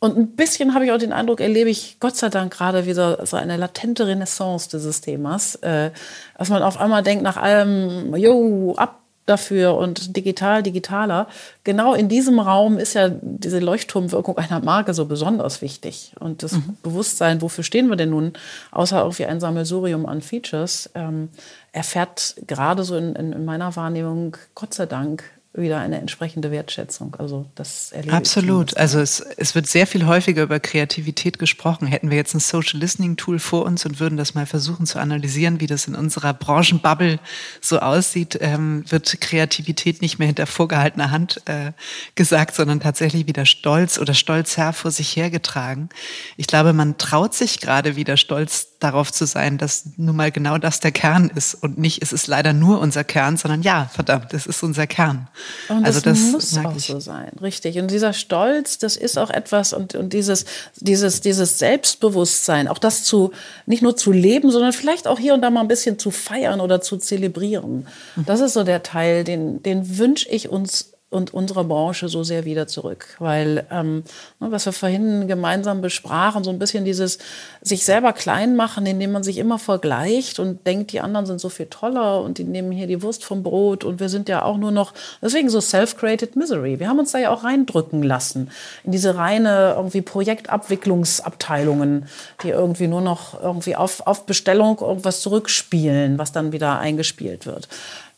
Und 0.00 0.16
ein 0.16 0.28
bisschen 0.36 0.74
habe 0.74 0.84
ich 0.84 0.92
auch 0.92 0.98
den 0.98 1.12
Eindruck, 1.12 1.40
erlebe 1.40 1.70
ich 1.70 1.98
Gott 1.98 2.16
sei 2.16 2.28
Dank 2.28 2.52
gerade 2.52 2.86
wieder 2.86 3.24
so 3.26 3.36
eine 3.36 3.56
latente 3.56 4.06
Renaissance 4.06 4.68
dieses 4.70 5.00
Themas, 5.00 5.56
äh, 5.56 5.90
dass 6.36 6.50
man 6.50 6.62
auf 6.62 6.78
einmal 6.80 7.02
denkt, 7.02 7.22
nach 7.22 7.36
allem, 7.36 8.14
jo, 8.16 8.74
ab 8.76 9.00
dafür 9.28 9.76
und 9.76 10.16
digital, 10.16 10.62
digitaler. 10.62 11.28
Genau 11.64 11.94
in 11.94 12.08
diesem 12.08 12.40
Raum 12.40 12.78
ist 12.78 12.94
ja 12.94 13.08
diese 13.08 13.58
Leuchtturmwirkung 13.58 14.38
einer 14.38 14.60
Marke 14.60 14.94
so 14.94 15.06
besonders 15.06 15.62
wichtig. 15.62 16.12
Und 16.18 16.42
das 16.42 16.52
mhm. 16.52 16.76
Bewusstsein, 16.82 17.42
wofür 17.42 17.64
stehen 17.64 17.88
wir 17.88 17.96
denn 17.96 18.10
nun, 18.10 18.32
außer 18.70 19.00
irgendwie 19.00 19.26
ein 19.26 19.40
Sammelsurium 19.40 20.06
an 20.06 20.22
Features, 20.22 20.90
ähm, 20.94 21.28
erfährt 21.72 22.36
gerade 22.46 22.84
so 22.84 22.96
in, 22.96 23.14
in 23.14 23.44
meiner 23.44 23.76
Wahrnehmung, 23.76 24.36
Gott 24.54 24.74
sei 24.74 24.86
Dank, 24.86 25.24
wieder 25.54 25.78
eine 25.78 25.98
entsprechende 25.98 26.50
Wertschätzung. 26.50 27.16
Also 27.18 27.50
das 27.54 27.90
erlebe 27.92 28.14
Absolut. 28.14 28.76
Also 28.76 29.00
es, 29.00 29.20
es 29.20 29.54
wird 29.54 29.66
sehr 29.66 29.86
viel 29.86 30.06
häufiger 30.06 30.42
über 30.42 30.60
Kreativität 30.60 31.38
gesprochen. 31.38 31.86
Hätten 31.86 32.10
wir 32.10 32.16
jetzt 32.16 32.34
ein 32.34 32.40
Social 32.40 32.78
Listening 32.78 33.16
Tool 33.16 33.38
vor 33.38 33.64
uns 33.64 33.84
und 33.84 33.98
würden 33.98 34.16
das 34.16 34.34
mal 34.34 34.46
versuchen 34.46 34.86
zu 34.86 34.98
analysieren, 34.98 35.60
wie 35.60 35.66
das 35.66 35.88
in 35.88 35.94
unserer 35.94 36.34
Branchenbubble 36.34 37.18
so 37.60 37.80
aussieht, 37.80 38.38
ähm, 38.40 38.84
wird 38.88 39.20
Kreativität 39.20 40.02
nicht 40.02 40.18
mehr 40.18 40.26
hinter 40.26 40.46
vorgehaltener 40.46 41.10
Hand 41.10 41.42
äh, 41.46 41.72
gesagt, 42.14 42.54
sondern 42.54 42.80
tatsächlich 42.80 43.26
wieder 43.26 43.46
stolz 43.46 43.98
oder 43.98 44.14
stolz 44.14 44.56
her 44.56 44.72
vor 44.72 44.90
sich 44.90 45.16
hergetragen. 45.16 45.88
Ich 46.36 46.46
glaube, 46.46 46.72
man 46.72 46.98
traut 46.98 47.34
sich 47.34 47.60
gerade 47.60 47.96
wieder 47.96 48.16
stolz 48.16 48.68
darauf 48.78 49.10
zu 49.12 49.26
sein, 49.26 49.58
dass 49.58 49.86
nun 49.96 50.14
mal 50.14 50.30
genau 50.30 50.58
das 50.58 50.80
der 50.80 50.92
Kern 50.92 51.30
ist 51.34 51.54
und 51.54 51.78
nicht, 51.78 52.02
es 52.02 52.12
ist 52.12 52.26
leider 52.28 52.52
nur 52.52 52.80
unser 52.80 53.02
Kern, 53.02 53.36
sondern 53.36 53.62
ja, 53.62 53.90
verdammt, 53.92 54.32
es 54.34 54.46
ist 54.46 54.62
unser 54.62 54.86
Kern. 54.86 55.28
Und 55.68 55.84
also 55.84 56.00
das, 56.00 56.18
das 56.18 56.32
muss 56.32 56.58
auch 56.58 56.76
ich. 56.76 56.86
so 56.86 57.00
sein, 57.00 57.30
richtig. 57.40 57.78
Und 57.78 57.90
dieser 57.90 58.12
Stolz, 58.12 58.78
das 58.78 58.96
ist 58.96 59.18
auch 59.18 59.30
etwas 59.30 59.72
und, 59.72 59.94
und 59.94 60.12
dieses, 60.12 60.44
dieses, 60.76 61.20
dieses 61.20 61.58
Selbstbewusstsein, 61.58 62.68
auch 62.68 62.78
das 62.78 63.04
zu, 63.04 63.32
nicht 63.66 63.82
nur 63.82 63.96
zu 63.96 64.12
leben, 64.12 64.50
sondern 64.50 64.72
vielleicht 64.72 65.06
auch 65.06 65.18
hier 65.18 65.34
und 65.34 65.42
da 65.42 65.50
mal 65.50 65.60
ein 65.60 65.68
bisschen 65.68 65.98
zu 65.98 66.10
feiern 66.10 66.60
oder 66.60 66.80
zu 66.80 66.96
zelebrieren. 66.96 67.86
Mhm. 68.16 68.26
Das 68.26 68.40
ist 68.40 68.54
so 68.54 68.64
der 68.64 68.82
Teil, 68.82 69.24
den, 69.24 69.62
den 69.62 69.98
wünsche 69.98 70.28
ich 70.28 70.48
uns 70.48 70.92
und 71.10 71.32
unserer 71.32 71.64
Branche 71.64 72.08
so 72.08 72.22
sehr 72.22 72.44
wieder 72.44 72.66
zurück. 72.66 73.16
Weil, 73.18 73.66
ähm, 73.70 74.04
ne, 74.40 74.50
was 74.50 74.66
wir 74.66 74.72
vorhin 74.72 75.26
gemeinsam 75.26 75.80
besprachen, 75.80 76.44
so 76.44 76.50
ein 76.50 76.58
bisschen 76.58 76.84
dieses 76.84 77.16
sich 77.62 77.86
selber 77.86 78.12
klein 78.12 78.56
machen, 78.56 78.84
indem 78.84 79.12
man 79.12 79.22
sich 79.22 79.38
immer 79.38 79.58
vergleicht 79.58 80.38
und 80.38 80.66
denkt, 80.66 80.92
die 80.92 81.00
anderen 81.00 81.24
sind 81.24 81.40
so 81.40 81.48
viel 81.48 81.64
toller 81.66 82.20
und 82.20 82.36
die 82.36 82.44
nehmen 82.44 82.72
hier 82.72 82.86
die 82.86 83.02
Wurst 83.02 83.24
vom 83.24 83.42
Brot 83.42 83.84
und 83.84 84.00
wir 84.00 84.10
sind 84.10 84.28
ja 84.28 84.42
auch 84.42 84.58
nur 84.58 84.70
noch, 84.70 84.92
deswegen 85.22 85.48
so 85.48 85.62
self-created 85.62 86.36
misery. 86.36 86.78
Wir 86.78 86.90
haben 86.90 86.98
uns 86.98 87.12
da 87.12 87.18
ja 87.18 87.30
auch 87.30 87.42
reindrücken 87.42 88.02
lassen 88.02 88.50
in 88.84 88.92
diese 88.92 89.16
reine 89.16 89.76
irgendwie 89.76 90.02
Projektabwicklungsabteilungen, 90.02 92.06
die 92.42 92.50
irgendwie 92.50 92.86
nur 92.86 93.00
noch 93.00 93.42
irgendwie 93.42 93.76
auf, 93.76 94.06
auf 94.06 94.26
Bestellung 94.26 94.78
irgendwas 94.80 95.22
zurückspielen, 95.22 96.18
was 96.18 96.32
dann 96.32 96.52
wieder 96.52 96.78
eingespielt 96.78 97.46
wird. 97.46 97.66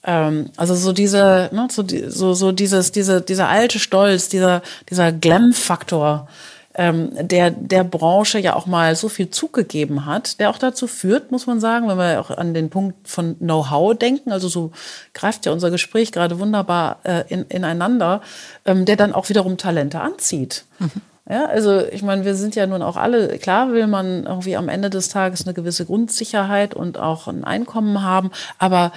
Ähm, 0.04 0.50
also 0.56 0.74
so 0.74 0.92
diese, 0.92 1.50
ne, 1.52 1.68
so, 1.70 1.84
so, 2.08 2.34
so 2.34 2.52
dieses, 2.52 2.92
diese, 2.92 3.20
dieser 3.20 3.48
alte 3.48 3.78
Stolz, 3.78 4.28
dieser, 4.28 4.62
dieser 4.88 5.12
Glam-Faktor, 5.12 6.28
ähm, 6.74 7.10
der 7.20 7.50
der 7.50 7.82
Branche 7.82 8.38
ja 8.38 8.54
auch 8.54 8.66
mal 8.66 8.94
so 8.94 9.08
viel 9.08 9.30
zugegeben 9.30 10.06
hat, 10.06 10.38
der 10.38 10.50
auch 10.50 10.58
dazu 10.58 10.86
führt, 10.86 11.32
muss 11.32 11.46
man 11.46 11.58
sagen, 11.60 11.88
wenn 11.88 11.98
wir 11.98 12.20
auch 12.20 12.30
an 12.30 12.54
den 12.54 12.70
Punkt 12.70 13.08
von 13.08 13.36
Know-how 13.38 13.98
denken, 13.98 14.30
also 14.30 14.48
so 14.48 14.70
greift 15.12 15.46
ja 15.46 15.52
unser 15.52 15.70
Gespräch 15.70 16.12
gerade 16.12 16.38
wunderbar 16.38 17.00
äh, 17.02 17.24
in, 17.28 17.42
ineinander, 17.46 18.22
ähm, 18.64 18.84
der 18.84 18.96
dann 18.96 19.12
auch 19.12 19.28
wiederum 19.28 19.56
Talente 19.56 20.00
anzieht. 20.00 20.64
Mhm. 20.78 20.90
Ja, 21.28 21.46
also 21.46 21.84
ich 21.86 22.02
meine, 22.02 22.24
wir 22.24 22.34
sind 22.34 22.56
ja 22.56 22.66
nun 22.66 22.82
auch 22.82 22.96
alle, 22.96 23.38
klar 23.38 23.72
will 23.72 23.86
man 23.86 24.24
irgendwie 24.24 24.56
am 24.56 24.68
Ende 24.68 24.90
des 24.90 25.10
Tages 25.10 25.46
eine 25.46 25.54
gewisse 25.54 25.86
Grundsicherheit 25.86 26.74
und 26.74 26.98
auch 26.98 27.28
ein 27.28 27.44
Einkommen 27.44 28.02
haben, 28.02 28.30
aber 28.58 28.92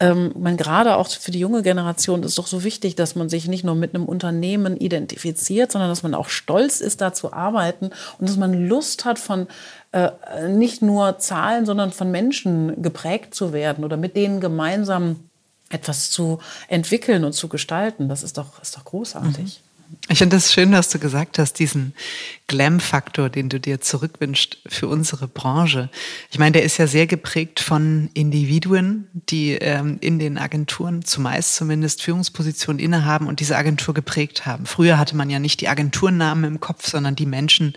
ähm, 0.00 0.32
man 0.38 0.56
gerade 0.56 0.96
auch 0.96 1.08
für 1.08 1.32
die 1.32 1.40
junge 1.40 1.62
Generation 1.62 2.22
ist 2.22 2.38
doch 2.38 2.46
so 2.46 2.62
wichtig, 2.62 2.94
dass 2.94 3.16
man 3.16 3.28
sich 3.28 3.48
nicht 3.48 3.64
nur 3.64 3.74
mit 3.74 3.94
einem 3.94 4.04
Unternehmen 4.04 4.76
identifiziert, 4.76 5.72
sondern 5.72 5.90
dass 5.90 6.04
man 6.04 6.14
auch 6.14 6.28
stolz 6.28 6.80
ist, 6.80 7.00
da 7.00 7.12
zu 7.12 7.32
arbeiten 7.32 7.90
und 8.18 8.28
dass 8.28 8.36
man 8.36 8.68
Lust 8.68 9.04
hat, 9.04 9.18
von 9.18 9.48
äh, 9.90 10.10
nicht 10.48 10.82
nur 10.82 11.18
Zahlen, 11.18 11.66
sondern 11.66 11.90
von 11.90 12.10
Menschen 12.10 12.80
geprägt 12.80 13.34
zu 13.34 13.52
werden 13.52 13.84
oder 13.84 13.96
mit 13.96 14.14
denen 14.14 14.40
gemeinsam 14.40 15.16
etwas 15.70 16.10
zu 16.10 16.38
entwickeln 16.68 17.24
und 17.24 17.32
zu 17.32 17.48
gestalten. 17.48 18.08
Das 18.08 18.22
ist 18.22 18.38
doch, 18.38 18.62
ist 18.62 18.76
doch 18.76 18.84
großartig. 18.84 19.62
Mhm. 19.62 19.67
Ich 20.10 20.18
finde 20.18 20.36
es 20.36 20.52
schön, 20.52 20.72
dass 20.72 20.90
du 20.90 20.98
gesagt 20.98 21.38
hast, 21.38 21.54
diesen 21.54 21.94
Glam-Faktor, 22.46 23.28
den 23.28 23.48
du 23.48 23.60
dir 23.60 23.80
zurückwünschst 23.80 24.58
für 24.66 24.86
unsere 24.86 25.28
Branche. 25.28 25.90
Ich 26.30 26.38
meine, 26.38 26.52
der 26.52 26.62
ist 26.62 26.78
ja 26.78 26.86
sehr 26.86 27.06
geprägt 27.06 27.60
von 27.60 28.10
Individuen, 28.14 29.06
die 29.12 29.52
ähm, 29.52 29.98
in 30.00 30.18
den 30.18 30.38
Agenturen 30.38 31.04
zumeist 31.04 31.56
zumindest 31.56 32.02
Führungspositionen 32.02 32.80
innehaben 32.80 33.26
und 33.26 33.40
diese 33.40 33.56
Agentur 33.56 33.94
geprägt 33.94 34.46
haben. 34.46 34.66
Früher 34.66 34.98
hatte 34.98 35.16
man 35.16 35.30
ja 35.30 35.38
nicht 35.38 35.60
die 35.60 35.68
Agenturnamen 35.68 36.44
im 36.44 36.60
Kopf, 36.60 36.86
sondern 36.86 37.14
die 37.14 37.26
Menschen, 37.26 37.74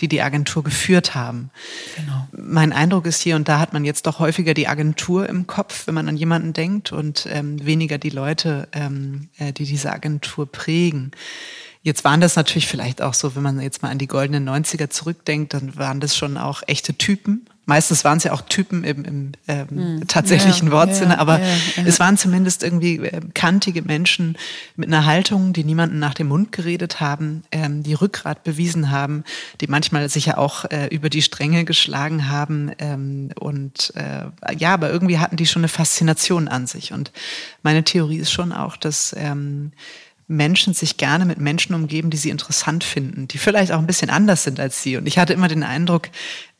die 0.00 0.08
die 0.08 0.22
Agentur 0.22 0.62
geführt 0.62 1.14
haben. 1.14 1.50
Genau. 1.96 2.28
Mein 2.32 2.72
Eindruck 2.72 3.06
ist 3.06 3.22
hier 3.22 3.36
und 3.36 3.48
da 3.48 3.58
hat 3.58 3.72
man 3.72 3.84
jetzt 3.84 4.06
doch 4.06 4.18
häufiger 4.18 4.54
die 4.54 4.68
Agentur 4.68 5.28
im 5.28 5.46
Kopf, 5.46 5.86
wenn 5.86 5.94
man 5.94 6.08
an 6.08 6.16
jemanden 6.16 6.52
denkt 6.52 6.92
und 6.92 7.26
ähm, 7.30 7.64
weniger 7.64 7.98
die 7.98 8.10
Leute, 8.10 8.68
ähm, 8.72 9.28
äh, 9.38 9.52
die 9.52 9.64
diese 9.64 9.92
Agentur 9.92 10.50
prägen. 10.50 11.12
Jetzt 11.86 12.02
waren 12.02 12.20
das 12.20 12.34
natürlich 12.34 12.66
vielleicht 12.66 13.00
auch 13.00 13.14
so, 13.14 13.36
wenn 13.36 13.44
man 13.44 13.60
jetzt 13.60 13.80
mal 13.80 13.90
an 13.90 13.98
die 13.98 14.08
goldenen 14.08 14.48
90er 14.48 14.90
zurückdenkt, 14.90 15.54
dann 15.54 15.76
waren 15.76 16.00
das 16.00 16.16
schon 16.16 16.36
auch 16.36 16.64
echte 16.66 16.94
Typen. 16.94 17.46
Meistens 17.64 18.02
waren 18.02 18.18
es 18.18 18.24
ja 18.24 18.32
auch 18.32 18.40
Typen 18.40 18.82
im, 18.82 19.04
im 19.04 19.32
ähm, 19.46 19.68
hm. 19.68 20.08
tatsächlichen 20.08 20.66
ja, 20.66 20.74
Wortsinne, 20.74 21.14
ja, 21.14 21.18
aber 21.20 21.38
ja, 21.38 21.46
es 21.84 22.00
waren 22.00 22.18
zumindest 22.18 22.64
irgendwie 22.64 22.96
äh, 22.96 23.20
kantige 23.34 23.82
Menschen 23.82 24.36
mit 24.74 24.88
einer 24.88 25.06
Haltung, 25.06 25.52
die 25.52 25.62
niemanden 25.62 26.00
nach 26.00 26.14
dem 26.14 26.26
Mund 26.26 26.50
geredet 26.50 26.98
haben, 26.98 27.44
ähm, 27.52 27.84
die 27.84 27.94
Rückgrat 27.94 28.42
bewiesen 28.42 28.90
haben, 28.90 29.22
die 29.60 29.68
manchmal 29.68 30.08
sich 30.08 30.26
ja 30.26 30.38
auch 30.38 30.64
äh, 30.64 30.88
über 30.88 31.08
die 31.08 31.22
Stränge 31.22 31.64
geschlagen 31.64 32.28
haben. 32.28 32.72
Ähm, 32.80 33.30
und 33.38 33.92
äh, 33.94 34.24
ja, 34.58 34.74
aber 34.74 34.90
irgendwie 34.90 35.18
hatten 35.18 35.36
die 35.36 35.46
schon 35.46 35.60
eine 35.60 35.68
Faszination 35.68 36.48
an 36.48 36.66
sich. 36.66 36.92
Und 36.92 37.12
meine 37.62 37.84
Theorie 37.84 38.18
ist 38.18 38.32
schon 38.32 38.50
auch, 38.50 38.76
dass 38.76 39.14
ähm, 39.16 39.70
Menschen 40.28 40.74
sich 40.74 40.96
gerne 40.96 41.24
mit 41.24 41.38
Menschen 41.38 41.74
umgeben, 41.74 42.10
die 42.10 42.16
sie 42.16 42.30
interessant 42.30 42.82
finden, 42.82 43.28
die 43.28 43.38
vielleicht 43.38 43.70
auch 43.70 43.78
ein 43.78 43.86
bisschen 43.86 44.10
anders 44.10 44.42
sind 44.42 44.58
als 44.58 44.82
sie. 44.82 44.96
Und 44.96 45.06
ich 45.06 45.18
hatte 45.18 45.32
immer 45.32 45.48
den 45.48 45.62
Eindruck, 45.62 46.08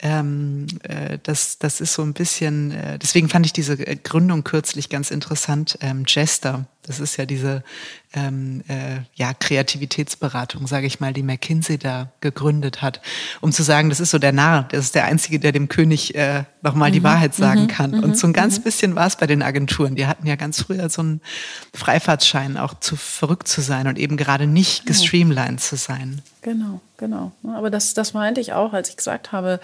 Ähm, 0.01 0.67
äh, 0.83 1.19
das, 1.23 1.59
das 1.59 1.81
ist 1.81 1.95
so 1.95 2.03
ein 2.03 2.13
bisschen, 2.13 2.71
äh, 2.71 2.99
deswegen 2.99 3.31
fand 3.31 3.47
ich 3.47 3.55
diese 3.55 3.77
Gründung 3.77 4.45
kürzlich 4.45 4.91
ganz 4.91 5.11
interessant. 5.11 5.79
Ähm, 5.81 6.05
Jester, 6.07 6.67
das 6.83 7.01
ist 7.01 7.17
ja 7.17 7.25
diese 7.25 7.65
ähm, 8.13 8.63
äh, 8.69 8.99
ja, 9.15 9.33
Kreativitätsberatung, 9.33 10.67
sage 10.67 10.87
ich 10.87 11.01
mal, 11.01 11.15
die 11.15 11.23
McKinsey 11.23 11.79
da 11.79 12.13
gegründet 12.21 12.83
hat, 12.83 13.01
um 13.41 13.53
zu 13.53 13.63
sagen, 13.63 13.89
das 13.89 13.99
ist 14.01 14.11
so 14.11 14.19
der 14.19 14.33
Narr, 14.33 14.69
das 14.71 14.85
ist 14.85 14.95
der 14.95 15.07
Einzige, 15.07 15.41
der 15.41 15.53
dem 15.53 15.69
König 15.69 16.15
äh, 16.15 16.45
nochmal 16.61 16.91
mhm. 16.91 16.95
die 16.95 17.03
Wahrheit 17.03 17.35
sagen 17.35 17.63
mhm. 17.63 17.69
kann. 17.69 17.95
Und 17.95 18.11
mhm. 18.11 18.15
so 18.15 18.27
ein 18.27 18.35
ganz 18.35 18.59
mhm. 18.59 18.63
bisschen 18.65 18.95
war 18.97 19.07
es 19.07 19.17
bei 19.17 19.27
den 19.27 19.43
Agenturen. 19.43 19.95
Die 19.95 20.07
hatten 20.07 20.27
ja 20.27 20.37
ganz 20.37 20.61
früher 20.61 20.91
so 20.91 21.01
einen 21.01 21.23
Freifahrtschein, 21.73 22.59
auch 22.59 22.79
zu 22.81 22.97
verrückt 22.97 23.49
zu 23.49 23.63
sein 23.63 23.87
und 23.87 23.99
eben 23.99 24.19
gerade 24.19 24.47
nicht 24.47 24.85
gestreamlined 24.85 25.61
zu 25.61 25.77
sein. 25.77 26.21
Genau, 26.47 26.81
genau. 26.97 27.33
Aber 27.43 27.71
das, 27.71 27.93
das 27.93 28.15
meinte 28.15 28.41
ich 28.41 28.53
auch, 28.53 28.73
als 28.73 28.89
ich 28.91 28.97
gesagt 28.97 29.33
habe, 29.33 29.59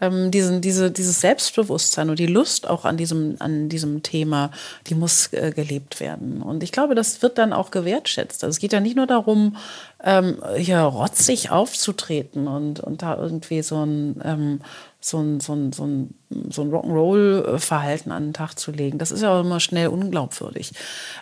ähm, 0.00 0.30
diesen, 0.30 0.62
diese, 0.62 0.90
dieses 0.90 1.20
Selbstbewusstsein 1.20 2.08
und 2.08 2.18
die 2.18 2.26
Lust 2.26 2.66
auch 2.70 2.86
an 2.86 2.96
diesem, 2.96 3.36
an 3.38 3.68
diesem 3.68 4.02
Thema, 4.02 4.50
die 4.86 4.94
muss 4.94 5.30
äh, 5.34 5.52
gelebt 5.54 6.00
werden. 6.00 6.40
Und 6.40 6.62
ich 6.62 6.72
glaube, 6.72 6.94
das 6.94 7.20
wird 7.20 7.36
dann 7.36 7.52
auch 7.52 7.70
gewertschätzt. 7.70 8.44
Also 8.44 8.52
es 8.52 8.60
geht 8.60 8.72
ja 8.72 8.80
nicht 8.80 8.96
nur 8.96 9.06
darum, 9.06 9.58
ähm, 10.02 10.38
hier 10.56 10.80
rotzig 10.80 11.50
aufzutreten 11.50 12.48
und, 12.48 12.80
und 12.80 13.02
da 13.02 13.16
irgendwie 13.16 13.62
so 13.62 13.84
ein 13.84 14.20
ähm, 14.24 14.60
so 15.04 15.18
ein, 15.18 15.40
so 15.40 15.52
ein, 15.52 15.72
so 15.72 15.84
ein, 15.84 16.14
so 16.48 16.62
ein 16.62 16.70
Rock'n'Roll-Verhalten 16.70 18.12
an 18.12 18.28
den 18.28 18.32
Tag 18.32 18.58
zu 18.58 18.70
legen. 18.70 18.98
Das 18.98 19.10
ist 19.10 19.22
ja 19.22 19.36
auch 19.36 19.40
immer 19.40 19.58
schnell 19.58 19.88
unglaubwürdig. 19.88 20.72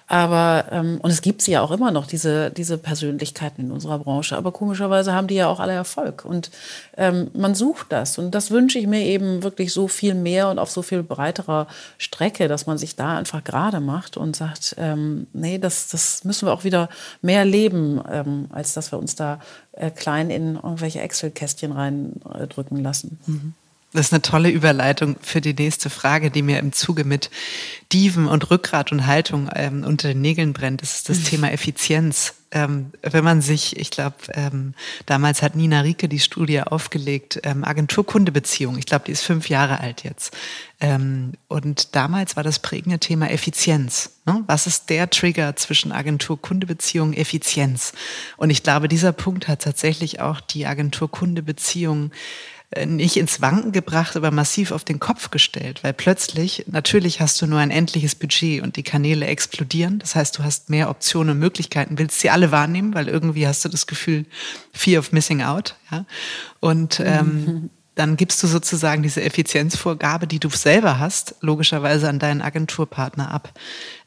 Aber, 0.06 0.66
ähm, 0.70 0.98
und 1.02 1.10
es 1.10 1.22
gibt 1.22 1.40
sie 1.40 1.52
ja 1.52 1.62
auch 1.62 1.70
immer 1.70 1.90
noch, 1.90 2.06
diese, 2.06 2.50
diese 2.50 2.76
Persönlichkeiten 2.76 3.62
in 3.62 3.72
unserer 3.72 3.98
Branche. 3.98 4.36
Aber 4.36 4.52
komischerweise 4.52 5.14
haben 5.14 5.28
die 5.28 5.36
ja 5.36 5.48
auch 5.48 5.60
alle 5.60 5.72
Erfolg. 5.72 6.26
Und 6.26 6.50
ähm, 6.98 7.30
man 7.32 7.54
sucht 7.54 7.86
das. 7.90 8.18
Und 8.18 8.32
das 8.34 8.50
wünsche 8.50 8.78
ich 8.78 8.86
mir 8.86 9.02
eben 9.02 9.42
wirklich 9.42 9.72
so 9.72 9.88
viel 9.88 10.14
mehr 10.14 10.50
und 10.50 10.58
auf 10.58 10.70
so 10.70 10.82
viel 10.82 11.02
breiterer 11.02 11.66
Strecke, 11.96 12.48
dass 12.48 12.66
man 12.66 12.76
sich 12.76 12.96
da 12.96 13.16
einfach 13.16 13.42
gerade 13.42 13.80
macht 13.80 14.18
und 14.18 14.36
sagt, 14.36 14.76
ähm, 14.78 15.26
nee, 15.32 15.58
das, 15.58 15.88
das 15.88 16.22
müssen 16.24 16.46
wir 16.46 16.52
auch 16.52 16.64
wieder 16.64 16.90
mehr 17.22 17.46
leben, 17.46 18.00
ähm, 18.10 18.46
als 18.50 18.69
dass 18.74 18.92
wir 18.92 18.98
uns 18.98 19.14
da 19.14 19.40
äh, 19.72 19.90
klein 19.90 20.30
in 20.30 20.56
irgendwelche 20.56 21.00
Excel-Kästchen 21.00 21.72
reindrücken 21.72 22.82
lassen. 22.82 23.18
Mhm. 23.26 23.54
Das 23.92 24.06
ist 24.06 24.12
eine 24.12 24.22
tolle 24.22 24.50
Überleitung 24.50 25.16
für 25.20 25.40
die 25.40 25.54
nächste 25.54 25.90
Frage, 25.90 26.30
die 26.30 26.42
mir 26.42 26.60
im 26.60 26.72
Zuge 26.72 27.04
mit 27.04 27.28
Diven 27.92 28.28
und 28.28 28.50
Rückgrat 28.50 28.92
und 28.92 29.06
Haltung 29.06 29.50
ähm, 29.54 29.82
unter 29.84 30.08
den 30.08 30.20
Nägeln 30.20 30.52
brennt. 30.52 30.82
Das 30.82 30.94
ist 30.94 31.08
das 31.08 31.24
Thema 31.24 31.50
Effizienz. 31.50 32.34
Ähm, 32.53 32.92
wenn 33.03 33.22
man 33.22 33.42
sich, 33.42 33.78
ich 33.78 33.90
glaube, 33.90 34.16
ähm, 34.32 34.74
damals 35.07 35.40
hat 35.40 35.55
Nina 35.55 35.82
Rieke 35.82 36.09
die 36.09 36.18
Studie 36.18 36.61
aufgelegt, 36.61 37.40
ähm, 37.44 37.62
Agentur-Kunde-Beziehung. 37.64 38.76
Ich 38.76 38.86
glaube, 38.86 39.05
die 39.07 39.12
ist 39.12 39.22
fünf 39.22 39.48
Jahre 39.48 39.78
alt 39.78 40.03
jetzt. 40.03 40.36
Ähm, 40.80 41.34
und 41.46 41.94
damals 41.94 42.34
war 42.36 42.42
das 42.42 42.59
prägende 42.59 42.98
Thema 42.98 43.30
Effizienz. 43.30 44.20
Ne? 44.26 44.42
Was 44.46 44.66
ist 44.66 44.90
der 44.90 45.11
Trigger 45.11 45.55
zwischen 45.55 45.92
Agentur-Kunde-Beziehung, 45.92 47.12
Effizienz? 47.12 47.92
Und 48.36 48.51
ich 48.51 48.64
glaube, 48.64 48.88
dieser 48.88 49.12
Punkt 49.12 49.46
hat 49.46 49.62
tatsächlich 49.62 50.20
auch 50.20 50.40
die 50.40 50.66
Agentur-Kunde-Beziehung 50.66 52.11
nicht 52.86 53.16
ins 53.16 53.40
Wanken 53.40 53.72
gebracht, 53.72 54.16
aber 54.16 54.30
massiv 54.30 54.70
auf 54.70 54.84
den 54.84 55.00
Kopf 55.00 55.30
gestellt, 55.30 55.82
weil 55.82 55.92
plötzlich, 55.92 56.66
natürlich 56.70 57.20
hast 57.20 57.42
du 57.42 57.46
nur 57.46 57.58
ein 57.58 57.72
endliches 57.72 58.14
Budget 58.14 58.62
und 58.62 58.76
die 58.76 58.84
Kanäle 58.84 59.26
explodieren. 59.26 59.98
Das 59.98 60.14
heißt, 60.14 60.38
du 60.38 60.44
hast 60.44 60.70
mehr 60.70 60.88
Optionen 60.88 61.32
und 61.32 61.38
Möglichkeiten, 61.40 61.98
willst 61.98 62.20
sie 62.20 62.30
alle 62.30 62.52
wahrnehmen, 62.52 62.94
weil 62.94 63.08
irgendwie 63.08 63.46
hast 63.46 63.64
du 63.64 63.68
das 63.68 63.88
Gefühl, 63.88 64.24
Fear 64.72 65.00
of 65.00 65.10
Missing 65.10 65.42
Out. 65.42 65.74
Ja? 65.90 66.04
Und 66.60 67.00
ähm, 67.00 67.44
mhm 67.44 67.70
dann 68.00 68.16
gibst 68.16 68.42
du 68.42 68.46
sozusagen 68.46 69.02
diese 69.02 69.22
Effizienzvorgabe, 69.22 70.26
die 70.26 70.38
du 70.38 70.48
selber 70.48 70.98
hast, 70.98 71.34
logischerweise 71.42 72.08
an 72.08 72.18
deinen 72.18 72.40
Agenturpartner 72.40 73.30
ab. 73.30 73.52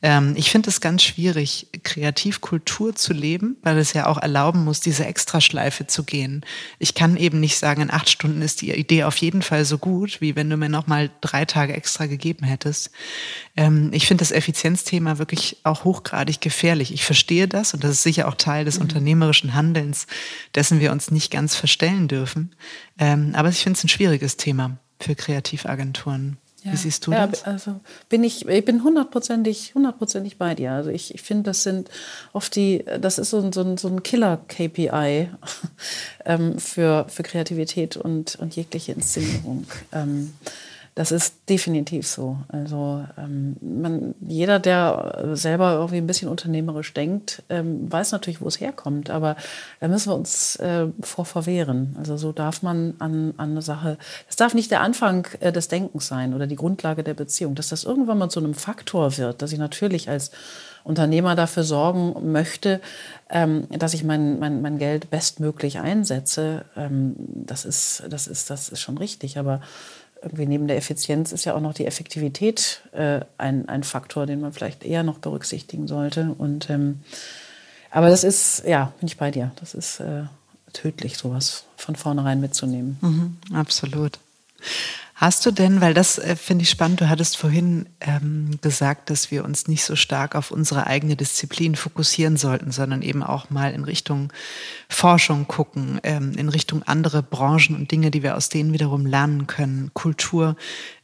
Ähm, 0.03 0.33
ich 0.35 0.51
finde 0.51 0.69
es 0.69 0.81
ganz 0.81 1.01
schwierig, 1.01 1.67
Kreativkultur 1.83 2.93
zu 2.93 3.13
leben, 3.13 3.55
weil 3.63 3.77
es 3.77 3.93
ja 3.93 4.05
auch 4.05 4.17
erlauben 4.17 4.65
muss, 4.65 4.81
diese 4.81 5.05
Extraschleife 5.05 5.87
zu 5.87 6.03
gehen. 6.03 6.45
Ich 6.77 6.93
kann 6.93 7.15
eben 7.15 7.39
nicht 7.39 7.57
sagen, 7.57 7.81
in 7.81 7.89
acht 7.89 8.09
Stunden 8.09 8.41
ist 8.41 8.61
die 8.61 8.71
Idee 8.71 9.05
auf 9.05 9.15
jeden 9.17 9.41
Fall 9.41 9.63
so 9.63 9.77
gut, 9.77 10.19
wie 10.19 10.35
wenn 10.35 10.49
du 10.49 10.57
mir 10.57 10.67
noch 10.67 10.87
mal 10.87 11.09
drei 11.21 11.45
Tage 11.45 11.73
extra 11.73 12.05
gegeben 12.05 12.45
hättest. 12.45 12.91
Ähm, 13.55 13.91
ich 13.93 14.05
finde 14.05 14.21
das 14.21 14.31
Effizienzthema 14.31 15.19
wirklich 15.19 15.57
auch 15.63 15.85
hochgradig 15.85 16.41
gefährlich. 16.41 16.93
Ich 16.93 17.05
verstehe 17.05 17.47
das 17.47 17.73
und 17.73 17.85
das 17.85 17.91
ist 17.91 18.03
sicher 18.03 18.27
auch 18.27 18.35
Teil 18.35 18.65
des 18.65 18.75
mhm. 18.75 18.83
unternehmerischen 18.83 19.53
Handelns, 19.53 20.05
dessen 20.53 20.81
wir 20.81 20.91
uns 20.91 21.11
nicht 21.11 21.31
ganz 21.31 21.55
verstellen 21.55 22.09
dürfen. 22.09 22.53
Ähm, 22.99 23.31
aber 23.35 23.47
ich 23.47 23.63
finde 23.63 23.77
es 23.77 23.85
ein 23.85 23.89
schwieriges 23.89 24.35
Thema 24.35 24.77
für 24.99 25.15
Kreativagenturen. 25.15 26.37
Ja. 26.63 26.71
Wie 26.71 26.77
siehst 26.77 27.05
du 27.05 27.11
ja, 27.11 27.27
das? 27.27 27.43
Also 27.43 27.81
bin 28.07 28.23
ich, 28.23 28.47
ich 28.47 28.65
bin 28.65 28.83
hundertprozentig, 28.83 29.75
hundertprozentig 29.75 30.37
bei 30.37 30.55
dir. 30.55 30.71
Also 30.71 30.89
ich, 30.89 31.13
ich 31.13 31.21
finde, 31.21 31.43
das 31.43 31.63
sind 31.63 31.89
oft 32.31 32.55
die, 32.55 32.85
das 32.99 33.17
ist 33.17 33.31
so 33.31 33.39
ein, 33.39 33.51
so 33.51 33.61
ein, 33.61 33.77
so 33.77 33.89
ein 33.89 34.01
Killer-KPI 34.01 35.29
ähm, 36.25 36.59
für, 36.59 37.05
für 37.09 37.23
Kreativität 37.23 37.97
und, 37.97 38.35
und 38.35 38.55
jegliche 38.55 38.93
Inszenierung. 38.93 39.65
Ähm, 39.91 40.33
das 40.95 41.11
ist 41.11 41.49
definitiv 41.49 42.07
so. 42.07 42.37
Also 42.49 43.03
ähm, 43.17 43.55
man, 43.61 44.13
jeder, 44.21 44.59
der 44.59 45.31
selber 45.33 45.73
irgendwie 45.73 45.97
ein 45.97 46.05
bisschen 46.05 46.29
unternehmerisch 46.29 46.93
denkt, 46.93 47.41
ähm, 47.49 47.91
weiß 47.91 48.11
natürlich, 48.11 48.41
wo 48.41 48.47
es 48.47 48.59
herkommt. 48.59 49.09
Aber 49.09 49.35
da 49.79 49.87
müssen 49.87 50.11
wir 50.11 50.15
uns 50.15 50.55
äh, 50.57 50.87
vor 51.01 51.25
verwehren. 51.25 51.95
Also 51.97 52.17
so 52.17 52.31
darf 52.31 52.61
man 52.61 52.93
an, 52.99 53.33
an 53.37 53.51
eine 53.51 53.63
Sache, 53.63 53.97
das 54.27 54.35
darf 54.35 54.53
nicht 54.53 54.69
der 54.69 54.81
Anfang 54.81 55.27
äh, 55.39 55.51
des 55.51 55.67
Denkens 55.67 56.07
sein 56.07 56.35
oder 56.35 56.45
die 56.45 56.55
Grundlage 56.55 57.03
der 57.03 57.15
Beziehung. 57.15 57.55
Dass 57.55 57.69
das 57.69 57.85
irgendwann 57.85 58.19
mal 58.19 58.29
zu 58.29 58.39
einem 58.39 58.53
Faktor 58.53 59.17
wird, 59.17 59.41
dass 59.41 59.51
ich 59.51 59.59
natürlich 59.59 60.09
als 60.09 60.29
Unternehmer 60.83 61.35
dafür 61.35 61.63
sorgen 61.63 62.31
möchte, 62.31 62.81
ähm, 63.29 63.67
dass 63.69 63.93
ich 63.93 64.03
mein, 64.03 64.37
mein, 64.39 64.61
mein 64.61 64.77
Geld 64.77 65.09
bestmöglich 65.09 65.79
einsetze, 65.79 66.65
ähm, 66.75 67.15
das, 67.17 67.65
ist, 67.65 68.03
das, 68.09 68.27
ist, 68.27 68.49
das 68.49 68.69
ist 68.69 68.81
schon 68.81 68.97
richtig. 68.97 69.39
Aber 69.39 69.61
irgendwie 70.23 70.45
neben 70.45 70.67
der 70.67 70.77
Effizienz 70.77 71.31
ist 71.31 71.45
ja 71.45 71.53
auch 71.53 71.61
noch 71.61 71.73
die 71.73 71.85
Effektivität 71.85 72.81
äh, 72.93 73.21
ein, 73.37 73.67
ein 73.67 73.83
Faktor, 73.83 74.25
den 74.25 74.41
man 74.41 74.53
vielleicht 74.53 74.83
eher 74.83 75.03
noch 75.03 75.19
berücksichtigen 75.19 75.87
sollte. 75.87 76.33
Und 76.37 76.69
ähm, 76.69 77.01
aber 77.91 78.09
das 78.09 78.23
ist, 78.23 78.63
ja, 78.65 78.91
bin 78.99 79.07
ich 79.07 79.17
bei 79.17 79.29
dir. 79.29 79.51
Das 79.59 79.75
ist 79.75 79.99
äh, 79.99 80.23
tödlich, 80.73 81.17
sowas 81.17 81.65
von 81.77 81.95
vornherein 81.95 82.41
mitzunehmen. 82.41 82.97
Mhm, 83.01 83.37
absolut. 83.55 84.17
Hast 85.15 85.45
du 85.45 85.51
denn, 85.51 85.79
weil 85.79 85.93
das 85.93 86.17
äh, 86.17 86.35
finde 86.35 86.63
ich 86.63 86.69
spannend, 86.69 86.99
du 86.99 87.07
hattest 87.07 87.37
vorhin 87.37 87.87
ähm, 88.01 88.59
gesagt, 88.61 89.09
dass 89.09 89.29
wir 89.29 89.45
uns 89.45 89.67
nicht 89.67 89.85
so 89.85 89.95
stark 89.95 90.35
auf 90.35 90.49
unsere 90.49 90.87
eigene 90.87 91.15
Disziplin 91.15 91.75
fokussieren 91.75 92.35
sollten, 92.35 92.71
sondern 92.71 93.01
eben 93.03 93.21
auch 93.23 93.49
mal 93.49 93.71
in 93.73 93.83
Richtung 93.83 94.33
Forschung 94.89 95.47
gucken, 95.47 96.01
ähm, 96.03 96.33
in 96.33 96.49
Richtung 96.49 96.83
andere 96.83 97.21
Branchen 97.21 97.75
und 97.75 97.91
Dinge, 97.91 98.11
die 98.11 98.23
wir 98.23 98.35
aus 98.35 98.49
denen 98.49 98.73
wiederum 98.73 99.05
lernen 99.05 99.45
können, 99.47 99.91
Kultur. 99.93 100.57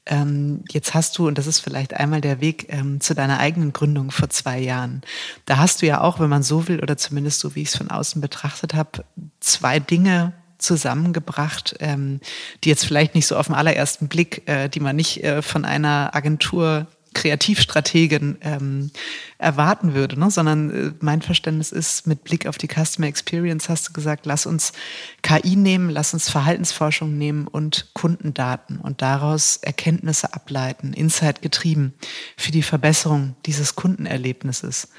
Ähm, 0.07 0.63
jetzt 0.69 0.95
hast 0.95 1.17
du, 1.17 1.27
und 1.27 1.37
das 1.37 1.45
ist 1.45 1.59
vielleicht 1.59 1.93
einmal 1.93 2.19
der 2.19 2.41
Weg 2.41 2.65
ähm, 2.69 2.99
zu 2.99 3.13
deiner 3.13 3.39
eigenen 3.39 3.73
Gründung 3.73 4.09
vor 4.09 4.29
zwei 4.29 4.59
Jahren. 4.59 5.01
Da 5.45 5.59
hast 5.59 5.83
du 5.83 5.85
ja 5.85 6.01
auch, 6.01 6.19
wenn 6.19 6.29
man 6.29 6.41
so 6.41 6.67
will, 6.67 6.81
oder 6.81 6.97
zumindest 6.97 7.39
so 7.39 7.55
wie 7.55 7.61
ich 7.61 7.69
es 7.69 7.77
von 7.77 7.91
außen 7.91 8.19
betrachtet 8.19 8.73
habe, 8.73 9.05
zwei 9.39 9.79
Dinge 9.79 10.33
zusammengebracht, 10.59 11.75
ähm, 11.79 12.19
die 12.63 12.69
jetzt 12.69 12.85
vielleicht 12.85 13.15
nicht 13.15 13.27
so 13.27 13.35
auf 13.35 13.47
den 13.47 13.55
allerersten 13.55 14.07
Blick, 14.07 14.47
äh, 14.47 14.69
die 14.69 14.79
man 14.79 14.95
nicht 14.95 15.23
äh, 15.23 15.41
von 15.41 15.65
einer 15.65 16.13
Agentur 16.13 16.87
Kreativstrategin 17.13 18.37
ähm, 18.41 18.91
erwarten 19.39 19.93
würde, 19.93 20.19
ne? 20.19 20.29
sondern 20.29 20.69
äh, 20.69 20.91
mein 20.99 21.21
Verständnis 21.21 21.71
ist, 21.71 22.05
mit 22.05 22.23
Blick 22.23 22.45
auf 22.45 22.57
die 22.57 22.67
Customer 22.67 23.07
Experience 23.07 23.67
hast 23.67 23.89
du 23.89 23.93
gesagt, 23.93 24.25
lass 24.25 24.45
uns 24.45 24.73
KI 25.21 25.55
nehmen, 25.55 25.89
lass 25.89 26.13
uns 26.13 26.29
Verhaltensforschung 26.29 27.17
nehmen 27.17 27.47
und 27.47 27.89
Kundendaten 27.93 28.79
und 28.79 29.01
daraus 29.01 29.57
Erkenntnisse 29.57 30.33
ableiten, 30.33 30.93
Insight 30.93 31.41
getrieben 31.41 31.93
für 32.37 32.51
die 32.51 32.63
Verbesserung 32.63 33.35
dieses 33.45 33.75
Kundenerlebnisses. 33.75 34.89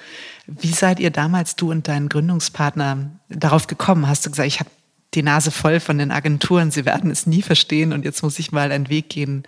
Wie 0.46 0.72
seid 0.72 0.98
ihr 0.98 1.10
damals, 1.10 1.54
du 1.54 1.70
und 1.70 1.86
dein 1.86 2.08
Gründungspartner, 2.08 3.10
darauf 3.28 3.68
gekommen? 3.68 4.08
Hast 4.08 4.26
du 4.26 4.30
gesagt, 4.30 4.48
ich 4.48 4.58
habe 4.58 4.70
die 5.14 5.22
Nase 5.22 5.50
voll 5.50 5.80
von 5.80 5.98
den 5.98 6.10
Agenturen, 6.10 6.70
sie 6.70 6.84
werden 6.84 7.10
es 7.10 7.26
nie 7.26 7.42
verstehen. 7.42 7.92
Und 7.92 8.04
jetzt 8.04 8.22
muss 8.22 8.38
ich 8.38 8.52
mal 8.52 8.70
einen 8.70 8.88
Weg 8.88 9.08
gehen, 9.08 9.44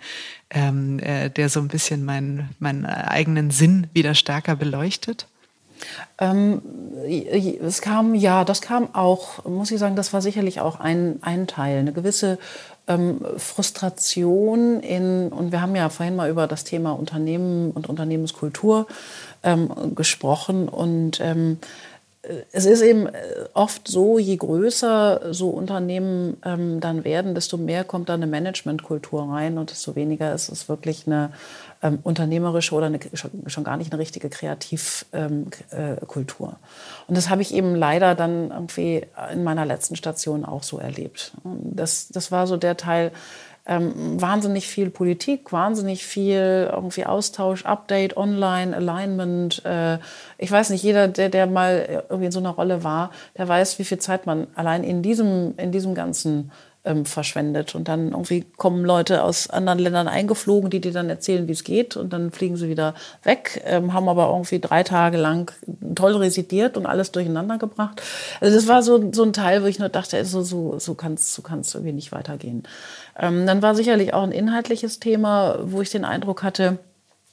ähm, 0.49 0.99
äh, 0.99 1.29
der 1.29 1.49
so 1.49 1.59
ein 1.59 1.69
bisschen 1.69 2.03
meinen, 2.03 2.49
meinen 2.59 2.85
eigenen 2.85 3.51
Sinn 3.51 3.87
wieder 3.93 4.13
stärker 4.15 4.55
beleuchtet? 4.55 5.27
Ähm, 6.17 6.61
es 7.61 7.81
kam, 7.81 8.15
ja, 8.15 8.45
das 8.45 8.61
kam 8.61 8.93
auch, 8.93 9.43
muss 9.45 9.71
ich 9.71 9.79
sagen, 9.79 9.95
das 9.95 10.13
war 10.13 10.21
sicherlich 10.21 10.61
auch 10.61 10.79
ein, 10.79 11.19
ein 11.21 11.47
Teil, 11.47 11.79
eine 11.79 11.91
gewisse 11.91 12.39
ähm, 12.87 13.21
Frustration 13.37 14.79
in, 14.81 15.29
und 15.29 15.51
wir 15.51 15.61
haben 15.61 15.75
ja 15.75 15.89
vorhin 15.89 16.15
mal 16.15 16.29
über 16.29 16.47
das 16.47 16.63
Thema 16.63 16.91
Unternehmen 16.91 17.71
und 17.71 17.87
Unternehmenskultur 17.89 18.87
ähm, 19.43 19.95
gesprochen. 19.95 20.69
Und 20.69 21.19
ähm, 21.21 21.57
es 22.53 22.65
ist 22.65 22.81
eben 22.81 23.09
oft 23.53 23.87
so, 23.87 24.17
je 24.17 24.37
größer 24.37 25.33
so 25.33 25.49
Unternehmen 25.49 26.37
ähm, 26.45 26.79
dann 26.79 27.03
werden, 27.03 27.35
desto 27.35 27.57
mehr 27.57 27.83
kommt 27.83 28.07
da 28.07 28.13
eine 28.13 28.27
Managementkultur 28.27 29.29
rein 29.29 29.57
und 29.57 29.71
desto 29.71 29.95
weniger 29.95 30.33
ist 30.33 30.47
es 30.47 30.69
wirklich 30.69 31.05
eine 31.05 31.33
ähm, 31.81 31.99
unternehmerische 32.01 32.75
oder 32.75 32.85
eine, 32.85 32.99
schon, 33.13 33.31
schon, 33.47 33.65
gar 33.65 33.75
nicht 33.75 33.91
eine 33.91 33.99
richtige 33.99 34.29
Kreativkultur. 34.29 35.11
Ähm, 35.11 35.47
äh, 35.71 37.07
und 37.07 37.17
das 37.17 37.29
habe 37.29 37.41
ich 37.41 37.53
eben 37.53 37.75
leider 37.75 38.15
dann 38.15 38.51
irgendwie 38.51 39.05
in 39.33 39.43
meiner 39.43 39.65
letzten 39.65 39.97
Station 39.97 40.45
auch 40.45 40.63
so 40.63 40.79
erlebt. 40.79 41.33
Das, 41.43 42.07
das 42.07 42.31
war 42.31 42.47
so 42.47 42.55
der 42.55 42.77
Teil, 42.77 43.11
ähm, 43.65 44.21
wahnsinnig 44.21 44.67
viel 44.67 44.89
Politik, 44.89 45.53
wahnsinnig 45.53 46.05
viel 46.05 46.69
irgendwie 46.71 47.05
Austausch, 47.05 47.65
Update, 47.65 48.17
Online, 48.17 48.75
Alignment. 48.75 49.63
Äh, 49.63 49.99
ich 50.37 50.51
weiß 50.51 50.69
nicht, 50.71 50.83
jeder, 50.83 51.07
der, 51.07 51.29
der 51.29 51.47
mal 51.47 52.03
irgendwie 52.09 52.25
in 52.25 52.31
so 52.31 52.39
einer 52.39 52.49
Rolle 52.49 52.83
war, 52.83 53.11
der 53.37 53.47
weiß, 53.47 53.79
wie 53.79 53.85
viel 53.85 53.99
Zeit 53.99 54.25
man 54.25 54.47
allein 54.55 54.83
in 54.83 55.01
diesem, 55.01 55.53
in 55.57 55.71
diesem 55.71 55.95
ganzen 55.95 56.51
ähm, 56.85 57.05
verschwendet. 57.05 57.75
Und 57.75 57.87
dann 57.87 58.11
irgendwie 58.11 58.45
kommen 58.57 58.83
Leute 58.83 59.23
aus 59.23 59.49
anderen 59.49 59.79
Ländern 59.79 60.07
eingeflogen, 60.07 60.69
die 60.69 60.81
dir 60.81 60.91
dann 60.91 61.09
erzählen, 61.09 61.47
wie 61.47 61.53
es 61.53 61.63
geht. 61.63 61.95
Und 61.95 62.13
dann 62.13 62.31
fliegen 62.31 62.57
sie 62.57 62.69
wieder 62.69 62.93
weg, 63.23 63.61
ähm, 63.65 63.93
haben 63.93 64.09
aber 64.09 64.27
irgendwie 64.27 64.59
drei 64.59 64.83
Tage 64.83 65.17
lang 65.17 65.51
toll 65.95 66.15
residiert 66.15 66.77
und 66.77 66.85
alles 66.85 67.11
durcheinander 67.11 67.57
gebracht. 67.57 68.01
Also 68.41 68.55
das 68.55 68.67
war 68.67 68.83
so, 68.83 69.11
so 69.11 69.23
ein 69.23 69.33
Teil, 69.33 69.63
wo 69.63 69.67
ich 69.67 69.79
nur 69.79 69.89
dachte, 69.89 70.23
so, 70.25 70.41
so, 70.41 70.77
so 70.79 70.95
kann 70.95 71.13
es 71.13 71.33
so 71.33 71.41
kann's 71.41 71.73
irgendwie 71.73 71.93
nicht 71.93 72.11
weitergehen. 72.11 72.63
Ähm, 73.17 73.45
dann 73.45 73.61
war 73.61 73.75
sicherlich 73.75 74.13
auch 74.13 74.23
ein 74.23 74.31
inhaltliches 74.31 74.99
Thema, 74.99 75.59
wo 75.63 75.81
ich 75.81 75.89
den 75.89 76.05
Eindruck 76.05 76.43
hatte, 76.43 76.79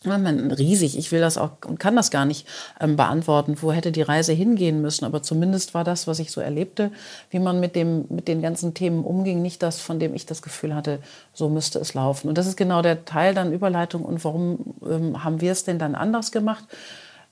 riesig. 0.06 0.96
Ich 0.96 1.12
will 1.12 1.20
das 1.20 1.36
auch 1.36 1.50
und 1.66 1.78
kann 1.78 1.94
das 1.94 2.10
gar 2.10 2.24
nicht 2.24 2.46
ähm, 2.80 2.96
beantworten. 2.96 3.56
Wo 3.60 3.70
hätte 3.72 3.92
die 3.92 4.02
Reise 4.02 4.32
hingehen 4.32 4.80
müssen? 4.80 5.04
Aber 5.04 5.22
zumindest 5.22 5.74
war 5.74 5.84
das, 5.84 6.06
was 6.06 6.18
ich 6.18 6.30
so 6.30 6.40
erlebte, 6.40 6.90
wie 7.30 7.38
man 7.38 7.60
mit, 7.60 7.76
dem, 7.76 8.06
mit 8.08 8.26
den 8.26 8.40
ganzen 8.40 8.72
Themen 8.72 9.04
umging, 9.04 9.42
nicht 9.42 9.62
das, 9.62 9.80
von 9.80 9.98
dem 9.98 10.14
ich 10.14 10.24
das 10.24 10.40
Gefühl 10.40 10.74
hatte, 10.74 11.00
so 11.34 11.48
müsste 11.48 11.78
es 11.78 11.92
laufen. 11.94 12.28
Und 12.28 12.38
das 12.38 12.46
ist 12.46 12.56
genau 12.56 12.80
der 12.80 13.04
Teil 13.04 13.34
dann 13.34 13.52
Überleitung. 13.52 14.02
Und 14.02 14.24
warum 14.24 14.74
ähm, 14.88 15.22
haben 15.22 15.40
wir 15.40 15.52
es 15.52 15.64
denn 15.64 15.78
dann 15.78 15.94
anders 15.94 16.32
gemacht? 16.32 16.64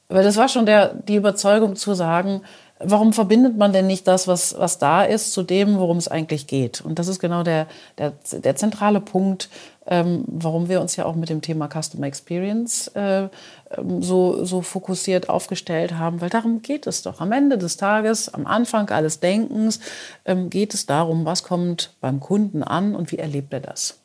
Weil 0.09 0.25
das 0.25 0.37
war 0.37 0.49
schon 0.49 0.67
der, 0.67 0.95
die 0.95 1.17
Überzeugung 1.17 1.77
zu 1.77 1.95
sagen, 1.95 2.43
warum 2.79 3.13
verbindet 3.13 3.57
man 3.57 3.73
denn 3.73 3.87
nicht 3.87 4.07
das, 4.07 4.27
was, 4.27 4.59
was 4.59 4.79
da 4.79 5.03
ist, 5.03 5.33
zu 5.33 5.43
dem, 5.43 5.79
worum 5.79 5.99
es 5.99 6.09
eigentlich 6.09 6.47
geht? 6.47 6.81
Und 6.81 6.99
das 6.99 7.09
ist 7.09 7.19
genau 7.19 7.43
der, 7.43 7.67
der, 7.99 8.13
der 8.33 8.57
zentrale 8.57 9.01
Punkt, 9.01 9.51
ähm, 9.89 10.25
warum 10.27 10.69
wir 10.69 10.81
uns 10.81 10.97
ja 10.97 11.07
auch 11.07 11.15
mit 11.15 11.31
dem 11.31 11.41
Thema 11.41 11.69
Customer 11.69 12.07
Experience 12.07 12.89
äh, 12.89 13.29
ähm, 13.71 14.03
so, 14.03 14.45
so 14.45 14.61
fokussiert 14.61 15.29
aufgestellt 15.29 15.95
haben, 15.95 16.21
weil 16.21 16.31
darum 16.31 16.63
geht 16.63 16.87
es 16.87 17.03
doch. 17.03 17.21
Am 17.21 17.33
Ende 17.33 17.59
des 17.59 17.77
Tages, 17.77 18.33
am 18.33 18.47
Anfang 18.47 18.91
alles 18.91 19.21
Denkens, 19.21 19.81
ähm, 20.25 20.51
geht 20.51 20.75
es 20.75 20.87
darum, 20.87 21.25
was 21.25 21.43
kommt 21.43 21.95
beim 22.01 22.21
Kunden 22.21 22.63
an 22.63 22.95
und 22.95 23.13
wie 23.13 23.19
erlebt 23.19 23.53
er 23.53 23.61
das. 23.61 23.98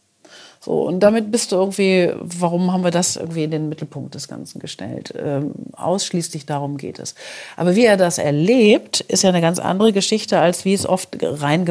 So, 0.64 0.84
und 0.84 1.02
damit 1.02 1.30
bist 1.30 1.52
du 1.52 1.58
irgendwie, 1.58 2.14
warum 2.22 2.72
haben 2.72 2.86
wir 2.86 2.92
das 2.92 3.18
irgendwie 3.18 3.44
in 3.44 3.52
den 3.52 3.68
Mittelpunkt 3.68 4.16
des 4.16 4.30
Ganzen 4.30 4.60
gestellt? 4.60 5.14
Ähm, 5.18 5.52
ausschließlich 5.74 6.46
darum 6.46 6.78
geht 6.78 7.00
es. 7.00 7.16
Aber 7.58 7.76
wie 7.76 7.84
er 7.84 7.98
das 7.98 8.18
erlebt, 8.18 9.02
ist 9.02 9.24
ja 9.24 9.30
eine 9.30 9.42
ganz 9.42 9.60
andere 9.60 9.92
Geschichte, 9.92 10.40
als 10.40 10.64
wie 10.64 10.74
es 10.74 10.88
oft 10.88 11.18
rein 11.22 11.66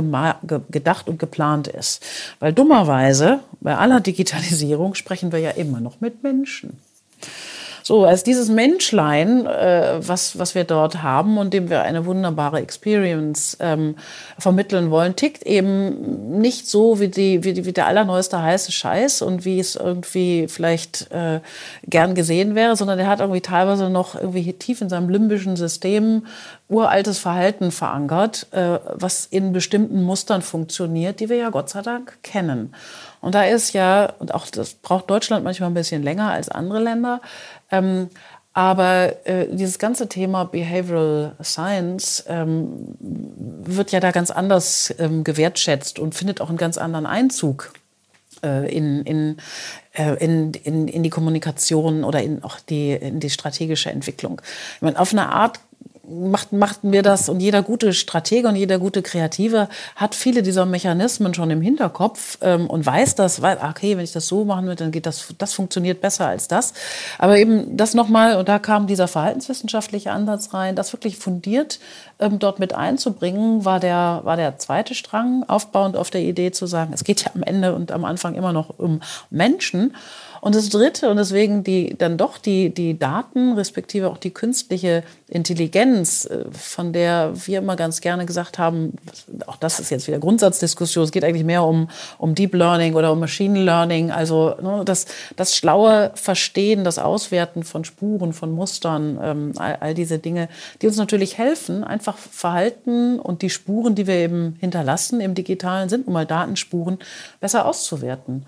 gedacht 0.69 1.09
und 1.09 1.19
geplant 1.19 1.69
ist. 1.69 2.05
Weil 2.39 2.53
dummerweise, 2.53 3.41
bei 3.63 3.75
aller 3.79 4.01
Digitalisierung, 4.01 4.95
sprechen 4.95 5.33
wir 5.33 5.39
ja 5.39 5.53
immer 5.53 5.81
noch 5.81 6.03
mit 6.03 6.23
Menschen. 6.23 6.79
So, 7.83 8.05
als 8.05 8.23
dieses 8.23 8.49
Menschlein, 8.49 9.47
äh, 9.47 9.99
was, 9.99 10.39
was 10.39 10.55
wir 10.55 10.65
dort 10.65 11.03
haben 11.03 11.39
und 11.39 11.53
dem 11.53 11.69
wir 11.69 11.83
eine 11.83 12.07
wunderbare 12.07 12.61
Experience 12.61 13.57
ähm, 13.61 13.97
vermitteln 14.39 14.91
wollen, 14.91 15.17
tickt 15.17 15.43
eben 15.45 16.41
nicht 16.41 16.69
so 16.69 17.01
wie, 17.01 17.09
die, 17.09 17.45
wie, 17.45 17.53
die, 17.53 17.65
wie 17.65 17.73
der 17.73 17.87
allerneueste 17.87 18.41
heiße 18.41 18.73
Scheiß 18.73 19.23
und 19.23 19.45
wie 19.45 19.59
es 19.59 19.77
irgendwie 19.77 20.47
vielleicht 20.49 21.11
äh, 21.11 21.41
gern 21.87 22.15
gesehen 22.15 22.55
wäre, 22.55 22.77
sondern 22.77 22.99
der 22.99 23.09
hat 23.09 23.21
irgendwie 23.21 23.41
teilweise 23.41 23.91
noch 23.91 24.15
irgendwie 24.15 24.53
tief 24.53 24.81
in 24.81 24.89
seinem 24.89 25.09
limbischen 25.09 25.57
System 25.57 26.27
uraltes 26.69 27.19
Verhalten 27.19 27.71
verankert, 27.71 28.47
äh, 28.53 28.79
was 28.95 29.27
in 29.27 29.53
bestimmten 29.53 30.03
Mustern 30.03 30.43
funktioniert, 30.43 31.21
die 31.21 31.29
wir 31.29 31.37
ja 31.37 31.51
Gott 31.51 31.69
sei 31.69 31.83
Dank 31.83 32.19
kennen. 32.23 32.75
Und 33.23 33.35
da 33.35 33.45
ist 33.45 33.73
ja, 33.73 34.13
und 34.19 34.35
auch 34.35 34.47
das 34.49 34.75
braucht 34.75 35.09
Deutschland 35.09 35.45
manchmal 35.45 35.71
ein 35.71 35.75
bisschen 35.75 36.03
länger 36.03 36.31
als 36.31 36.51
andere 36.51 36.81
Länder, 36.81 37.23
ähm, 37.71 38.11
aber 38.53 39.27
äh, 39.27 39.47
dieses 39.51 39.79
ganze 39.79 40.09
Thema 40.09 40.45
Behavioral 40.45 41.35
Science 41.43 42.25
ähm, 42.29 42.97
wird 42.99 43.93
ja 43.93 44.01
da 44.01 44.11
ganz 44.11 44.31
anders 44.31 44.95
ähm, 44.99 45.25
gewertschätzt 45.25 45.99
und 45.99 46.15
findet 46.15 46.43
auch 46.43 46.51
einen 46.51 46.59
ganz 46.59 46.77
anderen 46.77 47.07
Einzug 47.07 47.73
äh, 48.43 48.71
in, 48.71 49.05
in, 49.05 49.37
äh, 49.95 50.23
in, 50.23 50.53
in, 50.53 50.87
in 50.87 51.03
die 51.03 51.09
Kommunikation 51.09 52.05
oder 52.05 52.23
in 52.23 52.43
auch 52.43 52.61
die, 52.61 52.93
in 52.93 53.21
die 53.21 53.31
strategische 53.31 53.91
Entwicklung. 53.91 54.43
Ich 54.77 54.83
meine, 54.83 54.99
auf 54.99 55.13
eine 55.13 55.33
Art 55.33 55.61
macht, 56.13 56.53
macht 56.53 56.85
mir 56.85 57.03
das 57.03 57.29
und 57.29 57.41
jeder 57.41 57.63
gute 57.63 57.93
Stratege 57.93 58.49
und 58.49 58.57
jeder 58.57 58.79
gute 58.79 59.03
Kreative 59.03 59.69
hat 59.97 60.15
viele 60.15 60.43
dieser 60.43 60.67
Mechanismen 60.67 61.35
schon 61.35 61.51
im 61.51 61.61
Hinterkopf 61.61 62.39
ähm, 62.43 62.69
und 62.69 62.85
weiß 62.85 63.15
das, 63.15 63.43
weil, 63.43 63.59
okay, 63.59 63.97
wenn 63.97 64.05
ich 64.05 64.13
das 64.13 64.27
so 64.27 64.45
machen 64.45 64.67
will, 64.67 64.75
dann 64.75 64.91
geht 64.91 65.07
das, 65.07 65.35
das 65.39 65.55
funktioniert 65.55 66.01
besser 66.01 66.27
als 66.27 66.49
das. 66.49 66.75
Aber 67.19 67.39
eben 67.39 67.77
das 67.77 67.95
nochmal, 67.95 68.37
und 68.37 68.49
da 68.49 68.59
kam 68.59 68.87
dieser 68.87 69.09
verhaltenswissenschaftliche 69.09 70.13
Ansatz 70.13 70.53
rein, 70.55 70.77
das 70.77 70.93
wirklich 70.93 71.17
fundiert 71.17 71.81
ähm, 72.19 72.39
dort 72.39 72.59
mit 72.59 72.75
einzubringen, 72.75 73.65
war 73.65 73.81
der, 73.81 74.21
war 74.25 74.37
der 74.37 74.59
zweite 74.59 74.95
Strang, 74.95 75.45
aufbauend 75.49 75.97
auf 75.97 76.11
der 76.11 76.23
Idee 76.23 76.53
zu 76.53 76.67
sagen, 76.67 76.93
es 76.93 77.05
geht 77.05 77.25
ja 77.25 77.31
am 77.35 77.43
Ende 77.43 77.75
und 77.75 77.93
am 77.93 78.05
Anfang 78.05 78.35
immer 78.35 78.53
noch 78.53 78.79
um 78.79 79.01
Menschen. 79.31 79.95
Und 80.45 80.57
das 80.57 80.71
Dritte, 80.71 81.09
und 81.09 81.19
deswegen 81.19 81.63
die, 81.63 81.95
dann 81.97 82.17
doch 82.17 82.37
die, 82.37 82.75
die 82.75 82.99
Daten, 82.99 83.53
respektive 83.53 84.11
auch 84.11 84.19
die 84.19 84.33
künstliche 84.33 85.05
Intelligenz, 85.29 86.25
äh, 86.25 86.47
von 86.51 86.93
der 86.93 87.33
wir 87.47 87.59
immer 87.59 87.77
ganz 87.77 88.01
gerne 88.01 88.27
gesagt 88.27 88.59
haben, 88.59 88.95
auch 89.47 89.55
das 89.55 89.79
ist 89.79 89.91
jetzt 89.91 90.09
wieder 90.09 90.19
Grundsatzdiskussion, 90.19 91.05
es 91.05 91.13
geht 91.13 91.23
eigentlich 91.23 91.45
mehr 91.45 91.63
um, 91.63 91.89
um 92.19 92.35
Deep 92.35 92.55
Learning 92.55 92.97
oder 92.97 93.13
um 93.13 93.21
Machine 93.21 93.63
Learning, 93.63 94.11
also 94.11 94.57
ne, 94.61 94.83
das, 94.85 95.07
das 95.37 95.57
schlaue 95.57 96.11
Verstehen, 96.17 96.83
das 96.83 96.99
Auswerten 96.99 97.63
von 97.63 97.85
Spuren, 97.85 98.33
von 98.33 98.51
Mustern, 98.51 99.21
ähm, 99.23 99.53
all, 99.59 99.77
all 99.77 99.95
diese 99.95 100.19
Dinge, 100.19 100.49
die 100.81 100.89
uns 100.89 100.97
natürlich 100.97 101.39
helfen, 101.39 101.85
einfach 101.85 102.19
Verhalten 102.19 103.21
und 103.21 103.43
die 103.43 103.51
Spuren, 103.51 103.95
die 103.95 104.09
wir 104.09 104.17
eben 104.17 104.57
hinterlassen 104.59 105.21
im 105.21 105.37
Digitalen, 105.37 105.89
sind 105.89 106.09
nun 106.09 106.15
mal 106.15 106.27
Datenspuren, 106.27 106.99
besser 107.39 107.65
auszuwerten. 107.65 108.45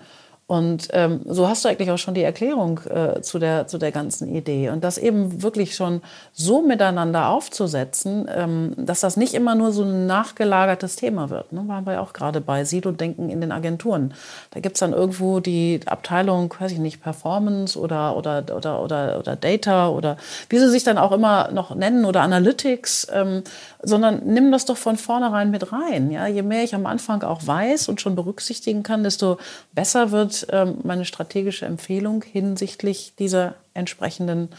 Und 0.47 0.89
ähm, 0.91 1.21
so 1.25 1.47
hast 1.47 1.65
du 1.65 1.69
eigentlich 1.69 1.89
auch 1.89 1.97
schon 1.97 2.13
die 2.13 2.21
Erklärung 2.21 2.79
äh, 2.87 3.21
zu, 3.21 3.39
der, 3.39 3.65
zu 3.65 3.79
der 3.79 3.91
ganzen 3.91 4.33
Idee. 4.35 4.69
Und 4.69 4.83
das 4.83 4.99
eben 4.99 5.41
wirklich 5.41 5.73
schon 5.73 6.01
so 6.33 6.61
miteinander 6.61 7.29
aufzusetzen, 7.29 8.29
ähm, 8.31 8.73
dass 8.77 8.99
das 8.99 9.17
nicht 9.17 9.33
immer 9.33 9.55
nur 9.55 9.71
so 9.71 9.81
ein 9.81 10.05
nachgelagertes 10.05 10.97
Thema 10.97 11.31
wird. 11.31 11.51
Ne? 11.51 11.63
Waren 11.67 11.87
wir 11.87 11.93
ja 11.93 11.99
auch 12.01 12.13
gerade 12.13 12.41
bei 12.41 12.63
Silo-Denken 12.63 13.31
in 13.31 13.41
den 13.41 13.51
Agenturen. 13.51 14.13
Da 14.51 14.59
gibt's 14.59 14.81
dann 14.81 14.93
irgendwo 14.93 15.39
die 15.39 15.79
Abteilung, 15.87 16.53
weiß 16.59 16.73
ich 16.73 16.79
nicht, 16.79 17.01
Performance 17.01 17.79
oder, 17.79 18.15
oder, 18.15 18.43
oder, 18.55 18.83
oder, 18.83 19.19
oder 19.19 19.35
Data 19.35 19.89
oder 19.89 20.15
wie 20.49 20.59
sie 20.59 20.69
sich 20.69 20.83
dann 20.83 20.99
auch 20.99 21.11
immer 21.11 21.49
noch 21.53 21.73
nennen 21.73 22.05
oder 22.05 22.21
Analytics, 22.21 23.07
ähm, 23.11 23.41
sondern 23.85 24.21
nimm 24.25 24.51
das 24.51 24.65
doch 24.65 24.77
von 24.77 24.97
vornherein 24.97 25.51
mit 25.51 25.71
rein. 25.71 26.11
Ja? 26.11 26.27
Je 26.27 26.41
mehr 26.41 26.63
ich 26.63 26.75
am 26.75 26.85
Anfang 26.85 27.23
auch 27.23 27.45
weiß 27.45 27.87
und 27.87 28.01
schon 28.01 28.15
berücksichtigen 28.15 28.83
kann, 28.83 29.03
desto 29.03 29.37
besser 29.73 30.11
wird 30.11 30.47
ähm, 30.51 30.79
meine 30.83 31.05
strategische 31.05 31.65
Empfehlung 31.65 32.23
hinsichtlich 32.23 33.13
dieser 33.17 33.55
entsprechenden 33.73 34.49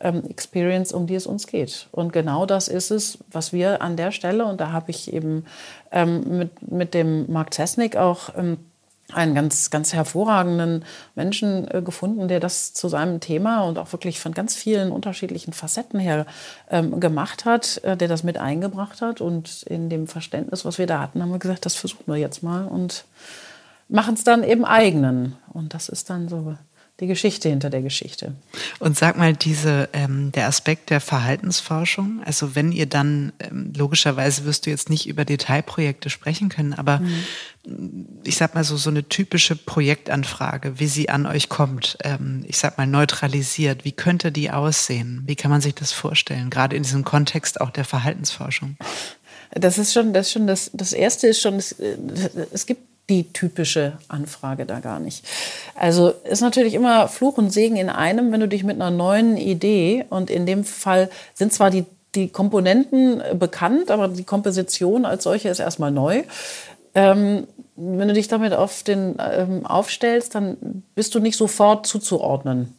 ähm, 0.00 0.22
Experience, 0.28 0.92
um 0.92 1.06
die 1.06 1.14
es 1.14 1.26
uns 1.26 1.46
geht. 1.46 1.88
Und 1.92 2.12
genau 2.12 2.46
das 2.46 2.68
ist 2.68 2.90
es, 2.90 3.18
was 3.30 3.52
wir 3.52 3.82
an 3.82 3.96
der 3.96 4.12
Stelle, 4.12 4.44
und 4.44 4.60
da 4.60 4.72
habe 4.72 4.90
ich 4.90 5.12
eben 5.12 5.46
ähm, 5.90 6.38
mit, 6.38 6.70
mit 6.70 6.94
dem 6.94 7.30
Mark 7.32 7.54
Zesnik 7.54 7.96
auch 7.96 8.30
ähm, 8.36 8.58
einen 9.12 9.34
ganz, 9.34 9.70
ganz 9.70 9.92
hervorragenden 9.92 10.84
Menschen 11.14 11.68
äh, 11.70 11.80
gefunden, 11.80 12.26
der 12.28 12.40
das 12.40 12.72
zu 12.72 12.88
seinem 12.88 13.20
Thema 13.20 13.62
und 13.62 13.78
auch 13.78 13.92
wirklich 13.92 14.18
von 14.18 14.32
ganz 14.32 14.56
vielen 14.56 14.90
unterschiedlichen 14.90 15.52
Facetten 15.52 16.00
her 16.00 16.26
ähm, 16.70 16.98
gemacht 16.98 17.44
hat, 17.44 17.80
äh, 17.84 17.96
der 17.96 18.08
das 18.08 18.24
mit 18.24 18.38
eingebracht 18.38 19.02
hat. 19.02 19.20
Und 19.20 19.62
in 19.62 19.88
dem 19.88 20.08
Verständnis, 20.08 20.64
was 20.64 20.78
wir 20.78 20.86
da 20.86 21.00
hatten, 21.00 21.22
haben 21.22 21.30
wir 21.30 21.38
gesagt, 21.38 21.66
das 21.66 21.76
versuchen 21.76 22.04
wir 22.06 22.16
jetzt 22.16 22.42
mal 22.42 22.66
und 22.66 23.04
machen 23.88 24.14
es 24.14 24.24
dann 24.24 24.42
eben 24.42 24.64
eigenen. 24.64 25.36
Und 25.52 25.72
das 25.72 25.88
ist 25.88 26.10
dann 26.10 26.28
so 26.28 26.56
die 27.00 27.06
Geschichte 27.06 27.50
hinter 27.50 27.68
der 27.68 27.82
Geschichte. 27.82 28.34
Und 28.78 28.96
sag 28.96 29.18
mal, 29.18 29.34
diese, 29.34 29.90
ähm, 29.92 30.32
der 30.32 30.46
Aspekt 30.46 30.88
der 30.88 31.00
Verhaltensforschung, 31.00 32.22
also 32.24 32.54
wenn 32.54 32.72
ihr 32.72 32.86
dann, 32.86 33.34
ähm, 33.38 33.72
logischerweise 33.76 34.46
wirst 34.46 34.64
du 34.64 34.70
jetzt 34.70 34.88
nicht 34.88 35.06
über 35.06 35.26
Detailprojekte 35.26 36.08
sprechen 36.08 36.48
können, 36.48 36.72
aber 36.72 37.00
mhm. 37.00 38.06
ich 38.24 38.36
sag 38.36 38.54
mal 38.54 38.64
so, 38.64 38.78
so 38.78 38.88
eine 38.88 39.06
typische 39.06 39.56
Projektanfrage, 39.56 40.78
wie 40.78 40.86
sie 40.86 41.10
an 41.10 41.26
euch 41.26 41.50
kommt, 41.50 41.98
ähm, 42.02 42.44
ich 42.46 42.56
sag 42.56 42.78
mal 42.78 42.86
neutralisiert, 42.86 43.84
wie 43.84 43.92
könnte 43.92 44.32
die 44.32 44.50
aussehen? 44.50 45.22
Wie 45.26 45.36
kann 45.36 45.50
man 45.50 45.60
sich 45.60 45.74
das 45.74 45.92
vorstellen, 45.92 46.48
gerade 46.48 46.76
in 46.76 46.82
diesem 46.82 47.04
Kontext 47.04 47.60
auch 47.60 47.70
der 47.70 47.84
Verhaltensforschung? 47.84 48.78
Das 49.50 49.76
ist 49.76 49.92
schon, 49.92 50.14
das, 50.14 50.28
ist 50.28 50.32
schon 50.32 50.46
das, 50.46 50.70
das 50.72 50.94
erste 50.94 51.26
ist 51.26 51.42
schon, 51.42 51.56
es, 51.56 51.72
äh, 51.72 51.98
es 52.52 52.64
gibt 52.64 52.95
die 53.08 53.32
typische 53.32 53.92
Anfrage 54.08 54.66
da 54.66 54.80
gar 54.80 54.98
nicht. 54.98 55.24
Also 55.74 56.12
ist 56.24 56.40
natürlich 56.40 56.74
immer 56.74 57.08
Fluch 57.08 57.38
und 57.38 57.50
Segen 57.50 57.76
in 57.76 57.88
einem, 57.88 58.32
wenn 58.32 58.40
du 58.40 58.48
dich 58.48 58.64
mit 58.64 58.76
einer 58.76 58.90
neuen 58.90 59.36
Idee 59.36 60.04
und 60.10 60.30
in 60.30 60.46
dem 60.46 60.64
Fall 60.64 61.08
sind 61.34 61.52
zwar 61.52 61.70
die, 61.70 61.84
die 62.14 62.28
Komponenten 62.28 63.22
bekannt, 63.38 63.90
aber 63.90 64.08
die 64.08 64.24
Komposition 64.24 65.04
als 65.04 65.24
solche 65.24 65.48
ist 65.48 65.60
erstmal 65.60 65.92
neu. 65.92 66.24
Ähm, 66.94 67.46
wenn 67.76 68.08
du 68.08 68.14
dich 68.14 68.26
damit 68.26 68.54
auf 68.54 68.82
den, 68.82 69.16
ähm, 69.18 69.66
aufstellst, 69.66 70.34
dann 70.34 70.82
bist 70.94 71.14
du 71.14 71.20
nicht 71.20 71.36
sofort 71.36 71.86
zuzuordnen. 71.86 72.74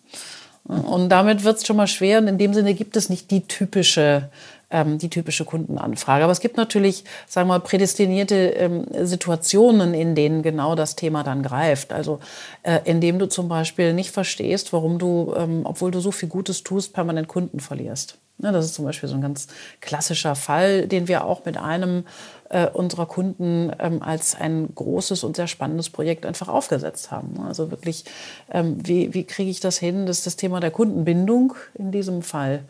Und 0.67 1.09
damit 1.09 1.45
wird 1.45 1.57
es 1.57 1.65
schon 1.65 1.77
mal 1.77 1.87
schwer. 1.87 2.17
Und 2.17 2.27
in 2.27 2.37
dem 2.37 2.53
Sinne 2.53 2.73
gibt 2.73 2.97
es 2.97 3.07
nicht 3.09 3.31
die 3.31 3.41
typische 3.47 4.29
ähm, 4.69 4.97
die 4.97 5.09
typische 5.09 5.45
Kundenanfrage. 5.45 6.23
Aber 6.23 6.33
es 6.33 6.39
gibt 6.39 6.57
natürlich, 6.57 7.03
sagen 7.27 7.47
wir 7.47 7.55
mal, 7.55 7.59
prädestinierte 7.59 8.35
ähm, 8.35 8.85
Situationen, 9.03 9.93
in 9.93 10.15
denen 10.15 10.43
genau 10.43 10.75
das 10.75 10.95
Thema 10.95 11.23
dann 11.23 11.43
greift. 11.43 11.93
Also 11.93 12.19
äh, 12.63 12.79
indem 12.85 13.19
du 13.19 13.27
zum 13.27 13.47
Beispiel 13.47 13.93
nicht 13.93 14.11
verstehst, 14.11 14.73
warum 14.73 14.99
du, 14.99 15.33
ähm, 15.37 15.61
obwohl 15.63 15.91
du 15.91 15.99
so 15.99 16.11
viel 16.11 16.29
Gutes 16.29 16.63
tust, 16.63 16.93
permanent 16.93 17.27
Kunden 17.27 17.59
verlierst. 17.59 18.17
Ja, 18.39 18.51
das 18.51 18.65
ist 18.65 18.75
zum 18.75 18.85
Beispiel 18.85 19.09
so 19.09 19.15
ein 19.15 19.21
ganz 19.21 19.47
klassischer 19.81 20.35
Fall, 20.35 20.87
den 20.87 21.07
wir 21.07 21.25
auch 21.25 21.45
mit 21.45 21.57
einem 21.57 22.03
äh, 22.49 22.67
unserer 22.67 23.07
Kunden 23.07 23.71
ähm, 23.79 24.03
als 24.03 24.35
ein 24.35 24.69
großes 24.75 25.23
und 25.23 25.35
sehr 25.35 25.47
spannendes 25.47 25.89
Projekt 25.89 26.23
einfach 26.23 26.47
aufgesetzt 26.47 27.09
haben. 27.09 27.39
Also 27.47 27.71
wirklich, 27.71 28.05
ähm, 28.51 28.77
wie, 28.85 29.13
wie 29.15 29.23
kriege 29.23 29.49
ich 29.49 29.59
das 29.59 29.79
hin, 29.79 30.05
dass 30.05 30.23
das 30.23 30.35
Thema 30.35 30.59
der 30.59 30.69
Kundenbindung 30.69 31.55
in 31.73 31.91
diesem 31.91 32.21
Fall 32.21 32.63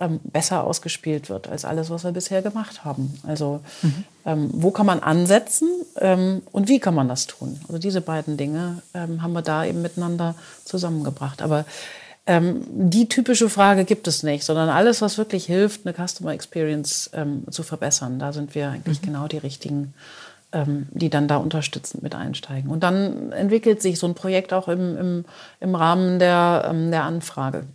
ähm, 0.00 0.18
besser 0.24 0.64
ausgespielt 0.64 1.28
wird 1.28 1.48
als 1.48 1.64
alles, 1.64 1.90
was 1.90 2.04
wir 2.04 2.12
bisher 2.12 2.42
gemacht 2.42 2.84
haben. 2.84 3.20
Also 3.26 3.60
mhm. 3.82 4.04
ähm, 4.24 4.50
wo 4.52 4.70
kann 4.70 4.86
man 4.86 5.00
ansetzen 5.00 5.68
ähm, 5.98 6.42
und 6.50 6.68
wie 6.68 6.80
kann 6.80 6.94
man 6.94 7.08
das 7.08 7.26
tun? 7.26 7.60
Also 7.68 7.78
diese 7.78 8.00
beiden 8.00 8.36
Dinge 8.36 8.82
ähm, 8.94 9.22
haben 9.22 9.34
wir 9.34 9.42
da 9.42 9.64
eben 9.64 9.82
miteinander 9.82 10.34
zusammengebracht. 10.64 11.42
Aber 11.42 11.66
ähm, 12.26 12.62
die 12.70 13.08
typische 13.08 13.50
Frage 13.50 13.84
gibt 13.84 14.08
es 14.08 14.22
nicht, 14.22 14.44
sondern 14.44 14.70
alles, 14.70 15.02
was 15.02 15.18
wirklich 15.18 15.44
hilft, 15.44 15.86
eine 15.86 15.94
Customer 15.94 16.32
Experience 16.32 17.10
ähm, 17.12 17.44
zu 17.50 17.62
verbessern. 17.62 18.18
Da 18.18 18.32
sind 18.32 18.54
wir 18.54 18.70
eigentlich 18.70 19.02
mhm. 19.02 19.06
genau 19.06 19.28
die 19.28 19.38
richtigen 19.38 19.94
die 20.52 21.10
dann 21.10 21.28
da 21.28 21.36
unterstützend 21.36 22.02
mit 22.02 22.16
einsteigen. 22.16 22.72
Und 22.72 22.82
dann 22.82 23.30
entwickelt 23.30 23.80
sich 23.80 24.00
so 24.00 24.08
ein 24.08 24.16
Projekt 24.16 24.52
auch 24.52 24.66
im, 24.66 24.98
im, 24.98 25.24
im 25.60 25.74
Rahmen 25.76 26.18
der, 26.18 26.74
der 26.90 27.04
Anfrage. 27.04 27.66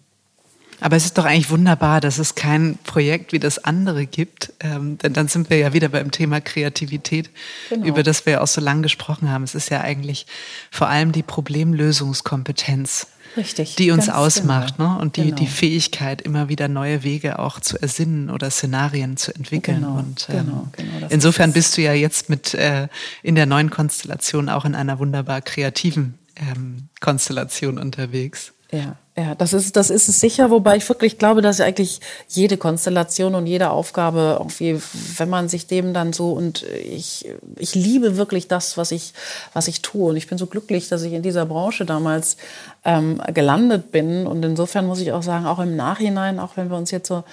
Aber 0.82 0.96
es 0.96 1.06
ist 1.06 1.18
doch 1.18 1.26
eigentlich 1.26 1.50
wunderbar, 1.50 2.02
dass 2.02 2.18
es 2.18 2.36
kein 2.36 2.78
Projekt 2.84 3.32
wie 3.32 3.40
das 3.40 3.64
andere 3.64 4.06
gibt, 4.06 4.54
ähm, 4.60 4.98
denn 4.98 5.14
dann 5.14 5.28
sind 5.28 5.50
wir 5.50 5.58
ja 5.58 5.74
wieder 5.74 5.90
beim 5.90 6.12
Thema 6.12 6.42
Kreativität, 6.42 7.30
genau. 7.70 7.86
über 7.86 8.04
das 8.04 8.26
wir 8.26 8.34
ja 8.34 8.42
auch 8.42 8.48
so 8.48 8.62
lange 8.62 8.82
gesprochen 8.82 9.32
haben. 9.32 9.44
Es 9.44 9.56
ist 9.56 9.70
ja 9.70 9.82
eigentlich 9.82 10.26
vor 10.72 10.90
allem 10.90 11.12
die 11.12 11.24
Problemlösungskompetenz, 11.24 13.08
Richtig, 13.38 13.76
die 13.76 13.92
uns 13.92 14.10
ausmacht 14.10 14.78
genau. 14.78 14.96
ne? 14.96 15.00
und 15.00 15.18
die, 15.18 15.26
genau. 15.26 15.36
die 15.36 15.48
Fähigkeit, 15.48 16.22
immer 16.22 16.50
wieder 16.50 16.68
neue 16.68 17.04
Wege 17.04 17.40
auch 17.40 17.60
zu 17.60 17.82
ersinnen 17.82 18.30
oder 18.30 18.50
Szenarien 18.50 19.18
zu 19.18 19.34
entwickeln. 19.34 19.82
Genau, 19.82 19.98
und 19.98 20.28
ähm, 20.30 20.46
genau, 20.46 20.68
genau, 20.74 21.08
insofern 21.10 21.54
bist 21.54 21.78
du 21.78 21.82
ja 21.82 21.94
jetzt 21.94 22.30
mit 22.30 22.54
äh, 22.54 22.88
in 23.24 23.36
der 23.36 23.46
neuen 23.46 23.70
Konstellation 23.70 24.50
auch 24.50 24.66
in 24.66 24.76
einer 24.76 25.00
wunderbar 25.00 25.42
kreativen 25.42 26.16
ähm, 26.36 26.90
Konstellation 27.00 27.78
unterwegs. 27.78 28.54
Ja, 28.72 28.98
ja, 29.18 29.34
das 29.34 29.53
ist, 29.53 29.78
das 29.78 29.89
ist 29.89 30.09
es 30.09 30.20
sicher, 30.20 30.49
wobei 30.49 30.76
ich 30.76 30.89
wirklich 30.89 31.18
glaube, 31.18 31.41
dass 31.41 31.61
eigentlich 31.61 32.01
jede 32.28 32.57
Konstellation 32.57 33.34
und 33.34 33.47
jede 33.47 33.70
Aufgabe, 33.70 34.36
irgendwie, 34.39 34.82
wenn 35.18 35.30
man 35.30 35.47
sich 35.47 35.68
dem 35.68 35.93
dann 35.93 36.11
so 36.11 36.34
und 36.34 36.63
ich, 36.63 37.26
ich 37.57 37.76
liebe 37.76 38.18
wirklich 38.18 38.49
das, 38.49 38.76
was 38.76 38.91
ich, 38.91 39.13
was 39.53 39.70
ich 39.70 39.82
tue. 39.82 40.09
Und 40.09 40.18
ich 40.18 40.28
bin 40.28 40.38
so 40.38 40.47
glücklich, 40.47 40.89
dass 40.89 41.01
ich 41.03 41.13
in 41.13 41.22
dieser 41.22 41.45
Branche 41.45 41.86
damals 41.86 42.36
ähm, 42.84 43.22
gelandet 43.34 43.89
bin. 43.91 44.28
Und 44.28 44.43
insofern 44.43 44.86
muss 44.86 44.99
ich 44.99 45.13
auch 45.13 45.24
sagen, 45.24 45.45
auch 45.45 45.59
im 45.59 45.78
Nachhinein, 45.78 46.38
auch 46.38 46.57
wenn 46.57 46.70
wir 46.70 46.76
uns 46.76 46.91
jetzt 46.91 47.07
so 47.07 47.24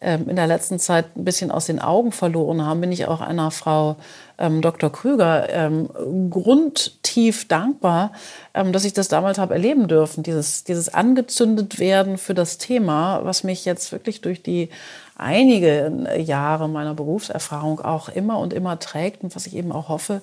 ähm, 0.00 0.28
in 0.28 0.36
der 0.36 0.46
letzten 0.46 0.78
Zeit 0.78 1.16
ein 1.16 1.24
bisschen 1.24 1.50
aus 1.50 1.66
den 1.66 1.80
Augen 1.80 2.12
verloren 2.12 2.64
haben, 2.64 2.80
bin 2.80 2.92
ich 2.92 3.06
auch 3.06 3.20
einer 3.20 3.50
Frau 3.50 3.96
ähm, 4.38 4.60
Dr. 4.60 4.90
Krüger 4.90 5.48
ähm, 5.50 5.88
grundtief 6.30 7.46
dankbar, 7.46 8.12
ähm, 8.54 8.72
dass 8.72 8.84
ich 8.84 8.92
das 8.92 9.08
damals 9.08 9.38
habe 9.38 9.54
erleben 9.54 9.86
dürfen. 9.88 10.22
Dieses, 10.22 10.64
dieses 10.64 10.92
angezündet 11.32 11.78
werden 11.78 12.18
für 12.18 12.34
das 12.34 12.58
Thema, 12.58 13.24
was 13.24 13.42
mich 13.42 13.64
jetzt 13.64 13.90
wirklich 13.92 14.20
durch 14.20 14.42
die 14.42 14.68
einige 15.16 16.08
Jahre 16.18 16.68
meiner 16.68 16.94
Berufserfahrung 16.94 17.80
auch 17.80 18.08
immer 18.08 18.38
und 18.38 18.52
immer 18.52 18.78
trägt 18.78 19.22
und 19.22 19.34
was 19.34 19.46
ich 19.46 19.56
eben 19.56 19.72
auch 19.72 19.88
hoffe, 19.88 20.20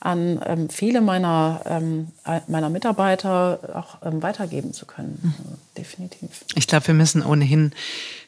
an 0.00 0.40
ähm, 0.44 0.68
viele 0.68 1.00
meiner, 1.00 1.60
ähm, 1.66 2.08
meiner 2.48 2.68
Mitarbeiter 2.68 3.58
auch 3.74 4.06
ähm, 4.06 4.22
weitergeben 4.22 4.72
zu 4.72 4.86
können. 4.86 5.18
Mhm. 5.22 5.34
Also, 5.38 5.58
definitiv. 5.76 6.44
Ich 6.54 6.66
glaube, 6.66 6.88
wir 6.88 6.94
müssen 6.94 7.24
ohnehin 7.24 7.72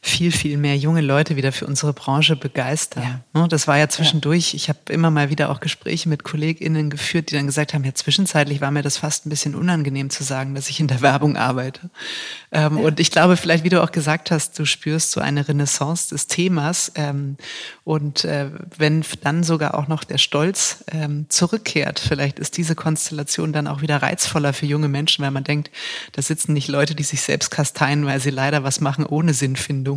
viel, 0.05 0.33
viel 0.33 0.57
mehr 0.57 0.77
junge 0.77 1.01
Leute 1.01 1.37
wieder 1.37 1.53
für 1.53 1.65
unsere 1.65 1.93
Branche 1.93 2.35
begeistern. 2.35 3.23
Ja. 3.35 3.41
Ne, 3.41 3.49
das 3.49 3.69
war 3.69 3.79
ja 3.79 3.89
zwischendurch, 3.89 4.53
ich 4.53 4.69
habe 4.69 4.81
immer 4.91 5.13
mal 5.13 5.31
wieder 5.31 5.49
auch 5.49 5.61
Gespräche 5.61 6.09
mit 6.09 6.25
KollegInnen 6.25 6.91
geführt, 6.91 7.31
die 7.31 7.37
dann 7.37 7.47
gesagt 7.47 7.73
haben, 7.73 7.85
ja, 7.85 7.95
zwischenzeitlich 7.95 8.61
war 8.61 8.73
mir 8.73 8.83
das 8.83 8.97
fast 8.97 9.27
ein 9.27 9.31
bisschen 9.31 9.55
unangenehm 9.55 10.11
zu 10.11 10.25
sagen, 10.25 10.57
dass 10.57 10.69
ich 10.69 10.81
in 10.81 10.89
der 10.89 11.03
Werbung 11.03 11.37
arbeite. 11.37 11.89
Ähm, 12.51 12.79
ja. 12.79 12.85
Und 12.85 12.99
ich 12.99 13.13
glaube, 13.13 13.37
vielleicht, 13.37 13.63
wie 13.63 13.69
du 13.69 13.81
auch 13.81 13.93
gesagt 13.93 14.33
hast, 14.33 14.59
du 14.59 14.65
spürst 14.65 15.13
so 15.13 15.21
eine 15.21 15.47
Renaissance 15.47 16.09
des 16.09 16.27
Themas. 16.27 16.91
Ähm, 16.97 17.37
und 17.85 18.25
äh, 18.25 18.51
wenn 18.77 19.05
dann 19.23 19.45
sogar 19.45 19.75
auch 19.75 19.87
noch 19.87 20.03
der 20.03 20.19
Stolz 20.19 20.85
ähm, 20.91 21.27
zurückkehrt, 21.29 22.01
vielleicht 22.01 22.41
ist 22.41 22.57
diese 22.57 22.75
Konstellation 22.75 23.53
dann 23.53 23.69
auch 23.69 23.83
wieder 23.83 24.03
reizvoller 24.03 24.53
für 24.53 24.67
junge 24.67 24.89
Menschen, 24.89 25.23
weil 25.25 25.31
man 25.31 25.45
denkt, 25.45 25.71
da 26.11 26.23
sitzen 26.23 26.55
nicht 26.55 26.67
Leute, 26.67 26.97
die 26.97 27.05
sich 27.05 27.23
selbst 27.23 27.51
kasteien, 27.51 28.05
weil 28.05 28.19
sie 28.19 28.31
leider 28.31 28.65
was 28.65 28.81
machen 28.81 29.07
ohne 29.07 29.33
Sinnfindung, 29.33 29.92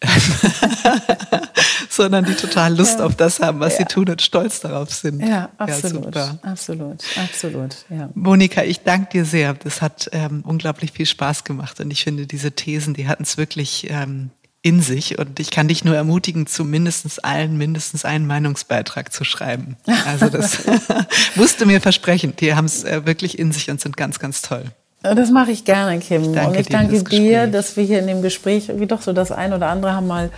sondern 1.88 2.24
die 2.24 2.34
total 2.34 2.76
Lust 2.76 2.98
ja. 2.98 3.06
auf 3.06 3.16
das 3.16 3.40
haben, 3.40 3.60
was 3.60 3.74
ja. 3.74 3.78
sie 3.80 3.84
tun 3.86 4.08
und 4.08 4.22
stolz 4.22 4.60
darauf 4.60 4.92
sind. 4.92 5.20
Ja, 5.20 5.50
absolut. 5.58 6.14
Ja, 6.14 6.38
absolut, 6.42 7.04
absolut. 7.16 7.76
Ja. 7.90 8.10
Monika, 8.14 8.62
ich 8.62 8.80
danke 8.80 9.10
dir 9.12 9.24
sehr. 9.24 9.54
Das 9.54 9.82
hat 9.82 10.08
ähm, 10.12 10.42
unglaublich 10.46 10.92
viel 10.92 11.06
Spaß 11.06 11.44
gemacht 11.44 11.80
und 11.80 11.90
ich 11.90 12.04
finde, 12.04 12.26
diese 12.26 12.52
Thesen, 12.52 12.94
die 12.94 13.08
hatten 13.08 13.22
es 13.24 13.36
wirklich 13.36 13.88
ähm, 13.90 14.30
in 14.62 14.80
sich 14.80 15.18
und 15.18 15.40
ich 15.40 15.50
kann 15.50 15.66
dich 15.68 15.84
nur 15.84 15.96
ermutigen, 15.96 16.46
zu 16.46 16.64
mindestens 16.64 17.18
allen 17.18 17.58
mindestens 17.58 18.04
einen 18.04 18.26
Meinungsbeitrag 18.26 19.12
zu 19.12 19.24
schreiben. 19.24 19.76
Also 20.06 20.28
das 20.28 20.64
musst 21.34 21.60
du 21.60 21.66
mir 21.66 21.80
versprechen. 21.80 22.34
Die 22.38 22.54
haben 22.54 22.66
es 22.66 22.84
äh, 22.84 23.04
wirklich 23.04 23.38
in 23.38 23.50
sich 23.50 23.70
und 23.70 23.80
sind 23.80 23.96
ganz, 23.96 24.20
ganz 24.20 24.40
toll. 24.40 24.64
Das 25.02 25.30
mache 25.30 25.50
ich 25.50 25.64
gerne, 25.64 25.98
Kim. 25.98 26.22
Ich 26.22 26.46
und 26.46 26.56
ich 26.56 26.68
danke 26.68 27.02
dir, 27.02 27.48
dass 27.48 27.76
wir 27.76 27.84
hier 27.84 27.98
in 27.98 28.06
dem 28.06 28.22
Gespräch 28.22 28.70
wie 28.76 28.86
doch 28.86 29.02
so 29.02 29.12
das 29.12 29.32
ein 29.32 29.52
oder 29.52 29.68
andere 29.68 29.94
haben 29.94 30.06
mal 30.06 30.30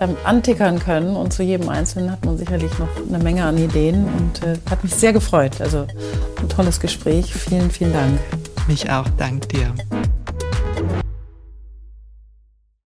ähm, 0.00 0.16
antickern 0.24 0.78
können. 0.78 1.16
Und 1.16 1.32
zu 1.32 1.42
jedem 1.42 1.68
Einzelnen 1.68 2.10
hat 2.10 2.24
man 2.24 2.38
sicherlich 2.38 2.70
noch 2.78 2.88
eine 3.08 3.22
Menge 3.22 3.44
an 3.44 3.58
Ideen 3.58 4.06
und 4.06 4.42
äh, 4.42 4.56
hat 4.70 4.82
mich 4.82 4.94
sehr 4.94 5.12
gefreut. 5.12 5.60
Also 5.60 5.86
ein 6.40 6.48
tolles 6.48 6.80
Gespräch. 6.80 7.32
Vielen, 7.34 7.70
vielen 7.70 7.92
Dank. 7.92 8.18
Mich 8.68 8.90
auch. 8.90 9.06
Dank 9.18 9.48
dir. 9.50 9.74